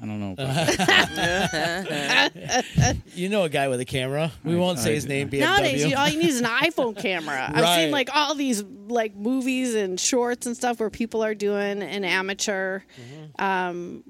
I 0.00 0.06
don't 0.06 0.20
know. 0.20 0.34
You 3.14 3.28
know 3.28 3.44
a 3.44 3.48
guy 3.48 3.68
with 3.68 3.80
a 3.80 3.84
camera. 3.84 4.32
We 4.44 4.54
I- 4.54 4.58
won't 4.58 4.78
say 4.78 4.92
I- 4.92 4.94
his 4.94 5.06
name. 5.06 5.28
BMW. 5.28 5.40
Nowadays, 5.40 5.84
you, 5.84 5.96
all 5.96 6.08
you 6.08 6.18
need 6.18 6.28
is 6.30 6.40
an 6.40 6.46
iPhone 6.46 6.96
camera. 6.96 7.50
I've 7.52 7.62
Right. 7.62 7.76
seen 7.84 7.90
like 7.90 8.10
all 8.14 8.34
these 8.34 8.62
like 8.88 9.14
movies 9.16 9.74
and 9.74 9.98
shorts 10.00 10.46
and 10.46 10.56
stuff 10.56 10.80
where 10.80 10.90
people 10.90 11.22
are 11.24 11.34
doing 11.34 11.82
an 11.82 12.04
amateur, 12.04 12.80
Mm-hmm. 12.80 13.44
um, 13.44 14.04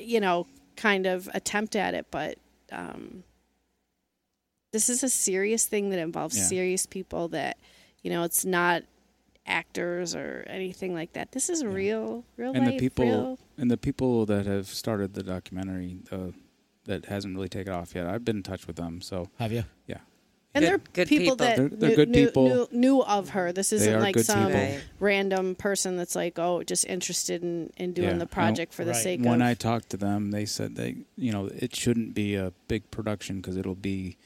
you 0.00 0.20
know, 0.20 0.46
kind 0.76 1.06
of 1.06 1.28
attempt 1.32 1.76
at 1.76 1.94
it. 1.94 2.06
But 2.10 2.38
um, 2.72 3.22
this 4.74 4.90
is 4.90 5.02
a 5.02 5.08
serious 5.08 5.64
thing 5.66 5.88
that 5.90 5.98
involves 5.98 6.36
Yeah. 6.36 6.44
serious 6.44 6.84
people. 6.86 7.28
That 7.28 7.56
you 8.02 8.10
know, 8.10 8.22
it's 8.24 8.44
not 8.44 8.82
actors 9.46 10.14
or 10.14 10.44
anything 10.48 10.94
like 10.94 11.12
that. 11.14 11.32
This 11.32 11.48
is 11.50 11.64
real, 11.64 12.24
real 12.36 12.52
and 12.54 12.64
life. 12.66 12.74
the 12.74 12.78
people 12.78 13.04
real, 13.04 13.38
and 13.58 13.70
the 13.70 13.76
people 13.76 14.26
that 14.26 14.46
have 14.46 14.66
started 14.68 15.14
the 15.14 15.22
documentary 15.22 15.98
uh, 16.10 16.28
that 16.86 17.06
hasn't 17.06 17.34
really 17.34 17.48
taken 17.48 17.72
off 17.72 17.94
yet. 17.94 18.06
I've 18.06 18.24
been 18.24 18.36
in 18.38 18.42
touch 18.42 18.66
with 18.66 18.76
them, 18.76 19.00
so 19.00 19.28
Have 19.38 19.52
you? 19.52 19.64
yeah. 19.86 19.98
and 20.54 20.62
Good- 20.62 20.68
they're 20.70 20.78
good 20.92 21.08
people, 21.08 21.24
people. 21.24 21.36
that 21.36 21.56
They're- 21.56 21.68
they're 21.68 21.90
knew, 21.90 21.96
good 21.96 22.08
knew- 22.10 22.26
people. 22.26 22.48
Knew, 22.48 22.68
knew 22.72 23.02
of 23.02 23.30
her. 23.30 23.52
This 23.52 23.72
isn't 23.72 24.00
like 24.00 24.18
some 24.20 24.46
people. 24.52 24.78
Random 24.98 25.54
person 25.56 25.96
that's 25.96 26.14
like, 26.14 26.38
oh, 26.38 26.62
just 26.62 26.86
interested 26.86 27.42
in, 27.42 27.70
in 27.76 27.92
doing 27.92 28.08
Yeah. 28.10 28.18
the 28.18 28.26
project 28.26 28.72
for 28.72 28.84
the 28.84 28.92
Right. 28.92 29.02
sake 29.02 29.20
When 29.20 29.26
of. 29.26 29.32
When 29.32 29.42
I 29.42 29.54
talked 29.54 29.90
to 29.90 29.96
them, 29.98 30.30
they 30.30 30.44
said 30.46 30.76
they, 30.76 30.96
you 31.16 31.32
know, 31.32 31.46
it 31.46 31.74
shouldn't 31.76 32.14
be 32.14 32.34
a 32.34 32.52
big 32.68 32.90
production 32.90 33.36
because 33.42 33.56
it'll 33.58 33.74
be 33.74 34.16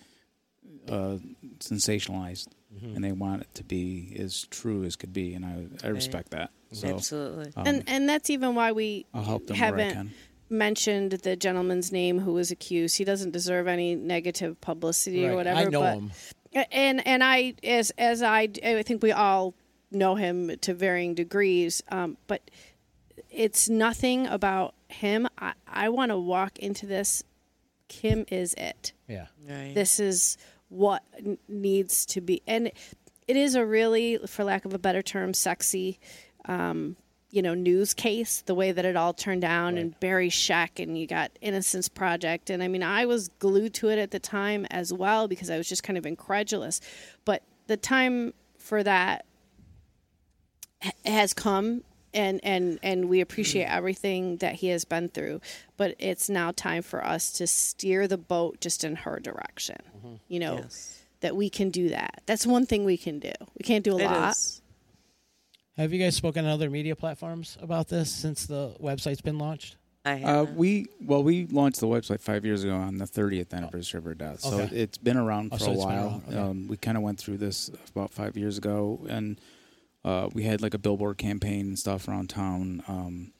uh, 0.90 1.18
sensationalized, 1.58 2.48
Mm-hmm. 2.74 2.94
and 2.96 3.02
they 3.04 3.12
want 3.12 3.40
it 3.42 3.48
to 3.54 3.64
be 3.64 4.14
as 4.20 4.46
true 4.50 4.84
as 4.84 4.94
could 4.94 5.12
be, 5.12 5.32
and 5.34 5.44
I 5.44 5.66
I 5.82 5.88
respect 5.90 6.30
that. 6.32 6.50
So 6.72 6.86
Absolutely. 6.88 7.50
um, 7.56 7.66
and 7.66 7.82
and 7.86 8.08
that's 8.08 8.28
even 8.28 8.54
why 8.54 8.72
we 8.72 9.06
I'll 9.14 9.22
help 9.24 9.46
them 9.46 9.56
haven't 9.56 10.10
mentioned 10.50 11.12
the 11.12 11.34
gentleman's 11.34 11.90
name 11.90 12.18
who 12.20 12.34
was 12.34 12.50
accused. 12.50 12.98
He 12.98 13.04
doesn't 13.04 13.30
deserve 13.32 13.68
any 13.68 13.94
negative 13.94 14.60
publicity 14.60 15.24
Right. 15.24 15.30
or 15.32 15.36
whatever. 15.36 15.60
I 15.60 15.64
know 15.64 15.80
but, 15.80 15.94
him. 15.94 16.66
and 16.70 17.06
and 17.06 17.24
I 17.24 17.54
as 17.64 17.90
as 17.96 18.22
I 18.22 18.48
I 18.62 18.82
think 18.82 19.02
we 19.02 19.12
all 19.12 19.54
know 19.90 20.14
him 20.16 20.54
to 20.60 20.74
varying 20.74 21.14
degrees, 21.14 21.82
um, 21.88 22.18
but 22.26 22.50
it's 23.30 23.70
nothing 23.70 24.26
about 24.26 24.74
him. 24.88 25.26
I, 25.38 25.54
I 25.66 25.88
want 25.88 26.10
to 26.10 26.18
walk 26.18 26.58
into 26.58 26.84
this. 26.86 27.24
Kim 27.88 28.26
is 28.28 28.52
it. 28.58 28.92
Yeah. 29.08 29.28
Right. 29.48 29.72
This 29.74 29.98
is 29.98 30.36
what 30.68 31.02
needs 31.48 32.06
to 32.06 32.20
be, 32.20 32.42
and 32.46 32.70
it 33.26 33.36
is 33.36 33.54
a 33.54 33.64
really, 33.64 34.18
for 34.26 34.44
lack 34.44 34.64
of 34.64 34.74
a 34.74 34.78
better 34.78 35.02
term, 35.02 35.34
sexy. 35.34 35.98
Um, 36.46 36.96
you 37.30 37.42
know, 37.42 37.52
news 37.52 37.92
case, 37.92 38.42
the 38.46 38.54
way 38.54 38.72
that 38.72 38.86
it 38.86 38.96
all 38.96 39.12
turned 39.12 39.42
down, 39.42 39.76
and 39.76 39.98
Barry 40.00 40.30
Scheck, 40.30 40.82
and 40.82 40.96
you 40.96 41.06
got 41.06 41.30
Innocence 41.42 41.86
Project. 41.86 42.48
And 42.48 42.62
I 42.62 42.68
mean, 42.68 42.82
I 42.82 43.04
was 43.04 43.28
glued 43.28 43.74
to 43.74 43.90
it 43.90 43.98
at 43.98 44.12
the 44.12 44.18
time 44.18 44.66
as 44.70 44.94
well 44.94 45.28
because 45.28 45.50
I 45.50 45.58
was 45.58 45.68
just 45.68 45.82
kind 45.82 45.98
of 45.98 46.06
incredulous. 46.06 46.80
But 47.26 47.42
the 47.66 47.76
time 47.76 48.32
for 48.56 48.82
that 48.82 49.26
has 51.04 51.34
come. 51.34 51.82
And, 52.14 52.40
and 52.42 52.78
and 52.82 53.08
we 53.08 53.20
appreciate 53.20 53.64
everything 53.66 54.38
that 54.38 54.54
he 54.56 54.68
has 54.68 54.84
been 54.86 55.08
through, 55.10 55.40
but 55.76 55.94
it's 55.98 56.30
now 56.30 56.52
time 56.52 56.82
for 56.82 57.04
us 57.04 57.30
to 57.32 57.46
steer 57.46 58.08
the 58.08 58.16
boat 58.16 58.60
just 58.60 58.82
in 58.82 58.96
her 58.96 59.20
direction. 59.20 59.76
You 60.28 60.40
know 60.40 60.56
Yes. 60.62 61.02
that 61.20 61.36
we 61.36 61.50
can 61.50 61.68
do 61.70 61.90
that. 61.90 62.22
That's 62.26 62.46
one 62.46 62.64
thing 62.64 62.84
we 62.86 62.96
can 62.96 63.18
do. 63.18 63.32
We 63.58 63.62
can't 63.62 63.84
do 63.84 63.96
a 63.96 63.98
It 64.00 64.04
lot. 64.06 64.30
is. 64.36 64.62
Have 65.76 65.92
you 65.92 65.98
guys 66.02 66.16
spoken 66.16 66.44
on 66.44 66.50
other 66.50 66.70
media 66.70 66.96
platforms 66.96 67.56
about 67.60 67.88
this 67.88 68.10
since 68.10 68.46
the 68.46 68.74
website's 68.80 69.20
been 69.20 69.38
launched? 69.38 69.76
I 70.04 70.22
Uh, 70.22 70.44
we 70.44 70.86
well, 71.04 71.22
we 71.22 71.46
launched 71.46 71.80
the 71.80 71.86
website 71.86 72.20
five 72.20 72.44
years 72.44 72.64
ago 72.64 72.74
on 72.74 72.96
the 72.96 73.04
30th 73.06 73.52
anniversary 73.52 73.98
of 73.98 74.04
her 74.04 74.14
death, 74.14 74.40
so 74.40 74.60
Okay. 74.60 74.74
it's 74.76 74.96
been 74.96 75.16
around 75.18 75.50
Oh, 75.52 75.58
for 75.58 75.64
so 75.64 75.72
a 75.72 75.76
while. 75.76 76.22
okay. 76.26 76.36
Um, 76.38 76.66
we 76.68 76.76
kind 76.78 76.96
of 76.96 77.02
went 77.02 77.18
through 77.18 77.36
this 77.36 77.70
about 77.94 78.12
five 78.12 78.36
years 78.36 78.56
ago, 78.58 79.06
and 79.10 79.38
uh, 80.04 80.28
we 80.32 80.42
had 80.44 80.62
like 80.62 80.74
a 80.74 80.78
billboard 80.78 81.18
campaign 81.18 81.66
and 81.68 81.78
stuff 81.78 82.08
around 82.08 82.30
town. 82.30 82.82
Um, 82.88 83.32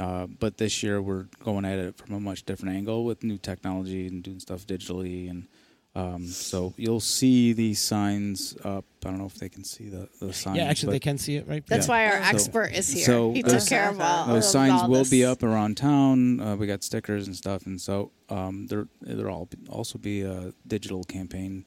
uh, 0.00 0.26
but 0.26 0.56
this 0.56 0.82
year 0.82 1.00
we're 1.02 1.26
going 1.44 1.64
at 1.64 1.78
it 1.78 1.96
from 1.96 2.14
a 2.14 2.20
much 2.20 2.44
different 2.44 2.74
angle 2.74 3.04
with 3.04 3.22
new 3.22 3.38
technology 3.38 4.06
and 4.06 4.22
doing 4.22 4.40
stuff 4.40 4.66
digitally, 4.66 5.28
and 5.30 5.46
um, 5.94 6.26
so 6.26 6.72
you'll 6.78 6.98
see 7.00 7.52
these 7.52 7.78
signs 7.80 8.56
up. 8.64 8.86
I 9.04 9.10
don't 9.10 9.18
know 9.18 9.26
if 9.26 9.34
they 9.34 9.50
can 9.50 9.64
see 9.64 9.90
the 9.90 10.08
the 10.18 10.32
signs. 10.32 10.56
yeah, 10.56 10.64
actually, 10.64 10.86
but- 10.88 10.92
they 10.92 10.98
can 11.00 11.18
see 11.18 11.36
it 11.36 11.46
right. 11.46 11.62
That's 11.66 11.86
there. 11.88 11.94
why 11.94 12.16
our 12.16 12.22
So- 12.24 12.30
expert 12.30 12.72
is 12.74 12.88
here. 12.90 13.04
so 13.04 13.32
he 13.34 13.42
took 13.42 13.52
those- 13.52 13.68
care 13.68 13.90
of 13.90 14.00
all 14.00 14.26
those 14.28 14.50
signs 14.50 14.80
all 14.82 14.88
will 14.88 15.00
this. 15.00 15.10
be 15.10 15.24
up 15.26 15.42
around 15.42 15.76
town. 15.76 16.40
Uh, 16.40 16.56
we 16.56 16.66
got 16.66 16.82
stickers 16.82 17.26
and 17.26 17.36
stuff, 17.36 17.66
and 17.66 17.78
so 17.78 18.10
um, 18.30 18.66
there 18.68 18.88
there 19.02 19.28
all 19.30 19.46
also 19.68 19.98
be 19.98 20.22
a 20.22 20.54
digital 20.66 21.04
campaign 21.04 21.66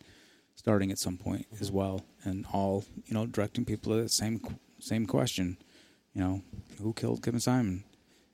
starting 0.66 0.89
at 0.89 0.97
some 0.97 1.16
point 1.16 1.45
as 1.61 1.72
well, 1.72 2.01
and 2.24 2.43
all 2.51 2.84
you 3.05 3.13
know 3.13 3.28
directing 3.28 3.63
people 3.63 3.95
to 3.95 4.01
the 4.01 4.09
same 4.09 4.41
same 4.80 5.05
question. 5.05 5.57
You 6.16 6.22
know, 6.22 6.41
who 6.82 6.91
killed 6.93 7.22
Kim 7.22 7.39
Simon? 7.39 7.84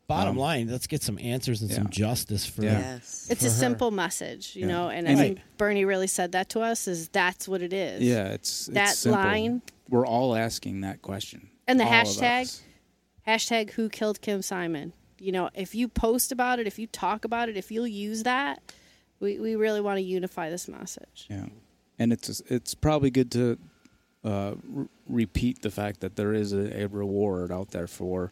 Bottom 0.08 0.32
Um, 0.32 0.38
line, 0.38 0.68
let's 0.70 0.88
get 0.88 1.04
some 1.04 1.20
answers 1.20 1.62
and 1.62 1.70
yeah. 1.70 1.76
some 1.78 1.90
justice 1.90 2.46
for. 2.46 2.64
Yeah. 2.64 2.80
yes. 2.80 3.28
It's 3.30 3.42
a 3.44 3.46
her. 3.46 3.52
simple 3.52 3.92
message, 3.92 4.56
you 4.56 4.62
Yeah. 4.62 4.68
know, 4.74 4.90
and, 4.90 5.08
And- 5.08 5.20
I 5.20 5.22
think 5.22 5.40
Bernie 5.58 5.84
really 5.84 6.08
said 6.08 6.32
that 6.32 6.48
to 6.50 6.62
us. 6.62 6.88
Is 6.88 7.10
that's 7.10 7.50
what 7.50 7.62
it 7.62 7.74
is? 7.74 8.02
Yeah, 8.02 8.28
it's, 8.30 8.68
it's 8.70 8.76
That 8.76 8.96
simple. 8.96 9.22
line- 9.22 9.62
We're 9.90 10.06
all 10.08 10.36
asking 10.36 10.82
that 10.82 11.02
question, 11.02 11.50
And 11.68 11.78
the 11.80 11.84
hashtag? 11.86 12.62
Hashtag 13.28 13.72
Who 13.72 13.90
killed 13.90 14.22
Kim 14.22 14.42
Simon? 14.42 14.94
You 15.20 15.32
know, 15.34 15.50
if 15.54 15.76
you 15.76 15.88
post 15.90 16.32
about 16.32 16.60
it, 16.60 16.68
if 16.68 16.80
you 16.80 16.88
talk 16.88 17.26
about 17.26 17.50
it, 17.50 17.58
if 17.58 17.72
you'll 17.72 17.88
use 17.88 18.24
that, 18.24 18.74
we, 19.20 19.38
we 19.40 19.56
really 19.56 19.82
want 19.82 19.98
to 19.98 20.02
unify 20.04 20.50
this 20.50 20.68
message. 20.70 21.28
Yeah, 21.30 21.46
and 22.00 22.12
it's 22.14 22.42
it's 22.48 22.74
probably 22.74 23.10
good 23.12 23.32
to 23.32 23.58
uh, 24.24 24.54
re- 24.64 24.88
repeat 25.08 25.62
the 25.62 25.72
fact 25.72 26.00
that 26.02 26.16
there 26.16 26.34
is 26.34 26.54
a, 26.54 26.84
a 26.84 26.88
reward 26.88 27.52
out 27.52 27.72
there 27.72 27.88
for 27.88 28.32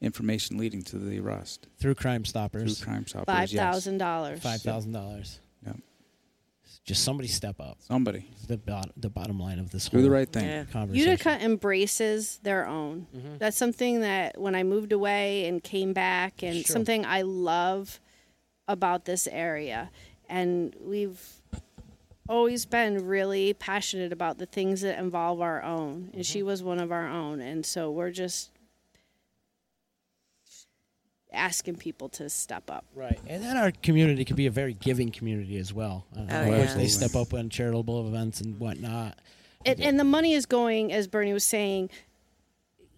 information 0.00 0.58
leading 0.58 0.82
to 0.82 0.98
the 0.98 1.18
arrest 1.18 1.66
through 1.78 1.94
Crime 1.94 2.24
Stoppers. 2.24 2.78
through 2.78 2.86
Crime 2.92 3.06
Stoppers. 3.06 3.26
five 3.34 3.50
thousand 3.50 3.98
dollars. 3.98 4.40
Five 4.40 4.60
thousand 4.62 4.92
dollars. 4.92 5.40
Yeah. 5.64 5.72
Just 6.84 7.02
somebody 7.02 7.28
step 7.28 7.60
up. 7.60 7.78
Somebody 7.80 8.30
the 8.46 8.58
bottom, 8.58 8.92
the 8.96 9.08
bottom 9.08 9.38
line 9.40 9.58
of 9.58 9.70
this 9.70 9.88
do 9.88 9.96
whole 9.96 10.04
the 10.04 10.10
right 10.10 10.28
thing. 10.28 10.44
Yeah. 10.44 10.64
conversation. 10.64 11.10
Utica 11.10 11.38
embraces 11.42 12.38
their 12.42 12.66
own. 12.66 13.06
Mm-hmm. 13.16 13.38
That's 13.38 13.56
something 13.56 14.00
that 14.00 14.38
when 14.38 14.54
I 14.54 14.62
moved 14.64 14.92
away 14.92 15.46
and 15.46 15.62
came 15.62 15.92
back, 15.94 16.42
and 16.42 16.56
Sure. 16.66 16.72
something 16.74 17.06
I 17.06 17.22
love 17.22 18.00
about 18.68 19.04
this 19.06 19.26
area. 19.26 19.90
And 20.28 20.74
we've 20.80 21.20
always 22.28 22.64
been 22.66 23.06
really 23.06 23.52
passionate 23.54 24.12
about 24.12 24.38
the 24.38 24.46
things 24.46 24.80
that 24.80 24.98
involve 24.98 25.40
our 25.40 25.62
own. 25.62 26.10
And 26.14 26.24
she 26.24 26.42
was 26.42 26.62
one 26.62 26.78
of 26.78 26.90
our 26.90 27.08
own. 27.08 27.40
And 27.40 27.64
so 27.64 27.90
we're 27.90 28.10
just 28.10 28.50
asking 31.32 31.76
people 31.76 32.08
to 32.08 32.30
step 32.30 32.70
up. 32.70 32.84
Right, 32.94 33.18
and 33.26 33.42
then 33.42 33.56
our 33.56 33.72
community 33.82 34.24
can 34.24 34.36
be 34.36 34.46
a 34.46 34.50
very 34.50 34.74
giving 34.74 35.10
community 35.10 35.58
as 35.58 35.72
well. 35.72 36.06
Uh, 36.16 36.20
Oh, 36.30 36.46
yeah. 36.46 36.74
they 36.74 36.86
step 36.86 37.14
up 37.14 37.34
on 37.34 37.48
charitable 37.50 38.06
events 38.06 38.40
and 38.40 38.58
whatnot. 38.58 39.18
And, 39.66 39.80
and 39.80 39.98
the 39.98 40.04
money 40.04 40.34
is 40.34 40.46
going, 40.46 40.92
as 40.92 41.08
Bernie 41.08 41.32
was 41.32 41.44
saying, 41.44 41.90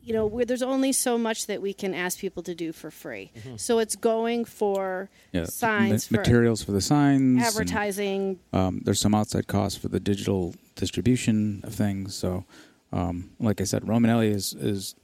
you 0.07 0.13
know, 0.13 0.25
where 0.25 0.45
there's 0.45 0.63
only 0.63 0.93
so 0.93 1.19
much 1.19 1.47
that 1.49 1.61
we 1.61 1.73
can 1.75 1.93
ask 1.93 2.19
people 2.21 2.43
to 2.45 2.55
do 2.55 2.73
for 2.73 2.91
free. 2.91 3.33
So 3.57 3.79
it's 3.81 3.97
going 3.97 4.45
for 4.45 5.11
Yeah, 5.33 5.45
signs, 5.47 6.11
ma- 6.11 6.17
for 6.19 6.21
materials 6.23 6.63
for 6.63 6.73
the 6.73 6.81
signs, 6.81 7.21
and, 7.39 7.41
advertising. 7.41 8.39
um, 8.53 8.81
there's 8.85 9.01
some 9.01 9.15
outside 9.15 9.47
costs 9.49 9.77
for 9.79 9.89
the 9.89 9.99
digital 10.01 10.55
distribution 10.77 11.61
of 11.65 11.75
things. 11.75 12.15
So, 12.15 12.45
um, 12.93 13.31
like 13.41 13.61
I 13.61 13.65
said, 13.65 13.83
Romanelli 13.83 14.31
is 14.31 14.55
is 14.55 14.95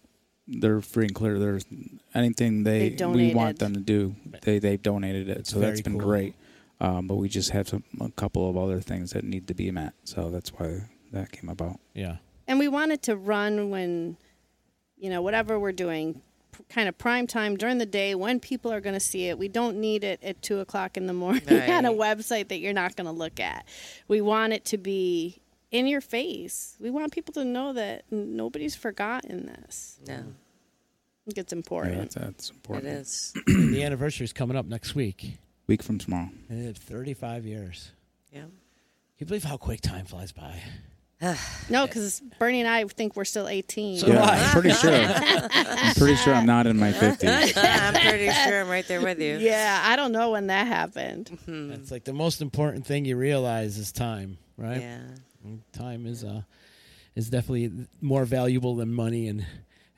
they're 0.46 0.80
free 0.80 1.07
and 1.07 1.14
clear. 1.14 1.38
There's 1.38 1.64
anything 2.14 2.62
they, 2.64 2.90
They 2.90 3.07
we 3.07 3.34
want 3.34 3.59
them 3.59 3.74
to 3.74 3.80
do, 3.80 4.14
they 4.42 4.59
they've 4.61 4.82
donated 4.82 5.28
it. 5.28 5.38
It's 5.38 5.50
so 5.50 5.59
that's 5.59 5.80
been 5.80 5.98
cool. 5.98 6.09
great. 6.09 6.34
Um, 6.80 7.07
but 7.07 7.14
we 7.16 7.28
just 7.28 7.50
have 7.50 7.68
some, 7.68 7.84
a 8.00 8.11
couple 8.11 8.48
of 8.50 8.57
other 8.57 8.80
things 8.80 9.12
that 9.12 9.22
need 9.24 9.46
to 9.48 9.55
be 9.55 9.70
met. 9.70 9.92
So 10.05 10.30
that's 10.30 10.53
why 10.53 10.82
that 11.12 11.30
came 11.30 11.48
about. 11.48 11.78
Yeah, 11.94 12.16
And 12.48 12.59
we 12.59 12.66
wanted 12.66 13.03
to 13.03 13.14
run 13.16 13.70
when, 13.70 14.16
you 15.03 15.11
know, 15.11 15.20
whatever 15.20 15.59
we're 15.59 15.72
doing, 15.72 16.22
p- 16.57 16.64
kind 16.70 16.88
of 16.88 16.96
prime 16.96 17.26
time 17.26 17.57
during 17.57 17.78
the 17.78 17.86
day 17.86 18.14
when 18.14 18.38
people 18.40 18.72
are 18.72 18.80
going 18.80 18.94
to 18.94 19.00
see 19.00 19.26
it. 19.28 19.36
We 19.38 19.48
don't 19.48 19.78
need 19.80 20.05
it 20.05 20.22
at 20.22 20.40
two 20.42 20.61
o'clock 20.61 20.96
in 20.96 21.07
the 21.07 21.12
morning 21.24 21.42
on 21.50 21.84
a 21.84 21.92
website 21.92 22.48
that 22.48 22.59
you're 22.61 22.72
not 22.72 22.94
going 22.96 23.07
to 23.07 23.12
look 23.12 23.40
at. 23.40 23.66
We 24.09 24.20
want 24.20 24.53
it 24.53 24.64
to 24.66 24.78
be 24.78 25.42
in 25.72 25.86
your 25.88 26.00
face. 26.00 26.76
We 26.80 26.88
want 26.90 27.12
people 27.12 27.34
to 27.34 27.44
know 27.44 27.72
that 27.72 28.05
nobody's 28.12 28.76
forgotten 28.76 29.46
this. 29.46 29.98
No, 30.07 30.14
I 30.14 30.18
think 31.26 31.38
it's 31.38 31.53
Yeah, 31.53 31.57
important. 31.57 31.98
that's, 31.98 32.14
that's 32.14 32.50
important. 32.50 32.86
It 32.86 33.00
is. 33.00 33.34
The 33.46 33.82
anniversary 33.82 34.24
is 34.24 34.32
coming 34.32 34.57
up 34.57 34.66
next 34.66 34.94
week. 34.94 35.38
Week 35.66 35.82
from 35.82 35.98
tomorrow. 35.98 36.28
And 36.48 36.64
it's 36.66 36.78
35 36.78 37.44
years. 37.46 37.90
Yeah. 38.32 38.40
Can 38.42 38.50
you 39.18 39.26
believe 39.26 39.44
how 39.44 39.57
quick 39.57 39.80
time 39.80 40.05
flies 40.05 40.30
by? 40.32 40.55
No, 41.70 41.87
because 41.87 42.20
Bernie 42.39 42.61
and 42.61 42.68
I 42.68 42.85
think 42.85 43.14
we're 43.16 43.25
still 43.25 43.47
18. 43.49 43.99
So 44.01 44.09
yeah, 44.09 44.23
I. 44.23 44.37
I'm 44.39 44.51
pretty 44.51 44.73
sure. 44.73 44.91
I'm 44.93 45.95
pretty 45.95 46.16
sure 46.16 46.35
I'm 46.35 46.47
not 46.47 46.66
in 46.66 46.79
my 46.79 46.93
50s. 46.93 47.53
I'm 47.57 47.95
pretty 47.95 48.31
sure 48.31 48.61
I'm 48.61 48.68
right 48.68 48.87
there 48.89 49.01
with 49.01 49.20
you. 49.20 49.39
yeah, 49.39 49.83
I 49.85 49.97
don't 49.97 50.12
know 50.12 50.33
when 50.33 50.49
that 50.49 50.66
happened. 50.66 51.39
It's 51.47 51.91
like 51.91 52.05
the 52.05 52.12
most 52.12 52.43
important 52.43 52.87
thing 52.87 53.05
you 53.05 53.16
realize 53.16 53.79
is 53.79 53.93
time, 53.93 54.39
right? 54.57 54.81
Yeah. 54.81 54.99
Time 55.73 56.07
is 56.07 56.25
uh 56.25 56.43
is 57.14 57.29
definitely 57.31 57.87
more 58.01 58.25
valuable 58.25 58.77
than 58.77 58.93
money 58.93 59.29
and 59.29 59.45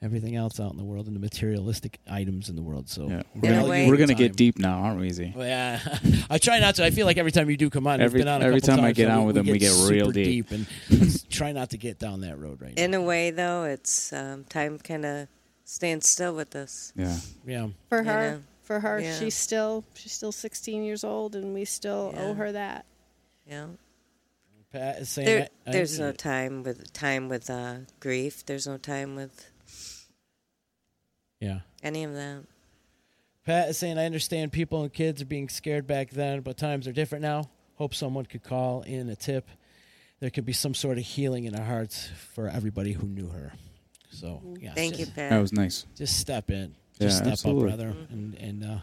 everything 0.05 0.37
else 0.37 0.61
out 0.61 0.71
in 0.71 0.77
the 0.77 0.85
world 0.85 1.07
and 1.07 1.17
the 1.17 1.21
materialistic 1.21 1.99
items 2.09 2.49
in 2.51 2.57
the 2.57 2.63
world. 2.63 2.89
So 2.89 3.09
Yeah. 3.09 3.23
We're 3.35 3.51
a 3.51 3.55
gonna, 3.63 3.89
we're 3.89 3.97
gonna 3.97 4.15
get 4.15 4.37
deep 4.37 4.59
now, 4.59 4.79
aren't 4.83 5.01
we, 5.01 5.11
Z? 5.11 5.33
Well, 5.35 5.47
yeah, 5.47 5.81
I 6.31 6.39
try 6.39 6.59
not 6.61 6.75
to. 6.77 6.85
I 6.85 6.91
feel 6.91 7.07
like 7.07 7.17
every 7.17 7.33
time 7.33 7.49
you 7.51 7.57
do 7.57 7.71
come 7.71 7.87
on, 7.87 8.01
Every- 8.01 8.21
been 8.21 8.29
on 8.29 8.43
a 8.43 8.45
every 8.45 8.61
couple 8.61 8.77
time 8.77 8.85
I 8.85 8.93
get 8.93 9.09
so 9.09 9.19
on 9.21 9.27
with 9.27 9.35
them, 9.37 9.47
we 9.47 9.59
get 9.59 9.71
real 9.89 10.07
super 10.07 10.13
deep. 10.13 10.51
and 10.51 10.67
try 11.31 11.53
not 11.53 11.71
to 11.71 11.79
get 11.79 11.99
down 11.99 12.21
that 12.21 12.39
road 12.39 12.61
right 12.61 12.77
now. 12.77 12.83
In 12.83 12.95
a 12.95 13.03
way, 13.03 13.31
though, 13.31 13.65
it's 13.65 14.13
um, 14.13 14.45
time 14.45 14.79
kind 14.79 15.05
of 15.07 15.29
stands 15.65 16.09
still 16.09 16.35
with 16.35 16.55
us. 16.55 16.93
Yeah. 16.95 17.17
Yeah, 17.47 17.69
For 17.89 18.03
her, 18.03 18.31
know? 18.33 18.43
for 18.63 18.81
her, 18.81 19.01
Yeah. 19.01 19.19
she's 19.19 19.35
still 19.35 19.85
she's 19.95 20.13
still 20.13 20.33
16 20.33 20.85
years 20.85 21.03
old, 21.05 21.35
and 21.35 21.55
we 21.55 21.65
still 21.65 22.13
Yeah. 22.15 22.23
owe 22.23 22.35
her 22.35 22.53
that. 22.53 22.85
Yeah. 23.49 23.67
Pat 24.73 24.99
is 24.99 25.09
saying 25.09 25.27
There, 25.27 25.39
that- 25.41 25.53
I- 25.67 25.73
there's 25.73 25.99
no 25.99 26.13
time 26.13 26.63
with 26.65 26.93
time 26.93 27.29
with 27.29 27.49
uh, 27.49 27.77
grief. 28.01 28.45
There's 28.45 28.67
no 28.67 28.77
time 28.77 29.15
with 29.15 29.51
yeah. 31.45 31.61
any 31.83 32.05
of 32.05 32.15
that. 32.15 32.45
Pat 33.45 33.69
is 33.69 33.79
saying, 33.79 33.99
I 33.99 34.07
understand 34.07 34.53
people 34.53 34.83
and 34.83 34.93
kids 34.93 35.21
are 35.21 35.27
being 35.27 35.49
scared 35.49 35.87
back 35.87 36.11
then, 36.11 36.41
but 36.41 36.57
times 36.57 36.89
are 36.89 36.93
different 36.93 37.23
now. 37.23 37.51
Hope 37.77 37.95
someone 37.95 38.25
could 38.25 38.43
call 38.43 38.83
in 38.83 39.09
a 39.11 39.17
tip. 39.17 39.49
There 40.21 40.31
could 40.31 40.47
be 40.47 40.55
some 40.55 40.75
sort 40.75 40.97
of 40.97 41.05
healing 41.05 41.45
in 41.45 41.55
our 41.55 41.65
hearts 41.65 42.09
for 42.33 42.49
everybody 42.49 42.93
who 42.93 43.07
knew 43.07 43.29
her. 43.29 43.53
So, 44.11 44.41
yeah. 44.61 44.73
Thank 44.73 44.99
you, 44.99 45.07
Pat. 45.07 45.31
That 45.31 45.41
was 45.41 45.53
nice. 45.53 45.85
Just 45.97 46.19
step 46.19 46.51
in. 46.51 46.75
Yeah, 46.99 47.09
Just 47.09 47.19
step 47.19 47.33
absolutely. 47.33 47.73
up, 47.73 47.79
brother. 47.79 47.97
And, 48.11 48.35
and 48.37 48.65
uh, 48.65 48.79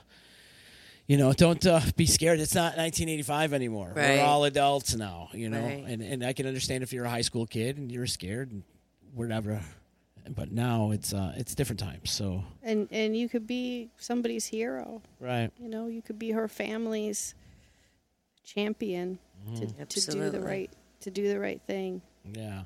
you 1.07 1.17
know, 1.17 1.33
don't 1.33 1.65
uh, 1.65 1.81
be 1.95 2.05
scared. 2.05 2.39
It's 2.39 2.55
not 2.55 2.77
1985 2.77 3.53
anymore. 3.53 3.93
Right. 3.95 4.17
We're 4.17 4.23
all 4.23 4.43
adults 4.43 4.95
now, 4.95 5.29
you 5.33 5.49
know. 5.49 5.61
Right. 5.61 5.83
And 5.87 6.01
and 6.01 6.23
I 6.23 6.33
can 6.33 6.45
understand 6.45 6.83
if 6.83 6.93
you're 6.93 7.05
a 7.05 7.09
high 7.09 7.21
school 7.21 7.45
kid 7.45 7.77
and 7.77 7.91
you're 7.91 8.07
scared 8.07 8.51
and 8.51 8.63
whatever. 9.13 9.61
But 10.29 10.51
now 10.51 10.91
it's 10.91 11.13
uh, 11.13 11.33
it's 11.35 11.55
different 11.55 11.79
times. 11.79 12.11
So 12.11 12.43
And 12.63 12.87
and 12.91 13.15
you 13.17 13.27
could 13.29 13.47
be 13.47 13.89
somebody's 13.97 14.45
hero. 14.45 15.01
right. 15.19 15.51
You 15.59 15.67
know, 15.69 15.87
you 15.87 16.01
could 16.01 16.19
be 16.19 16.31
her 16.31 16.47
family's 16.47 17.35
champion 18.43 19.19
Mm-hmm. 19.49 19.83
to, 19.85 19.85
to 19.99 20.11
do 20.11 20.29
the 20.29 20.39
right 20.39 20.69
to 20.99 21.09
do 21.09 21.27
the 21.27 21.39
right 21.39 21.59
thing. 21.65 22.03
Yeah. 22.31 22.61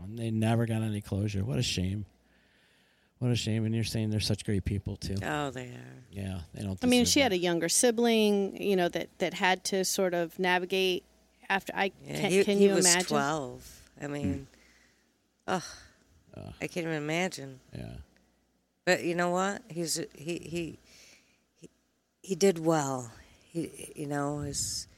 And 0.00 0.16
they 0.16 0.30
never 0.30 0.64
got 0.64 0.80
any 0.82 1.00
closure. 1.00 1.44
What 1.44 1.58
a 1.58 1.62
shame. 1.62 2.06
What 3.18 3.32
a 3.32 3.34
shame. 3.34 3.64
And 3.64 3.74
you're 3.74 3.82
saying 3.82 4.10
they're 4.10 4.20
such 4.20 4.44
great 4.44 4.64
people 4.64 4.94
too. 4.94 5.16
Oh, 5.24 5.50
they 5.50 5.66
are. 5.70 6.04
Yeah. 6.12 6.38
They 6.54 6.62
don't. 6.62 6.78
I 6.84 6.86
mean, 6.86 7.00
deserve 7.02 7.12
she 7.14 7.18
had 7.20 7.32
a 7.32 7.36
younger 7.36 7.68
sibling, 7.68 8.62
you 8.62 8.76
know, 8.76 8.88
that 8.90 9.08
that 9.18 9.34
had 9.34 9.64
to 9.64 9.84
sort 9.84 10.14
of 10.14 10.38
navigate 10.38 11.02
after. 11.48 11.72
I 11.74 11.90
Yeah, 12.06 12.20
can, 12.20 12.30
he, 12.30 12.44
can 12.44 12.58
he 12.58 12.66
you 12.68 12.74
was 12.74 12.86
imagine? 12.86 13.08
12. 13.08 13.82
I 14.02 14.06
mean, 14.06 14.46
ugh, 15.48 15.62
Uh. 16.36 16.50
I 16.60 16.66
can't 16.66 16.86
even 16.86 16.96
imagine. 16.96 17.60
Yeah. 17.76 17.96
But 18.84 19.04
you 19.04 19.14
know 19.14 19.30
what? 19.30 19.62
He's 19.68 19.96
he 20.14 20.38
he 20.38 20.78
he, 21.56 21.70
he 22.22 22.34
did 22.34 22.58
well. 22.58 23.10
He 23.52 23.92
you 23.96 24.06
know 24.06 24.40
his 24.40 24.88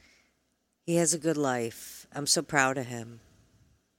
he 0.85 0.95
has 0.95 1.13
a 1.13 1.17
good 1.17 1.37
life. 1.37 2.07
I'm 2.13 2.27
so 2.27 2.41
proud 2.41 2.77
of 2.77 2.87
him. 2.87 3.19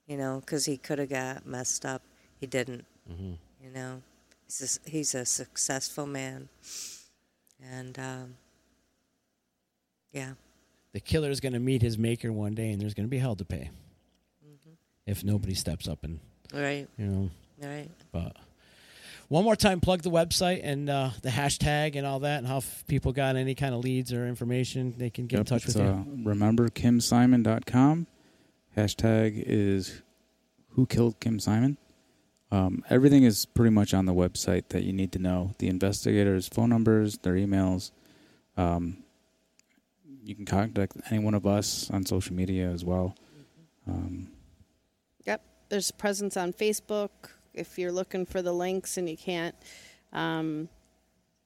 You 0.06 0.16
know, 0.16 0.40
because 0.40 0.64
he 0.64 0.76
could 0.78 0.98
have 0.98 1.10
got 1.10 1.46
messed 1.46 1.84
up. 1.84 2.02
He 2.40 2.46
didn't. 2.46 2.86
Mm-hmm. 3.10 3.32
You 3.62 3.70
know, 3.74 4.02
he's 4.46 4.80
a, 4.86 4.90
he's 4.90 5.14
a 5.14 5.26
successful 5.26 6.06
man, 6.06 6.48
and 7.62 7.98
um, 7.98 8.34
yeah, 10.12 10.32
The 10.92 11.00
killer's 11.00 11.40
going 11.40 11.52
to 11.52 11.58
meet 11.58 11.82
his 11.82 11.98
maker 11.98 12.32
one 12.32 12.54
day, 12.54 12.70
and 12.70 12.80
there's 12.80 12.94
going 12.94 13.06
to 13.06 13.10
be 13.10 13.18
hell 13.18 13.36
to 13.36 13.44
pay 13.44 13.70
Mm-hmm. 14.44 14.70
if 15.06 15.22
nobody 15.24 15.54
steps 15.54 15.86
up 15.88 16.04
and 16.04 16.20
right, 16.52 16.88
you 16.96 17.06
know. 17.06 17.30
right. 17.62 17.90
But 18.12 18.36
one 19.28 19.44
more 19.44 19.56
time, 19.56 19.80
plug 19.80 20.02
the 20.02 20.10
website 20.10 20.60
and 20.62 20.88
uh, 20.88 21.10
the 21.22 21.28
hashtag 21.28 21.96
and 21.96 22.06
all 22.06 22.20
that, 22.20 22.38
and 22.38 22.46
how 22.46 22.58
if 22.58 22.86
people 22.86 23.12
got 23.12 23.36
any 23.36 23.54
kind 23.54 23.74
of 23.74 23.84
leads 23.84 24.12
or 24.12 24.26
information, 24.26 24.94
they 24.96 25.10
can 25.10 25.26
get 25.26 25.40
in 25.40 25.44
touch 25.44 25.66
it's, 25.66 25.74
with 25.74 25.84
you. 25.84 25.90
uh, 25.90 26.04
rememberkimsimon.com. 26.28 28.06
Hashtag 28.76 29.42
is 29.46 30.02
who 30.70 30.86
killed 30.86 31.20
Kim 31.20 31.40
Simon. 31.40 31.76
Um, 32.50 32.82
everything 32.88 33.24
is 33.24 33.44
pretty 33.44 33.70
much 33.70 33.92
on 33.92 34.06
the 34.06 34.14
website 34.14 34.68
that 34.68 34.84
you 34.84 34.92
need 34.92 35.12
to 35.12 35.18
know. 35.18 35.54
The 35.58 35.68
investigators' 35.68 36.48
phone 36.48 36.70
numbers, 36.70 37.18
their 37.18 37.34
emails. 37.34 37.90
Um, 38.56 38.98
you 40.22 40.34
can 40.34 40.46
contact 40.46 40.96
any 41.10 41.18
one 41.18 41.34
of 41.34 41.46
us 41.46 41.90
on 41.90 42.06
social 42.06 42.34
media 42.34 42.70
as 42.70 42.84
well. 42.84 43.14
Um, 43.86 44.28
Yep. 45.24 45.42
There's 45.68 45.90
presence 45.90 46.36
on 46.36 46.52
Facebook. 46.52 47.10
If 47.54 47.78
you're 47.78 47.92
looking 47.92 48.24
for 48.24 48.40
the 48.42 48.52
links 48.52 48.96
and 48.96 49.08
you 49.08 49.16
can't, 49.16 49.54
um, 50.12 50.68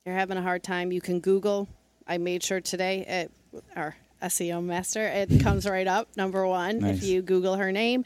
you're 0.04 0.14
having 0.14 0.36
a 0.36 0.42
hard 0.42 0.62
time, 0.62 0.92
you 0.92 1.00
can 1.00 1.20
Google. 1.20 1.68
I 2.06 2.18
made 2.18 2.42
sure 2.42 2.60
today 2.60 3.04
at 3.06 3.30
our 3.74 3.96
SEO 4.22 4.62
master, 4.62 5.04
it 5.06 5.40
comes 5.42 5.66
right 5.66 5.86
up, 5.86 6.08
number 6.16 6.46
one, 6.46 6.78
Nice. 6.80 6.98
if 6.98 7.04
you 7.04 7.22
Google 7.22 7.56
her 7.56 7.72
name. 7.72 8.04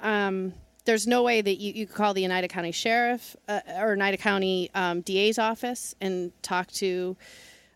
Um, 0.00 0.52
there's 0.84 1.06
no 1.06 1.22
way 1.22 1.40
that 1.42 1.56
you, 1.56 1.72
you 1.72 1.86
could 1.86 1.96
call 1.96 2.14
the 2.14 2.24
Oneida 2.24 2.48
County 2.48 2.72
Sheriff 2.72 3.36
uh, 3.48 3.60
or 3.78 3.92
Oneida 3.92 4.16
County 4.16 4.70
um, 4.74 5.00
DA's 5.00 5.38
office 5.38 5.94
and 6.00 6.32
talk 6.42 6.68
to 6.72 7.16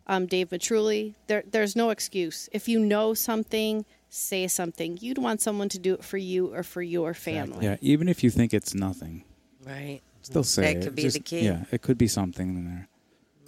um, 0.06 0.26
Dave 0.26 0.50
Matrulli. 0.50 1.14
There, 1.26 1.42
there's 1.50 1.74
no 1.76 1.90
excuse. 1.90 2.48
If 2.52 2.68
you 2.68 2.78
know 2.78 3.12
something, 3.14 3.84
say 4.14 4.46
something. 4.46 4.98
You'd 5.00 5.16
want 5.18 5.40
someone 5.40 5.68
to 5.70 5.78
do 5.78 5.94
it 5.94 6.04
for 6.04 6.18
you 6.18 6.52
or 6.54 6.62
for 6.62 6.82
your 6.82 7.14
family. 7.14 7.64
yeah, 7.64 7.76
even 7.80 8.08
if 8.08 8.22
you 8.22 8.28
think 8.30 8.52
it's 8.52 8.74
nothing, 8.74 9.24
Right. 9.64 10.00
still 10.20 10.44
say 10.44 10.74
That 10.74 10.76
it. 10.76 10.84
could 10.84 10.94
be 10.94 11.02
Just- 11.02 11.14
the 11.16 11.20
key. 11.22 11.40
Yeah, 11.46 11.64
it 11.72 11.80
could 11.80 11.96
be 11.96 12.06
something 12.08 12.48
in 12.56 12.64
there. 12.66 12.88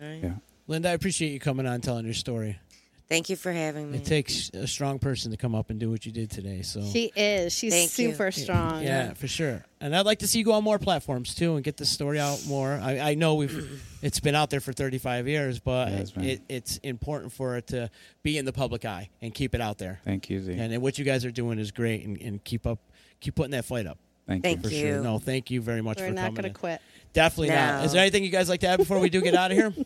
Right. 0.00 0.22
Yeah. 0.22 0.34
Linda, 0.66 0.88
I 0.88 0.92
appreciate 0.92 1.32
you 1.32 1.38
coming 1.40 1.66
on, 1.66 1.82
telling 1.82 2.06
your 2.06 2.14
story. 2.14 2.58
Thank 3.14 3.30
you 3.30 3.36
for 3.36 3.52
having 3.52 3.92
me. 3.92 3.98
It 3.98 4.04
takes 4.04 4.50
a 4.50 4.66
strong 4.66 4.98
person 4.98 5.30
to 5.30 5.36
come 5.36 5.54
up 5.54 5.70
and 5.70 5.78
do 5.78 5.88
what 5.88 6.04
you 6.04 6.10
did 6.10 6.30
today. 6.32 6.62
So 6.62 6.82
She 6.82 7.12
is. 7.14 7.52
She's 7.52 7.72
Thank 7.72 7.96
you. 7.98 8.10
super 8.10 8.32
strong. 8.32 8.82
Yeah, 8.82 9.14
for 9.14 9.28
sure. 9.28 9.64
And 9.80 9.94
I'd 9.94 10.04
like 10.04 10.18
to 10.18 10.26
see 10.26 10.40
you 10.40 10.44
go 10.44 10.52
on 10.52 10.64
more 10.64 10.80
platforms 10.80 11.34
too 11.34 11.54
and 11.54 11.62
get 11.62 11.76
the 11.76 11.86
story 11.86 12.18
out 12.18 12.44
more. 12.48 12.72
I, 12.82 12.98
I 13.10 13.14
know 13.14 13.36
we've 13.36 13.82
it's 14.02 14.18
been 14.18 14.34
out 14.34 14.50
there 14.50 14.58
for 14.60 14.72
35 14.72 15.28
years, 15.28 15.60
but 15.60 15.88
It 15.88 15.98
has 15.98 16.10
been. 16.10 16.24
it, 16.24 16.42
it's 16.48 16.78
important 16.78 17.32
for 17.32 17.56
it 17.56 17.68
to 17.68 17.88
be 18.24 18.36
in 18.36 18.46
the 18.46 18.52
public 18.52 18.84
eye 18.84 19.10
and 19.22 19.32
keep 19.32 19.54
it 19.54 19.60
out 19.60 19.78
there. 19.78 20.00
Thank 20.04 20.28
you, 20.28 20.40
Z. 20.42 20.52
And, 20.52 20.72
and 20.72 20.82
what 20.82 20.98
you 20.98 21.04
guys 21.04 21.24
are 21.24 21.30
doing 21.30 21.60
is 21.60 21.70
great, 21.70 22.04
and, 22.04 22.20
and 22.20 22.42
keep 22.42 22.66
up, 22.66 22.80
keep 23.20 23.36
putting 23.36 23.52
that 23.52 23.64
fight 23.64 23.86
up 23.86 23.98
Thank, 24.26 24.42
Thank 24.42 24.62
for 24.62 24.70
you. 24.70 24.76
you. 24.78 24.92
sure. 24.94 25.02
No, 25.02 25.18
thank 25.18 25.50
you 25.50 25.60
very 25.60 25.82
much 25.82 25.98
We're 26.00 26.08
for 26.08 26.14
not 26.14 26.34
going 26.34 26.44
to 26.44 26.58
quit. 26.58 26.80
Definitely 27.12 27.50
not. 27.50 27.84
Is 27.84 27.92
there 27.92 28.00
anything 28.00 28.24
you 28.24 28.30
guys 28.30 28.48
like 28.48 28.60
to 28.60 28.66
add 28.68 28.78
before 28.78 28.98
we 28.98 29.10
do 29.10 29.20
get 29.20 29.34
out 29.34 29.52
of 29.52 29.56
here? 29.56 29.72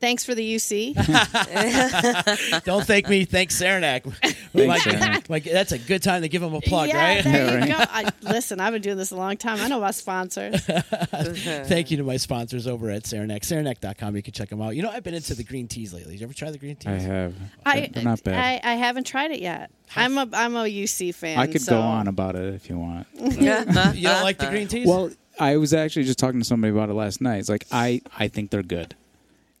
Thanks 0.00 0.24
for 0.24 0.34
the 0.34 0.54
UC. 0.54 0.94
Don't 2.64 2.86
thank 2.86 3.08
me. 3.08 3.24
Thank 3.24 3.50
Saranac. 3.50 4.04
Thanks, 4.52 4.84
Saranac. 4.84 5.24
Like 5.28 5.44
that's 5.44 5.72
a 5.72 5.78
good 5.78 6.02
time 6.02 6.22
to 6.22 6.28
give 6.28 6.42
him 6.42 6.54
a 6.54 6.60
plug, 6.60 6.88
yeah, 6.88 7.14
right? 7.16 7.24
there 7.24 7.60
you 7.60 7.66
go. 7.66 7.76
I, 7.78 8.10
listen, 8.22 8.60
I've 8.60 8.72
been 8.72 8.80
doing 8.80 8.96
this 8.96 9.10
a 9.10 9.16
long 9.16 9.36
time. 9.36 9.60
I 9.60 9.68
know 9.68 9.80
my 9.80 9.90
sponsors. 9.90 10.64
Thank 10.64 11.90
you 11.90 11.96
to 11.98 12.02
my 12.02 12.16
sponsors 12.16 12.66
over 12.66 12.90
at 12.90 13.06
Saranac. 13.06 13.44
Saranac.com. 13.44 14.16
You 14.16 14.22
can 14.22 14.32
check 14.32 14.48
them 14.48 14.62
out. 14.62 14.74
You 14.74 14.82
know, 14.82 14.90
I've 14.90 15.02
been 15.02 15.14
into 15.14 15.34
the 15.34 15.44
green 15.44 15.68
teas 15.68 15.92
lately. 15.92 16.12
Did 16.12 16.20
you 16.20 16.26
ever 16.26 16.34
try 16.34 16.50
the 16.50 16.58
green 16.58 16.76
teas? 16.76 16.92
I 16.92 16.98
have. 16.98 17.34
I, 17.66 17.90
They're 17.92 18.04
not 18.04 18.22
bad. 18.22 18.62
I, 18.64 18.72
I 18.72 18.74
haven't 18.76 19.06
tried 19.06 19.32
it 19.32 19.40
yet. 19.40 19.70
I'm 19.96 20.16
a 20.16 20.28
I'm 20.32 20.56
a 20.56 20.64
UC 20.64 21.14
fan. 21.14 21.38
I 21.38 21.46
could 21.46 21.60
so- 21.62 21.72
go 21.72 21.80
on 21.80 22.08
about 22.08 22.36
it 22.36 22.54
if 22.54 22.70
you 22.70 22.78
want. 22.78 23.06
you 23.14 23.28
don't 23.50 24.22
like 24.22 24.38
the 24.38 24.48
green 24.50 24.68
teas? 24.68 24.86
Well, 24.86 25.10
I 25.38 25.56
was 25.56 25.74
actually 25.74 26.04
just 26.04 26.18
talking 26.18 26.40
to 26.40 26.44
somebody 26.44 26.72
about 26.72 26.88
it 26.88 26.94
last 26.94 27.20
night. 27.20 27.38
It's 27.38 27.48
like 27.48 27.66
I 27.70 28.00
I 28.18 28.28
think 28.28 28.50
they're 28.50 28.62
good, 28.62 28.94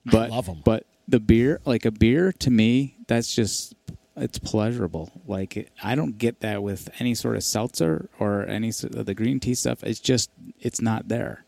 but 0.12 0.30
love 0.30 0.48
'em. 0.48 0.62
but 0.64 0.84
the 1.06 1.20
beer, 1.20 1.60
like 1.64 1.84
a 1.84 1.90
beer, 1.90 2.32
to 2.32 2.50
me, 2.50 2.96
that's 3.06 3.34
just 3.34 3.74
it's 4.16 4.38
pleasurable. 4.38 5.10
Like 5.26 5.56
it, 5.56 5.70
I 5.82 5.94
don't 5.94 6.18
get 6.18 6.40
that 6.40 6.62
with 6.62 6.88
any 6.98 7.14
sort 7.14 7.36
of 7.36 7.44
seltzer 7.44 8.08
or 8.18 8.44
any 8.46 8.68
s- 8.68 8.82
of 8.84 9.06
the 9.06 9.14
green 9.14 9.38
tea 9.40 9.54
stuff. 9.54 9.82
It's 9.84 10.00
just 10.00 10.30
it's 10.60 10.80
not 10.80 11.08
there. 11.08 11.44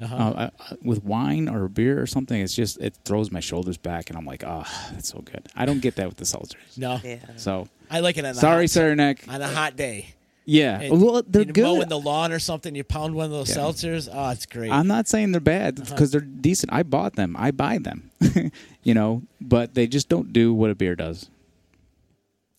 Uh-huh. 0.00 0.16
Uh, 0.16 0.50
uh, 0.58 0.76
with 0.82 1.04
wine 1.04 1.48
or 1.48 1.68
beer 1.68 2.00
or 2.00 2.06
something, 2.06 2.40
it's 2.40 2.54
just 2.56 2.80
it 2.80 2.96
throws 3.04 3.30
my 3.30 3.38
shoulders 3.40 3.76
back, 3.76 4.08
and 4.10 4.18
I'm 4.18 4.24
like, 4.24 4.42
oh, 4.44 4.64
that's 4.92 5.08
so 5.10 5.20
good. 5.20 5.46
I 5.54 5.64
don't 5.64 5.80
get 5.80 5.94
that 5.96 6.08
with 6.08 6.16
the 6.16 6.24
seltzers. 6.24 6.76
no, 6.76 6.98
Yeah. 7.04 7.18
So 7.36 7.68
I 7.90 8.00
like 8.00 8.16
it 8.18 8.24
on 8.24 8.34
sorry, 8.34 8.64
hot, 8.64 8.70
Saranac. 8.70 9.24
on 9.28 9.40
a 9.42 9.46
hot 9.48 9.76
day. 9.76 10.14
Yeah, 10.44 10.80
And 10.80 11.00
well, 11.00 11.22
they're 11.26 11.44
good. 11.44 11.62
Mowing 11.62 11.88
the 11.88 11.98
lawn 12.00 12.32
or 12.32 12.38
something, 12.40 12.74
you 12.74 12.82
pound 12.82 13.14
one 13.14 13.26
of 13.26 13.30
those 13.30 13.48
Yeah. 13.50 13.62
seltzers. 13.62 14.08
Oh, 14.12 14.30
it's 14.30 14.44
great. 14.46 14.72
I'm 14.72 14.88
not 14.88 15.06
saying 15.08 15.32
they're 15.32 15.40
bad 15.40 15.78
Uh-huh. 15.80 15.90
because 15.94 16.10
they're 16.10 16.20
decent. 16.20 16.72
I 16.72 16.82
bought 16.82 17.14
them. 17.14 17.36
I 17.38 17.52
buy 17.52 17.78
them. 17.78 18.10
you 18.82 18.92
know, 18.94 19.22
but 19.40 19.74
they 19.74 19.86
just 19.86 20.08
don't 20.08 20.32
do 20.32 20.52
what 20.52 20.70
a 20.70 20.74
beer 20.74 20.96
does. 20.96 21.28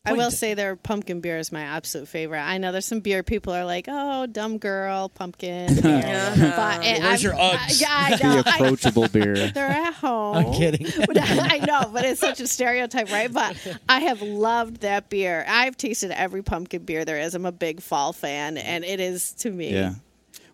I 0.05 0.11
will 0.13 0.31
say 0.31 0.53
their 0.53 0.75
pumpkin 0.75 1.21
beer 1.21 1.37
is 1.37 1.49
my 1.53 1.61
absolute 1.61 2.09
favorite. 2.09 2.41
I 2.41 2.57
know 2.57 2.73
there's 2.73 2.85
some 2.85 2.99
beer 2.99 3.23
people 3.23 3.53
are 3.53 3.63
like, 3.63 3.85
oh, 3.87 4.25
dumb 4.25 4.57
girl, 4.57 5.07
pumpkin. 5.07 5.67
beer." 5.81 6.33
but 6.35 6.83
it- 6.83 6.85
eh, 6.85 6.99
Where's 7.01 7.03
I'm- 7.03 7.19
your 7.21 7.33
Uggs? 7.33 7.81
Yeah, 7.81 7.87
I 7.89 8.15
The 8.17 8.23
know. 8.23 8.43
I- 8.45 8.55
approachable 8.57 9.07
beer. 9.07 9.49
they're 9.51 9.67
at 9.69 9.93
home. 9.93 10.35
I'm 10.35 10.53
kidding. 10.53 10.87
Uh, 10.87 11.13
I 11.17 11.59
know, 11.59 11.89
but 11.93 12.03
it's 12.03 12.19
such 12.19 12.41
a 12.41 12.47
stereotype, 12.47 13.09
right? 13.13 13.31
But 13.31 13.55
I 13.87 14.01
have 14.01 14.21
loved 14.21 14.81
that 14.81 15.09
beer. 15.09 15.45
I've 15.47 15.77
tasted 15.77 16.11
every 16.11 16.41
pumpkin 16.43 16.83
beer 16.83 17.05
there 17.05 17.19
is. 17.21 17.33
I'm 17.33 17.45
a 17.45 17.53
big 17.53 17.81
fall 17.81 18.11
fan, 18.11 18.57
and 18.57 18.83
it 18.83 18.99
is 18.99 19.31
to 19.35 19.51
me. 19.51 19.71
Yeah. 19.73 19.93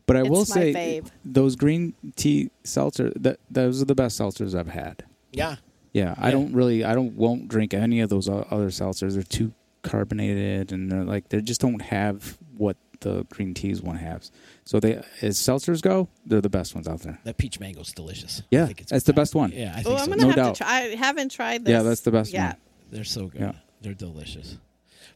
But 0.06 0.16
I 0.18 0.24
will 0.24 0.42
It's 0.44 0.56
my 0.56 0.62
say 0.62 0.74
fave. 1.02 1.10
those 1.26 1.56
green 1.56 1.96
tea 2.16 2.52
seltzer 2.64 3.12
that 3.16 3.40
those 3.50 3.82
are 3.82 3.86
the 3.86 3.96
best 3.96 4.20
seltzers 4.20 4.54
I've 4.54 4.68
had. 4.70 5.06
yeah. 5.32 5.56
Yeah, 5.94 6.14
I 6.18 6.28
Yeah. 6.28 6.32
don't 6.32 6.54
really 6.54 6.84
I 6.84 6.94
don't 6.94 7.14
won't 7.16 7.48
drink 7.48 7.74
any 7.74 8.00
of 8.02 8.10
those 8.10 8.30
o- 8.30 8.46
other 8.52 8.68
seltzers. 8.70 9.14
They're 9.14 9.24
too 9.24 9.54
carbonated 9.82 10.72
and 10.72 10.92
they're 10.92 11.04
like 11.04 11.30
they 11.30 11.42
just 11.42 11.62
don't 11.62 11.82
have 11.82 12.38
what 12.58 12.78
the 13.02 13.26
green 13.30 13.54
teas 13.54 13.82
one 13.82 13.96
has. 13.96 14.32
So 14.66 14.80
they 14.80 15.02
as 15.22 15.38
seltzers 15.38 15.82
go, 15.82 16.10
they're 16.26 16.42
the 16.42 16.50
best 16.50 16.76
ones 16.76 16.88
out 16.88 17.00
there. 17.02 17.20
That 17.24 17.38
peach 17.38 17.60
mango's 17.60 17.92
delicious. 17.94 18.42
I 18.42 18.46
Yeah, 18.52 18.66
think 18.68 18.82
it's 18.82 18.92
that's 18.92 19.06
the 19.06 19.14
best 19.14 19.34
one. 19.36 19.52
Yeah, 19.52 19.72
I 19.72 19.76
think 19.82 19.88
Oh, 19.88 19.98
so. 19.98 20.04
I'm 20.04 20.10
gonna 20.10 20.22
No 20.24 20.28
have 20.28 20.36
doubt. 20.36 20.56
to 20.56 20.64
try. 20.64 20.70
I 20.92 20.96
haven't 20.96 21.32
tried 21.32 21.66
this. 21.66 21.72
Yeah, 21.72 21.82
that's 21.82 22.02
the 22.02 22.12
best 22.12 22.34
Yeah. 22.34 22.48
one. 22.48 22.56
They're 22.92 23.04
so 23.04 23.28
good. 23.28 23.42
Yeah. 23.42 23.52
They're 23.82 23.94
delicious. 23.94 24.58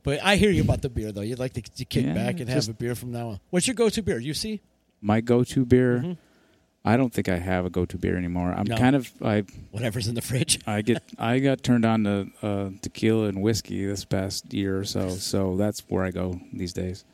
But 0.03 0.23
I 0.23 0.37
hear 0.37 0.49
you 0.51 0.63
about 0.63 0.81
the 0.81 0.89
beer 0.89 1.11
though. 1.11 1.21
You'd 1.21 1.39
like 1.39 1.53
to, 1.53 1.61
to 1.61 1.85
kick 1.85 2.05
Yeah, 2.05 2.13
back 2.13 2.39
and 2.39 2.49
have 2.49 2.57
just- 2.59 2.69
a 2.69 2.73
beer 2.73 2.95
from 2.95 3.11
now 3.11 3.27
on. 3.29 3.39
What's 3.49 3.67
your 3.67 3.75
go-to 3.75 4.01
beer? 4.01 4.19
You 4.19 4.33
see? 4.33 4.61
My 5.01 5.19
go-to 5.21 5.65
beer 5.65 5.99
Mhm. 5.99 6.17
I 6.85 6.97
don't 6.97 7.13
think 7.13 7.29
I 7.29 7.37
have 7.37 7.65
a 7.65 7.69
go-to 7.69 7.97
beer 7.97 8.17
anymore. 8.17 8.53
I'm 8.55 8.65
No. 8.65 8.75
kind 8.77 8.95
of 8.95 9.09
I 9.23 9.43
Whatever's 9.71 10.07
in 10.07 10.15
the 10.15 10.21
fridge. 10.21 10.59
I 10.67 10.81
get 10.81 11.01
I 11.17 11.39
got 11.39 11.63
turned 11.63 11.85
on 11.85 12.03
to 12.03 12.27
uh, 12.41 12.69
tequila 12.81 13.27
and 13.27 13.41
whiskey 13.41 13.85
this 13.85 14.03
past 14.05 14.53
year 14.53 14.79
or 14.79 14.83
so, 14.85 15.09
so 15.09 15.55
that's 15.55 15.81
where 15.87 16.03
I 16.03 16.11
go 16.11 16.39
these 16.51 16.73
days. 16.73 17.05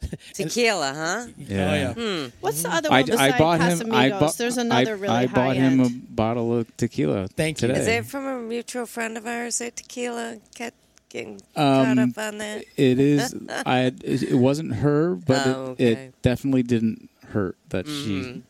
Tequila, 0.32 0.94
huh? 0.94 1.26
Yeah. 1.36 1.94
Oh, 1.96 2.00
yeah. 2.00 2.28
What's 2.40 2.62
the 2.62 2.70
other 2.72 2.88
I, 2.90 3.00
one 3.00 3.06
besides 3.10 3.34
I 3.34 3.38
bought 3.38 3.60
him. 3.60 3.78
Casamigos? 3.78 3.94
I 3.94 4.10
bought. 4.20 4.36
There's 4.38 4.56
another 4.56 4.90
I, 4.92 4.94
really 4.94 5.08
I 5.14 5.26
high 5.26 5.34
bought 5.34 5.56
him 5.56 5.80
a 5.80 5.88
bottle 5.90 6.56
of 6.56 6.76
tequila. 6.76 7.28
Thank 7.28 7.60
you. 7.60 7.68
today. 7.68 7.80
Is 7.80 7.86
it 7.88 8.06
from 8.06 8.24
a 8.26 8.38
mutual 8.40 8.86
friend 8.86 9.18
of 9.18 9.26
ours 9.26 9.60
at 9.60 9.76
Tequila? 9.76 10.38
Get, 10.54 10.72
getting 11.10 11.40
Um, 11.56 11.96
caught 11.96 11.98
up 11.98 12.18
on 12.18 12.38
that? 12.38 12.64
It 12.76 12.98
is. 13.00 13.34
I. 13.66 13.92
It, 14.02 14.22
it 14.22 14.34
wasn't 14.36 14.74
her, 14.76 15.16
but 15.16 15.46
Oh, 15.46 15.50
it, 15.50 15.54
okay. 15.54 15.84
Mm-hmm. 15.94 16.02
it 16.04 16.22
definitely 16.22 16.62
didn't 16.62 17.10
hurt 17.30 17.56
that 17.70 17.86
she, 17.88 18.42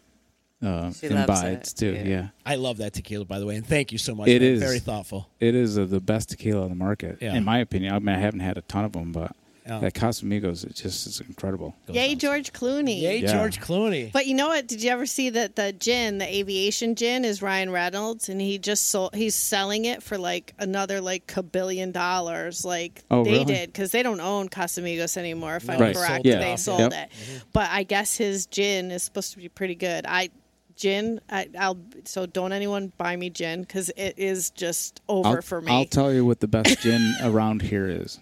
uh, 0.63 0.93
She 0.93 1.07
imbibes 1.07 1.73
too. 1.73 1.93
yeah. 1.93 2.05
Yeah. 2.05 2.29
I 2.45 2.57
love 2.57 2.79
that 2.79 2.93
tequila, 2.95 3.25
by 3.25 3.39
the 3.39 3.47
way, 3.47 3.57
and 3.57 3.67
thank 3.67 3.93
you 3.93 3.99
so 3.99 4.15
much. 4.15 4.29
It 4.29 4.43
man. 4.43 4.53
is. 4.53 4.61
very 4.61 4.79
thoughtful. 4.81 5.29
It 5.41 5.55
is 5.55 5.79
uh, 5.79 5.85
the 5.85 6.01
best 6.01 6.31
tequila 6.31 6.63
on 6.65 6.69
the 6.71 6.75
market, 6.77 7.19
Yeah. 7.21 7.35
in 7.35 7.45
my 7.45 7.59
opinion. 7.59 7.95
I 7.95 7.99
mean, 7.99 8.15
I 8.15 8.19
haven't 8.19 8.41
had 8.41 8.57
a 8.59 8.63
ton 8.63 8.85
of 8.85 8.93
them, 8.93 9.13
but 9.13 9.33
Yeah. 9.67 9.81
that 9.81 9.93
Casamigos, 9.93 10.65
it 10.65 10.75
just 10.75 11.07
is 11.07 11.21
incredible. 11.21 11.77
Yay, 11.89 12.15
George 12.15 12.55
Clooney. 12.55 13.03
Yay, 13.03 13.19
Yeah. 13.19 13.33
George 13.35 13.61
Clooney. 13.61 14.11
But 14.11 14.27
you 14.27 14.35
know 14.35 14.49
what? 14.49 14.67
Did 14.67 14.83
you 14.83 14.91
ever 14.91 15.05
see 15.05 15.29
that 15.31 15.57
the 15.57 15.73
gin, 15.75 16.17
the 16.19 16.27
aviation 16.27 16.95
gin, 16.95 17.25
is 17.27 17.43
Ryan 17.43 17.71
Reynolds, 17.71 18.31
and 18.31 18.41
he 18.41 18.59
just 18.59 18.87
sold. 18.89 19.15
He's 19.15 19.35
selling 19.35 19.85
it 19.85 20.03
for 20.03 20.17
like 20.17 20.55
another 20.59 21.03
like 21.03 21.31
a 21.37 21.43
billion 21.43 21.93
dollars, 21.93 22.65
like 22.65 23.05
Oh, 23.11 23.25
they 23.25 23.33
really? 23.33 23.45
did, 23.45 23.73
because 23.73 23.91
they 23.93 24.03
don't 24.03 24.21
own 24.21 24.49
Casamigos 24.49 25.19
anymore. 25.19 25.57
If 25.57 25.69
I'm 25.69 25.79
Right. 25.79 25.95
correct, 25.95 26.25
Sold 26.25 26.27
it 26.27 26.41
they 26.41 26.57
sold 26.57 26.81
Yep. 26.81 26.93
it. 26.95 27.09
But 27.53 27.69
I 27.71 27.83
guess 27.83 28.17
his 28.17 28.47
gin 28.47 28.91
is 28.91 29.03
supposed 29.03 29.33
to 29.33 29.37
be 29.39 29.51
pretty 29.51 29.75
good. 29.75 30.07
I 30.09 30.31
gin, 30.79 31.21
I, 31.29 31.49
I'll 31.59 31.79
so 32.05 32.25
don't 32.25 32.53
anyone 32.53 32.93
buy 32.97 33.17
me 33.17 33.29
gin 33.31 33.63
because 33.63 33.91
it 33.97 34.15
is 34.17 34.51
just 34.51 35.03
over 35.09 35.29
I'll, 35.37 35.43
for 35.43 35.61
me. 35.61 35.73
I'll 35.73 35.85
tell 35.85 36.13
you 36.13 36.25
what 36.25 36.41
the 36.41 36.49
best 36.49 36.81
gin 36.81 37.15
around 37.23 37.63
here 37.63 37.87
is. 37.87 38.19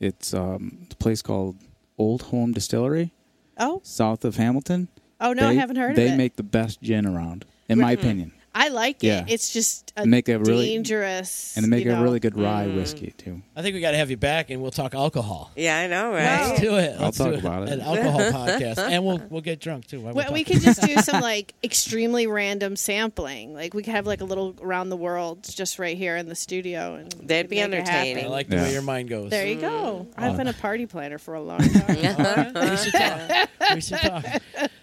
It's 0.00 0.32
um, 0.32 0.86
a 0.90 0.94
place 0.96 1.20
called 1.22 1.56
Old 1.98 2.22
Home 2.22 2.52
Distillery, 2.52 3.12
oh, 3.58 3.80
south 3.82 4.24
of 4.24 4.36
Hamilton. 4.36 4.88
oh 5.20 5.32
no, 5.32 5.48
I 5.48 5.54
haven't 5.54 5.76
heard 5.76 5.96
They 5.96 6.08
of 6.08 6.14
it. 6.14 6.16
make 6.16 6.36
the 6.36 6.42
best 6.42 6.80
gin 6.80 7.06
around, 7.06 7.44
in 7.68 7.78
my 7.80 7.92
opinion. 7.92 8.32
I 8.58 8.68
like 8.68 9.04
it. 9.04 9.24
It's 9.28 9.52
just 9.52 9.92
a 9.98 10.06
make 10.06 10.28
a 10.30 10.38
really- 10.38 10.66
dangerous, 10.66 11.54
And 11.56 11.64
they 11.64 11.68
make 11.68 11.84
you 11.84 11.92
a 11.92 12.02
really 12.02 12.20
good 12.20 12.38
rye 12.38 12.66
whiskey, 12.66 13.12
too. 13.18 13.42
I 13.54 13.60
think 13.62 13.74
we 13.74 13.80
got 13.80 13.90
to 13.90 13.98
have 13.98 14.10
you 14.10 14.16
back, 14.16 14.48
and 14.50 14.62
we'll 14.62 14.70
talk 14.70 14.94
alcohol. 14.94 15.50
Yeah, 15.56 15.78
I 15.78 15.86
know, 15.86 16.12
Let's 16.12 16.50
right? 16.52 16.60
do 16.60 16.76
it. 16.76 16.94
I'll 16.98 17.04
Let's 17.06 17.18
talk 17.18 17.32
do 17.32 17.38
about 17.38 17.64
it. 17.68 17.72
An 17.74 17.80
alcohol 17.82 18.20
podcast, 18.20 18.78
and 18.78 19.04
we'll 19.04 19.20
we'll 19.30 19.40
get 19.42 19.60
drunk 19.60 19.86
too. 19.86 20.00
while 20.00 20.14
we're 20.14 20.22
we 20.32 20.42
talking. 20.42 20.44
could 20.44 20.62
just 20.62 20.80
do 20.82 20.96
some 20.96 21.20
like 21.32 21.54
extremely 21.62 22.26
random 22.26 22.76
sampling. 22.76 23.52
Like 23.54 23.74
we 23.74 23.82
could 23.82 23.92
have 23.92 24.06
like 24.06 24.20
a 24.22 24.24
little 24.24 24.54
around 24.62 24.88
the 24.88 24.96
world 24.96 25.44
just 25.44 25.78
right 25.78 25.96
here 25.96 26.16
in 26.16 26.26
the 26.28 26.34
studio, 26.34 26.94
and 26.94 27.12
That'd 27.12 27.48
be 27.50 27.56
make 27.56 27.68
it 27.68 27.74
entertaining. 27.74 28.24
I 28.24 28.28
like 28.28 28.48
the 28.48 28.56
Yeah. 28.56 28.62
way 28.62 28.72
your 28.72 28.82
mind 28.82 29.08
goes. 29.10 29.30
There 29.30 29.46
you 29.46 29.60
go. 29.60 30.06
Mm. 30.16 30.22
I've 30.22 30.36
been 30.36 30.48
a 30.48 30.52
party 30.54 30.86
planner 30.86 31.18
for 31.18 31.34
a 31.34 31.42
long 31.42 31.60
time. 31.60 32.54
We 32.56 32.76
should 32.76 32.92
talk. 32.94 33.48
We 33.74 33.80
should 33.80 33.98
talk. 33.98 34.24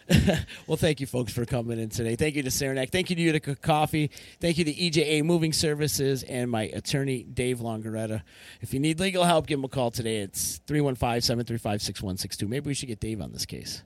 well, 0.68 0.78
thank 0.78 1.00
you, 1.00 1.08
folks, 1.08 1.32
for 1.34 1.46
coming 1.46 1.80
in 1.80 1.90
today. 1.90 2.16
Thank 2.16 2.36
you 2.36 2.44
to 2.44 2.52
Saranac. 2.52 2.90
Thank 2.90 3.10
you 3.10 3.16
to 3.16 3.22
Utica 3.22 3.56
Coffee. 3.56 4.12
Thank 4.40 4.58
you 4.58 4.66
to 4.66 4.74
EJA 4.74 5.24
Moving 5.24 5.54
Services 5.54 6.24
and 6.24 6.52
my 6.52 6.64
attorney, 6.64 7.24
Dave 7.24 7.60
Longaretta. 7.60 8.22
If 8.62 8.74
you 8.74 8.80
need 8.80 9.00
legal 9.00 9.24
help, 9.24 9.48
give 9.48 9.60
him 9.60 9.66
a 9.66 9.70
call 9.70 9.92
today. 9.92 10.18
It's 10.18 10.58
315 10.68 11.22
735 11.22 11.82
6162. 11.82 12.48
Maybe 12.48 12.68
we 12.68 12.74
should 12.74 12.88
get 12.88 13.00
Dave 13.00 13.22
on 13.22 13.32
this 13.32 13.46
case. 13.46 13.84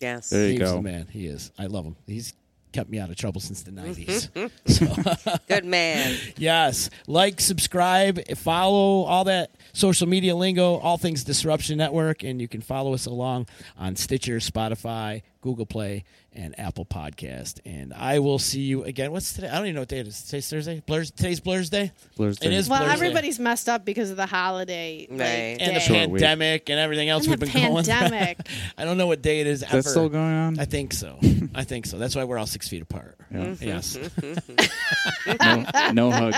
Yes. 0.00 0.30
There 0.30 0.48
you 0.48 0.58
Dave's 0.58 0.70
go. 0.70 0.76
the 0.76 0.82
man. 0.82 1.08
He 1.10 1.26
is. 1.26 1.50
I 1.58 1.66
love 1.66 1.84
him. 1.84 1.96
He's 2.06 2.34
kept 2.76 2.90
me 2.90 2.98
out 2.98 3.08
of 3.08 3.16
trouble 3.16 3.40
since 3.40 3.62
the 3.62 3.70
90s. 3.70 4.50
so. 5.24 5.38
Good 5.48 5.64
man. 5.64 6.14
Yes. 6.36 6.90
Like, 7.06 7.40
subscribe, 7.40 8.20
follow 8.36 9.04
all 9.04 9.24
that 9.24 9.52
social 9.72 10.06
media 10.06 10.36
lingo, 10.36 10.76
all 10.76 10.98
things 10.98 11.24
Disruption 11.24 11.78
Network, 11.78 12.22
and 12.22 12.38
you 12.38 12.48
can 12.48 12.60
follow 12.60 12.92
us 12.92 13.06
along 13.06 13.46
on 13.78 13.96
Stitcher, 13.96 14.36
Spotify, 14.36 15.22
Google 15.40 15.64
Play, 15.64 16.04
and 16.36 16.58
Apple 16.60 16.84
Podcast. 16.84 17.60
And 17.64 17.92
I 17.94 18.18
will 18.18 18.38
see 18.38 18.60
you 18.60 18.84
again. 18.84 19.10
What's 19.10 19.32
today? 19.32 19.48
I 19.48 19.54
don't 19.56 19.64
even 19.64 19.74
know 19.76 19.80
what 19.80 19.88
day 19.88 19.98
it 20.00 20.06
is. 20.06 20.22
Today's 20.22 20.48
Thursday? 20.48 20.82
Blur's, 20.86 21.10
today's 21.10 21.40
Blur's 21.40 21.70
Day? 21.70 21.92
Blur's 22.16 22.38
Day. 22.38 22.54
is 22.54 22.68
well, 22.68 22.80
Blur's 22.80 22.90
Day. 22.90 22.94
everybody's 23.06 23.38
messed 23.40 23.68
up 23.68 23.84
because 23.84 24.10
of 24.10 24.16
the 24.16 24.26
holiday 24.26 25.06
like, 25.10 25.18
Right. 25.20 25.26
And 25.60 25.76
the 25.76 25.80
day. 25.80 25.86
Short 25.86 26.10
week. 26.10 26.20
pandemic 26.22 26.68
and 26.70 26.78
everything 26.78 27.08
else 27.08 27.24
And 27.26 27.30
we've 27.32 27.40
the 27.40 27.46
been 27.46 27.72
going 27.72 27.84
pandemic. 27.84 28.38
I 28.78 28.84
don't 28.84 28.98
know 28.98 29.06
what 29.06 29.22
day 29.22 29.40
it 29.40 29.46
is 29.46 29.62
Is 29.62 29.68
ever. 29.68 29.76
that 29.82 29.88
still 29.88 30.08
going 30.08 30.24
on? 30.34 30.58
I 30.60 30.66
think 30.66 30.92
so. 30.92 31.18
I 31.54 31.64
think 31.64 31.86
so. 31.86 31.98
That's 31.98 32.14
why 32.14 32.24
we're 32.24 32.38
all 32.38 32.46
six 32.46 32.68
feet 32.68 32.82
apart. 32.82 33.16
Yeah. 33.30 33.54
Yes. 33.60 33.98
no, 35.26 35.64
no 35.92 36.10
hugs. 36.10 36.36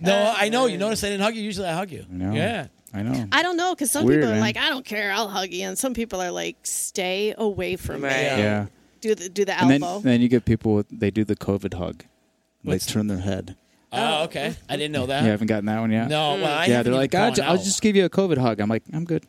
No, 0.00 0.34
I 0.36 0.48
know. 0.48 0.66
You 0.66 0.78
notice 0.78 1.02
I 1.02 1.08
didn't 1.08 1.22
hug 1.22 1.34
you. 1.34 1.42
Usually 1.42 1.66
I 1.66 1.72
hug 1.74 1.90
you. 1.90 2.04
I. 2.10 2.34
Yeah. 2.34 2.66
I 2.92 3.02
know. 3.02 3.26
I 3.32 3.42
don't 3.42 3.56
know 3.56 3.74
because 3.74 3.90
some 3.90 4.04
Weird, 4.06 4.20
people 4.20 4.30
are 4.30 4.34
man. 4.34 4.40
like, 4.40 4.56
I 4.56 4.68
don't 4.70 4.84
care, 4.84 5.10
I'll 5.10 5.26
hug 5.28 5.50
you, 5.52 5.66
and 5.66 5.76
some 5.76 5.94
people 5.94 6.20
are 6.22 6.30
like, 6.30 6.58
stay 6.62 7.34
away 7.36 7.74
from 7.74 8.02
me. 8.02 8.08
Yeah. 8.08 8.36
yeah. 8.38 8.66
Do 9.04 9.14
the 9.14 9.28
do 9.28 9.44
the 9.44 9.60
And 9.60 9.70
then, 9.70 9.82
elbow. 9.82 10.00
then 10.00 10.22
you 10.22 10.28
get 10.28 10.46
people 10.46 10.74
with, 10.76 10.86
they 10.90 11.10
do 11.10 11.24
the 11.24 11.36
COVID 11.36 11.74
hug. 11.74 12.04
They 12.64 12.78
turn 12.78 13.06
their 13.06 13.18
head. 13.18 13.54
Oh, 13.92 14.20
oh, 14.20 14.24
okay. 14.24 14.56
I 14.66 14.76
didn't 14.76 14.92
know 14.92 15.04
that. 15.06 15.22
You 15.24 15.30
haven't 15.30 15.46
gotten 15.48 15.66
that 15.66 15.78
one 15.78 15.92
yet? 15.92 16.08
No, 16.08 16.36
well, 16.36 16.46
I 16.46 16.64
hmm. 16.64 16.70
yeah, 16.70 16.76
haven't 16.78 16.92
they're 16.92 16.92
even 16.92 16.92
like, 16.94 17.14
I'll, 17.14 17.28
gone 17.28 17.34
ju- 17.34 17.42
I'll 17.42 17.58
out. 17.58 17.64
just 17.64 17.82
give 17.82 17.94
you 17.96 18.06
a 18.06 18.08
COVID 18.08 18.38
hug. 18.38 18.60
I'm 18.60 18.70
like, 18.70 18.82
I'm 18.94 19.04
good. 19.04 19.26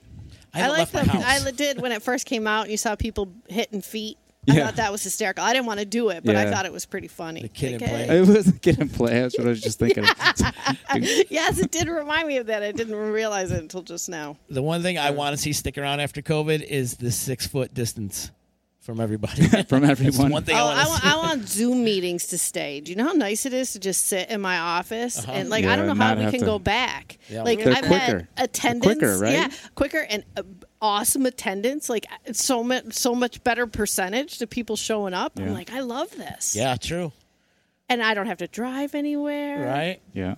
I, 0.53 0.59
I 0.59 0.61
haven't 0.61 0.71
like 0.71 0.80
left 0.80 0.91
the 0.93 1.13
my 1.13 1.21
house. 1.21 1.45
I 1.45 1.51
did 1.51 1.82
when 1.82 1.91
it 1.91 2.01
first 2.01 2.26
came 2.26 2.47
out 2.47 2.61
and 2.63 2.71
you 2.71 2.78
saw 2.78 2.95
people 2.95 3.34
hitting 3.49 3.82
feet. 3.82 4.17
I 4.49 4.53
Yeah. 4.55 4.65
thought 4.65 4.76
that 4.78 4.91
was 4.93 5.03
hysterical. 5.03 5.43
I 5.43 5.51
didn't 5.53 5.65
want 5.65 5.82
to 5.82 5.86
do 5.86 6.09
it, 6.09 6.23
but 6.23 6.36
I 6.38 6.43
Yeah. 6.45 6.51
thought 6.51 6.65
it 6.65 6.71
was 6.71 6.86
pretty 6.86 7.09
funny. 7.09 7.41
The 7.41 7.49
kid 7.49 7.73
in 7.73 7.80
Like, 7.82 7.89
play. 8.07 8.17
It 8.19 8.28
was 8.28 8.47
a 8.47 8.53
Kid 8.53 8.80
'n 8.80 8.89
Play. 8.89 9.19
That's 9.19 9.38
what 9.38 9.47
I 9.47 9.49
was 9.49 9.61
just 9.61 9.78
thinking. 9.80 10.03
yes, 11.30 11.59
it 11.59 11.71
did 11.71 11.89
remind 11.89 12.28
me 12.28 12.38
of 12.38 12.45
that. 12.47 12.63
I 12.63 12.71
didn't 12.71 12.95
realize 12.95 13.51
it 13.51 13.59
until 13.59 13.82
just 13.82 14.07
now. 14.07 14.38
the 14.49 14.61
one 14.61 14.82
thing 14.82 14.97
I 14.97 15.11
want 15.11 15.36
to 15.36 15.41
see 15.41 15.51
stick 15.51 15.78
around 15.78 15.99
after 15.99 16.21
COVID 16.21 16.63
is 16.63 16.95
the 16.95 17.11
six 17.11 17.45
foot 17.47 17.73
distance 17.73 18.32
from 18.86 18.99
everybody. 19.01 19.47
From 19.67 19.83
everyone. 19.83 20.31
one 20.31 20.43
thing 20.43 20.55
Oh, 20.55 20.59
I 20.67 20.73
I 20.73 20.75
want 20.75 20.89
want, 20.89 21.05
I 21.05 21.15
want 21.17 21.47
Zoom 21.49 21.83
meetings 21.83 22.27
to 22.27 22.38
stay. 22.38 22.81
Do 22.81 22.91
you 22.91 22.95
know 22.95 23.05
how 23.05 23.13
nice 23.13 23.47
it 23.47 23.53
is 23.53 23.73
to 23.73 23.79
just 23.79 24.05
sit 24.05 24.29
in 24.29 24.39
my 24.41 24.59
office 24.59 25.17
Uh-huh. 25.17 25.31
and 25.31 25.49
like 25.49 25.63
I 25.65 25.69
Yeah, 25.69 25.75
don't 25.77 25.88
know 25.88 25.95
how 25.95 26.09
not 26.09 26.17
we 26.17 26.23
have 26.25 26.31
can 26.31 26.41
to- 26.41 26.45
go 26.45 26.59
back. 26.59 27.17
Yeah. 27.27 27.41
Like 27.41 27.63
They're 27.63 27.73
I've 27.73 27.79
quicker. 27.86 27.97
had 27.97 28.27
attendance, 28.38 28.86
quicker, 28.99 29.17
right? 29.17 29.33
Yeah, 29.33 29.47
quicker 29.73 30.05
and 30.07 30.23
uh, 30.38 30.43
awesome 30.81 31.25
attendance. 31.25 31.89
Like 31.89 32.05
it's 32.25 32.43
so 32.43 32.63
much, 32.63 32.93
so 32.93 33.15
much 33.15 33.43
better 33.43 33.65
percentage 33.65 34.38
to 34.38 34.45
people 34.47 34.75
showing 34.75 35.15
up. 35.15 35.33
I'm 35.39 35.47
Yeah. 35.47 35.53
like, 35.53 35.71
I 35.73 35.79
love 35.79 36.11
this. 36.11 36.55
Yeah, 36.55 36.75
true. 36.77 37.11
and 37.89 38.03
I 38.03 38.13
don't 38.13 38.27
have 38.27 38.38
to 38.38 38.47
drive 38.47 38.93
anywhere. 38.93 39.65
Right? 39.65 40.01
yeah. 40.13 40.36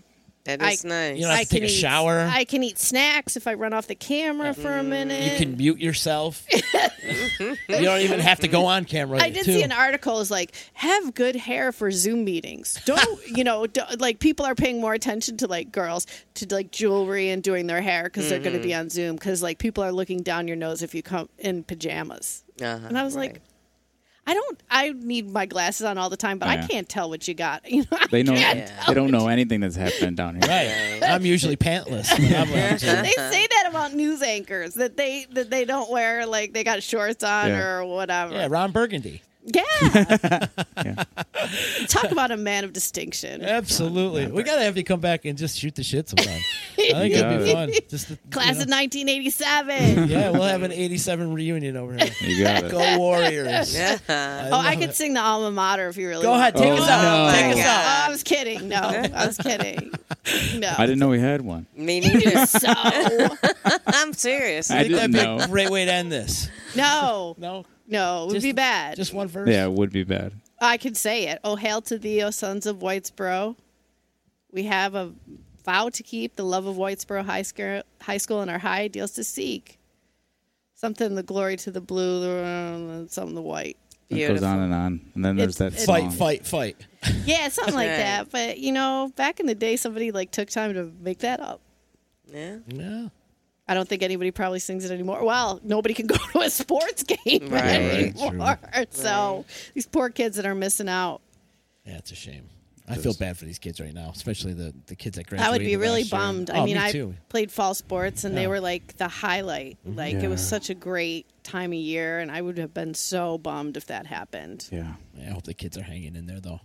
That 0.47 0.61
I- 0.61 0.77
nice. 0.83 1.17
You 1.17 1.23
don't 1.23 1.31
have 1.31 1.39
I 1.39 1.43
to 1.43 1.49
take 1.49 1.61
can 1.61 1.63
a 1.63 1.71
eat, 1.71 1.75
shower. 1.75 2.19
I 2.31 2.43
can 2.45 2.63
eat 2.63 2.79
snacks 2.79 3.35
if 3.37 3.47
I 3.47 3.53
run 3.53 3.73
off 3.73 3.87
the 3.87 3.95
camera 3.95 4.53
for 4.53 4.71
a 4.77 4.83
minute. 4.83 5.31
You 5.33 5.37
can 5.37 5.57
mute 5.57 5.79
yourself. 5.79 6.45
you 6.51 7.55
don't 7.67 8.01
even 8.01 8.19
have 8.19 8.39
to 8.39 8.47
go 8.47 8.65
on 8.65 8.85
camera. 8.85 9.19
I 9.21 9.29
did 9.29 9.45
too. 9.45 9.53
see 9.53 9.63
an 9.63 9.71
article 9.71 10.19
is 10.19 10.31
like 10.31 10.53
have 10.73 11.13
good 11.13 11.35
hair 11.35 11.71
for 11.71 11.91
Zoom 11.91 12.23
meetings. 12.23 12.79
Don't 12.85 13.19
you 13.37 13.43
know? 13.43 13.67
Don't, 13.67 13.99
like 13.99 14.19
people 14.19 14.45
are 14.45 14.55
paying 14.55 14.81
more 14.81 14.93
attention 14.93 15.37
to 15.37 15.47
like 15.47 15.71
girls 15.71 16.07
to 16.35 16.47
like 16.49 16.71
jewelry 16.71 17.29
and 17.29 17.43
doing 17.43 17.67
their 17.67 17.81
hair 17.81 18.03
because 18.03 18.29
they're 18.29 18.39
going 18.39 18.55
to 18.55 18.59
be 18.61 18.67
Mm-hmm. 18.67 18.79
on 18.79 18.89
Zoom 18.89 19.15
because 19.15 19.41
like 19.41 19.59
people 19.59 19.83
are 19.83 19.91
looking 19.91 20.23
down 20.23 20.47
your 20.47 20.57
nose 20.57 20.81
if 20.83 20.93
you 20.93 21.01
come 21.03 21.29
in 21.37 21.63
pajamas. 21.63 22.43
Uh-huh, 22.61 22.87
And 22.87 22.97
I 22.97 23.03
was 23.03 23.15
right. 23.15 23.33
like, 23.33 23.41
I 24.28 24.34
don't. 24.34 24.59
I 24.69 24.89
need 24.91 25.32
my 25.32 25.45
glasses 25.45 25.86
on 25.86 25.97
all 25.97 26.09
the 26.09 26.17
time, 26.17 26.38
but 26.38 26.49
I 26.49 26.67
can't 26.67 26.88
tell 26.88 27.09
what 27.09 27.28
you 27.28 27.34
got. 27.34 27.63
You 27.71 27.82
know, 27.89 27.97
I 27.99 28.07
They 28.11 28.23
know. 28.23 28.34
can't 28.34 28.71
They 28.88 28.93
don't 28.93 29.09
know 29.11 29.28
anything 29.30 29.61
that's 29.61 29.75
happening 29.78 30.15
down 30.15 30.36
here. 30.36 30.43
Right. 30.49 30.99
I'm 31.09 31.25
usually 31.25 31.55
pantless. 31.57 32.11
I'm 32.11 32.49
they 32.51 33.11
say 33.11 33.47
that 33.47 33.65
about 33.69 33.93
news 33.93 34.21
anchors 34.21 34.73
that 34.75 34.97
they 34.97 35.25
that 35.32 35.49
they 35.49 35.63
don't 35.65 35.89
wear 35.89 36.25
like 36.25 36.53
they 36.53 36.63
got 36.63 36.84
shorts 36.84 37.23
on 37.23 37.47
Yeah. 37.47 37.78
or 37.78 37.86
whatever. 37.86 38.34
yeah, 38.34 38.47
Ron 38.49 38.71
Burgundy. 38.71 39.21
Yeah. 39.47 40.47
Yeah. 40.85 41.03
Talk 41.87 42.11
about 42.11 42.29
a 42.29 42.37
man 42.37 42.63
of 42.63 42.71
distinction. 42.71 43.43
Absolutely. 43.43 44.27
We 44.27 44.43
got 44.43 44.55
to 44.57 44.61
have 44.61 44.77
you 44.77 44.83
come 44.83 44.99
back 44.99 45.25
and 45.25 45.35
just 45.35 45.57
shoot 45.57 45.73
the 45.73 45.81
shit 45.83 46.07
sometime. 46.07 46.39
I 46.77 46.91
think 46.91 47.15
it'd 47.15 47.45
be 47.45 47.51
fun. 47.53 47.71
Just 47.89 48.07
to, 48.07 48.13
you 48.13 48.19
Class 48.29 48.57
know. 48.57 48.63
of 48.63 48.69
1987. 48.69 50.07
Yeah, 50.09 50.29
we'll 50.29 50.43
have 50.43 50.61
an 50.61 50.71
87 50.71 51.33
reunion 51.33 51.75
over 51.77 51.93
here. 51.95 52.11
You 52.21 52.43
got 52.43 52.63
it. 52.65 52.71
Go 52.71 52.97
Warriors. 52.99 53.73
Yeah. 53.75 53.97
Oh, 54.51 54.59
I 54.59 54.75
could 54.75 54.89
it. 54.91 54.95
sing 54.95 55.13
the 55.15 55.19
alma 55.21 55.49
mater 55.51 55.87
if 55.89 55.97
you 55.97 56.07
really 56.09 56.23
Go 56.23 56.29
want. 56.31 56.41
ahead, 56.41 56.55
take 56.55 56.71
Oh, 56.71 56.83
us 56.83 56.89
out. 56.89 57.25
no. 57.25 57.33
Take 57.35 57.57
us 57.57 57.65
out. 57.65 57.85
Oh, 57.85 58.05
I 58.05 58.09
was 58.09 58.23
kidding. 58.23 58.67
No, 58.69 58.81
I 58.81 59.25
was 59.25 59.37
kidding. 59.37 59.91
No. 60.59 60.73
I 60.77 60.85
didn't 60.85 60.99
know 60.99 61.09
we 61.09 61.19
had 61.19 61.41
one. 61.41 61.65
Me 61.75 61.99
neither. 62.01 62.45
So 62.45 62.67
I'm 63.87 64.13
serious. 64.13 64.69
I 64.69 64.83
think 64.83 64.93
didn't 64.93 65.11
that'd 65.13 65.27
know. 65.27 65.37
be 65.37 65.43
a 65.43 65.47
great 65.47 65.69
way 65.71 65.85
to 65.85 65.91
end 65.91 66.11
this. 66.11 66.49
no, 66.75 67.35
No, 67.39 67.65
no, 67.88 68.23
it 68.23 68.25
would 68.27 68.33
Just- 68.35 68.43
be 68.43 68.51
bad. 68.51 68.95
just 68.95 69.13
one 69.13 69.27
verse. 69.27 69.49
Yeah, 69.49 69.65
it 69.65 69.71
would 69.73 69.91
be 69.91 70.03
bad. 70.03 70.33
I 70.59 70.77
can 70.77 70.95
say 70.95 71.27
it. 71.27 71.39
Oh, 71.43 71.55
hail 71.55 71.81
to 71.83 71.97
thee, 71.97 72.21
O 72.23 72.29
sons 72.31 72.65
of 72.65 72.77
Whitesboro. 72.79 73.55
We 74.51 74.63
have 74.63 74.95
a 74.95 75.13
vow 75.65 75.89
to 75.89 76.03
keep 76.03 76.35
the 76.35 76.43
love 76.43 76.65
of 76.65 76.75
Whitesboro 76.77 77.23
High 77.25 77.41
School, 77.43 77.83
high 78.01 78.17
school 78.17 78.41
and 78.41 78.49
our 78.49 78.57
high 78.59 78.81
ideals 78.81 79.11
to 79.11 79.23
seek. 79.23 79.77
Something 80.75 81.15
the 81.15 81.23
glory 81.23 81.57
to 81.57 81.71
the 81.71 81.81
blue, 81.81 82.39
uh, 82.39 83.07
something 83.07 83.35
the 83.35 83.41
white. 83.41 83.77
It 84.09 84.15
goes 84.27 84.41
on 84.41 84.57
Beautiful. 84.57 84.61
and 84.63 84.73
on, 84.73 85.01
and 85.15 85.25
then 85.25 85.35
there's 85.35 85.55
It's- 85.55 85.57
that 85.57 85.81
it's- 85.81 85.85
Fight, 85.85 86.03
song. 86.03 86.11
fight, 86.11 86.45
fight. 86.45 86.77
Yeah, 87.25 87.49
something 87.49 87.73
like 87.75 87.89
Right. 87.89 87.97
that. 87.97 88.31
But 88.31 88.57
you 88.59 88.71
know, 88.71 89.11
back 89.15 89.39
in 89.41 89.47
the 89.47 89.55
day, 89.55 89.75
somebody 89.75 90.11
like 90.11 90.31
took 90.31 90.49
time 90.49 90.73
to 90.75 90.91
make 91.01 91.19
that 91.19 91.39
up. 91.41 91.59
Yeah. 92.33 92.57
Yeah. 92.67 93.07
I 93.68 93.74
don't 93.74 93.88
think 93.88 94.01
anybody 94.03 94.32
probably 94.32 94.59
sings 94.59 94.86
it 94.86 94.91
anymore. 94.91 95.24
Well, 95.26 95.59
nobody 95.63 95.93
can 95.93 96.07
go 96.07 96.15
to 96.15 96.39
a 96.41 96.49
sports 96.49 97.03
game 97.26 97.49
Right. 97.49 98.13
anymore. 98.15 98.59
So 98.91 99.45
these 99.74 99.86
poor 99.88 100.09
kids 100.09 100.38
that 100.38 100.45
are 100.45 100.55
missing 100.55 100.88
out. 100.89 101.22
Yeah, 101.86 101.97
it's 101.97 102.11
a 102.11 102.15
shame. 102.15 102.49
I 102.89 102.95
feel 102.95 103.13
bad 103.13 103.38
for 103.38 103.43
these 103.43 103.59
kids 103.59 103.82
right 103.82 103.93
now, 103.93 104.11
especially 104.15 104.53
the, 104.53 104.74
the 104.86 104.95
kids 104.95 105.18
that 105.18 105.28
graduated. 105.28 105.49
I 105.49 105.51
would 105.51 105.59
be 105.65 105.76
really 105.76 106.03
last 106.03 106.11
year. 106.13 106.20
bummed. 106.22 106.49
Oh, 106.49 106.53
I 106.61 106.63
mean, 106.65 106.78
me 106.78 106.82
I 106.84 106.91
too. 106.93 107.15
played 107.28 107.51
fall 107.51 107.74
sports 107.74 108.24
and 108.24 108.34
Yeah. 108.34 108.41
they 108.41 108.47
were 108.47 108.61
like 108.61 108.95
the 108.95 109.09
highlight. 109.09 109.78
Mm-hmm. 109.86 109.97
Like 109.97 110.13
it 110.15 110.30
was 110.30 110.45
such 110.47 110.70
a 110.70 110.74
great 110.74 111.26
time 111.43 111.74
of 111.74 111.78
year, 111.80 112.20
and 112.20 112.32
I 112.32 112.41
would 112.41 112.57
have 112.59 112.74
been 112.74 112.93
so 112.93 113.38
bummed 113.39 113.76
if 113.76 113.88
that 113.88 114.05
happened. 114.05 114.70
Yeah. 114.72 114.93
Yeah, 115.18 115.30
I 115.30 115.34
hope 115.34 115.43
the 115.43 115.53
kids 115.53 115.78
are 115.78 115.82
hanging 115.84 116.15
in 116.15 116.28
there 116.28 116.39
though. 116.39 116.61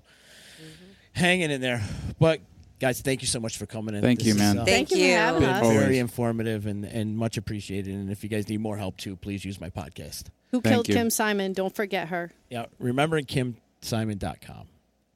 Mm-hmm. 0.60 0.92
Hanging 1.14 1.50
in 1.50 1.60
there. 1.60 1.82
But 2.20 2.40
guys, 2.82 3.00
thank 3.00 3.22
you 3.22 3.28
so 3.28 3.38
much 3.40 3.56
for 3.56 3.64
coming 3.64 3.94
in. 3.94 4.02
Thank 4.02 4.18
This 4.18 4.26
you, 4.28 4.34
is, 4.34 4.38
man. 4.38 4.58
uh, 4.58 4.64
Thank 4.64 4.88
Thank 4.88 4.90
you 4.90 4.96
for 4.98 5.02
you. 5.04 5.14
having 5.14 5.40
been 5.40 5.50
us. 5.50 5.62
Always. 5.62 5.78
very 5.78 5.98
informative 5.98 6.66
and, 6.66 6.84
and 6.84 7.16
much 7.16 7.36
appreciated. 7.36 7.94
And 7.94 8.10
if 8.10 8.22
you 8.24 8.28
guys 8.28 8.48
need 8.48 8.58
more 8.60 8.76
help 8.76 8.96
too, 8.96 9.14
please 9.16 9.44
use 9.44 9.60
my 9.60 9.70
podcast. 9.70 10.24
Who 10.50 10.60
Thank 10.60 10.74
killed 10.74 10.88
you. 10.88 10.94
Kim 10.94 11.08
Simon? 11.08 11.52
Don't 11.52 11.74
forget 11.74 12.08
her. 12.08 12.32
Yeah, 12.50 12.66
remembering 12.78 13.24
KimSimon.com. 13.24 14.66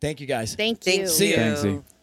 Thank 0.01 0.21
you 0.21 0.27
guys. 0.27 0.55
Thank 0.55 0.87
you. 0.87 1.07
See 1.09 1.31
ya. 1.31 1.37
Thanks, 1.37 1.65
you. 1.65 1.79
Z. 1.87 1.95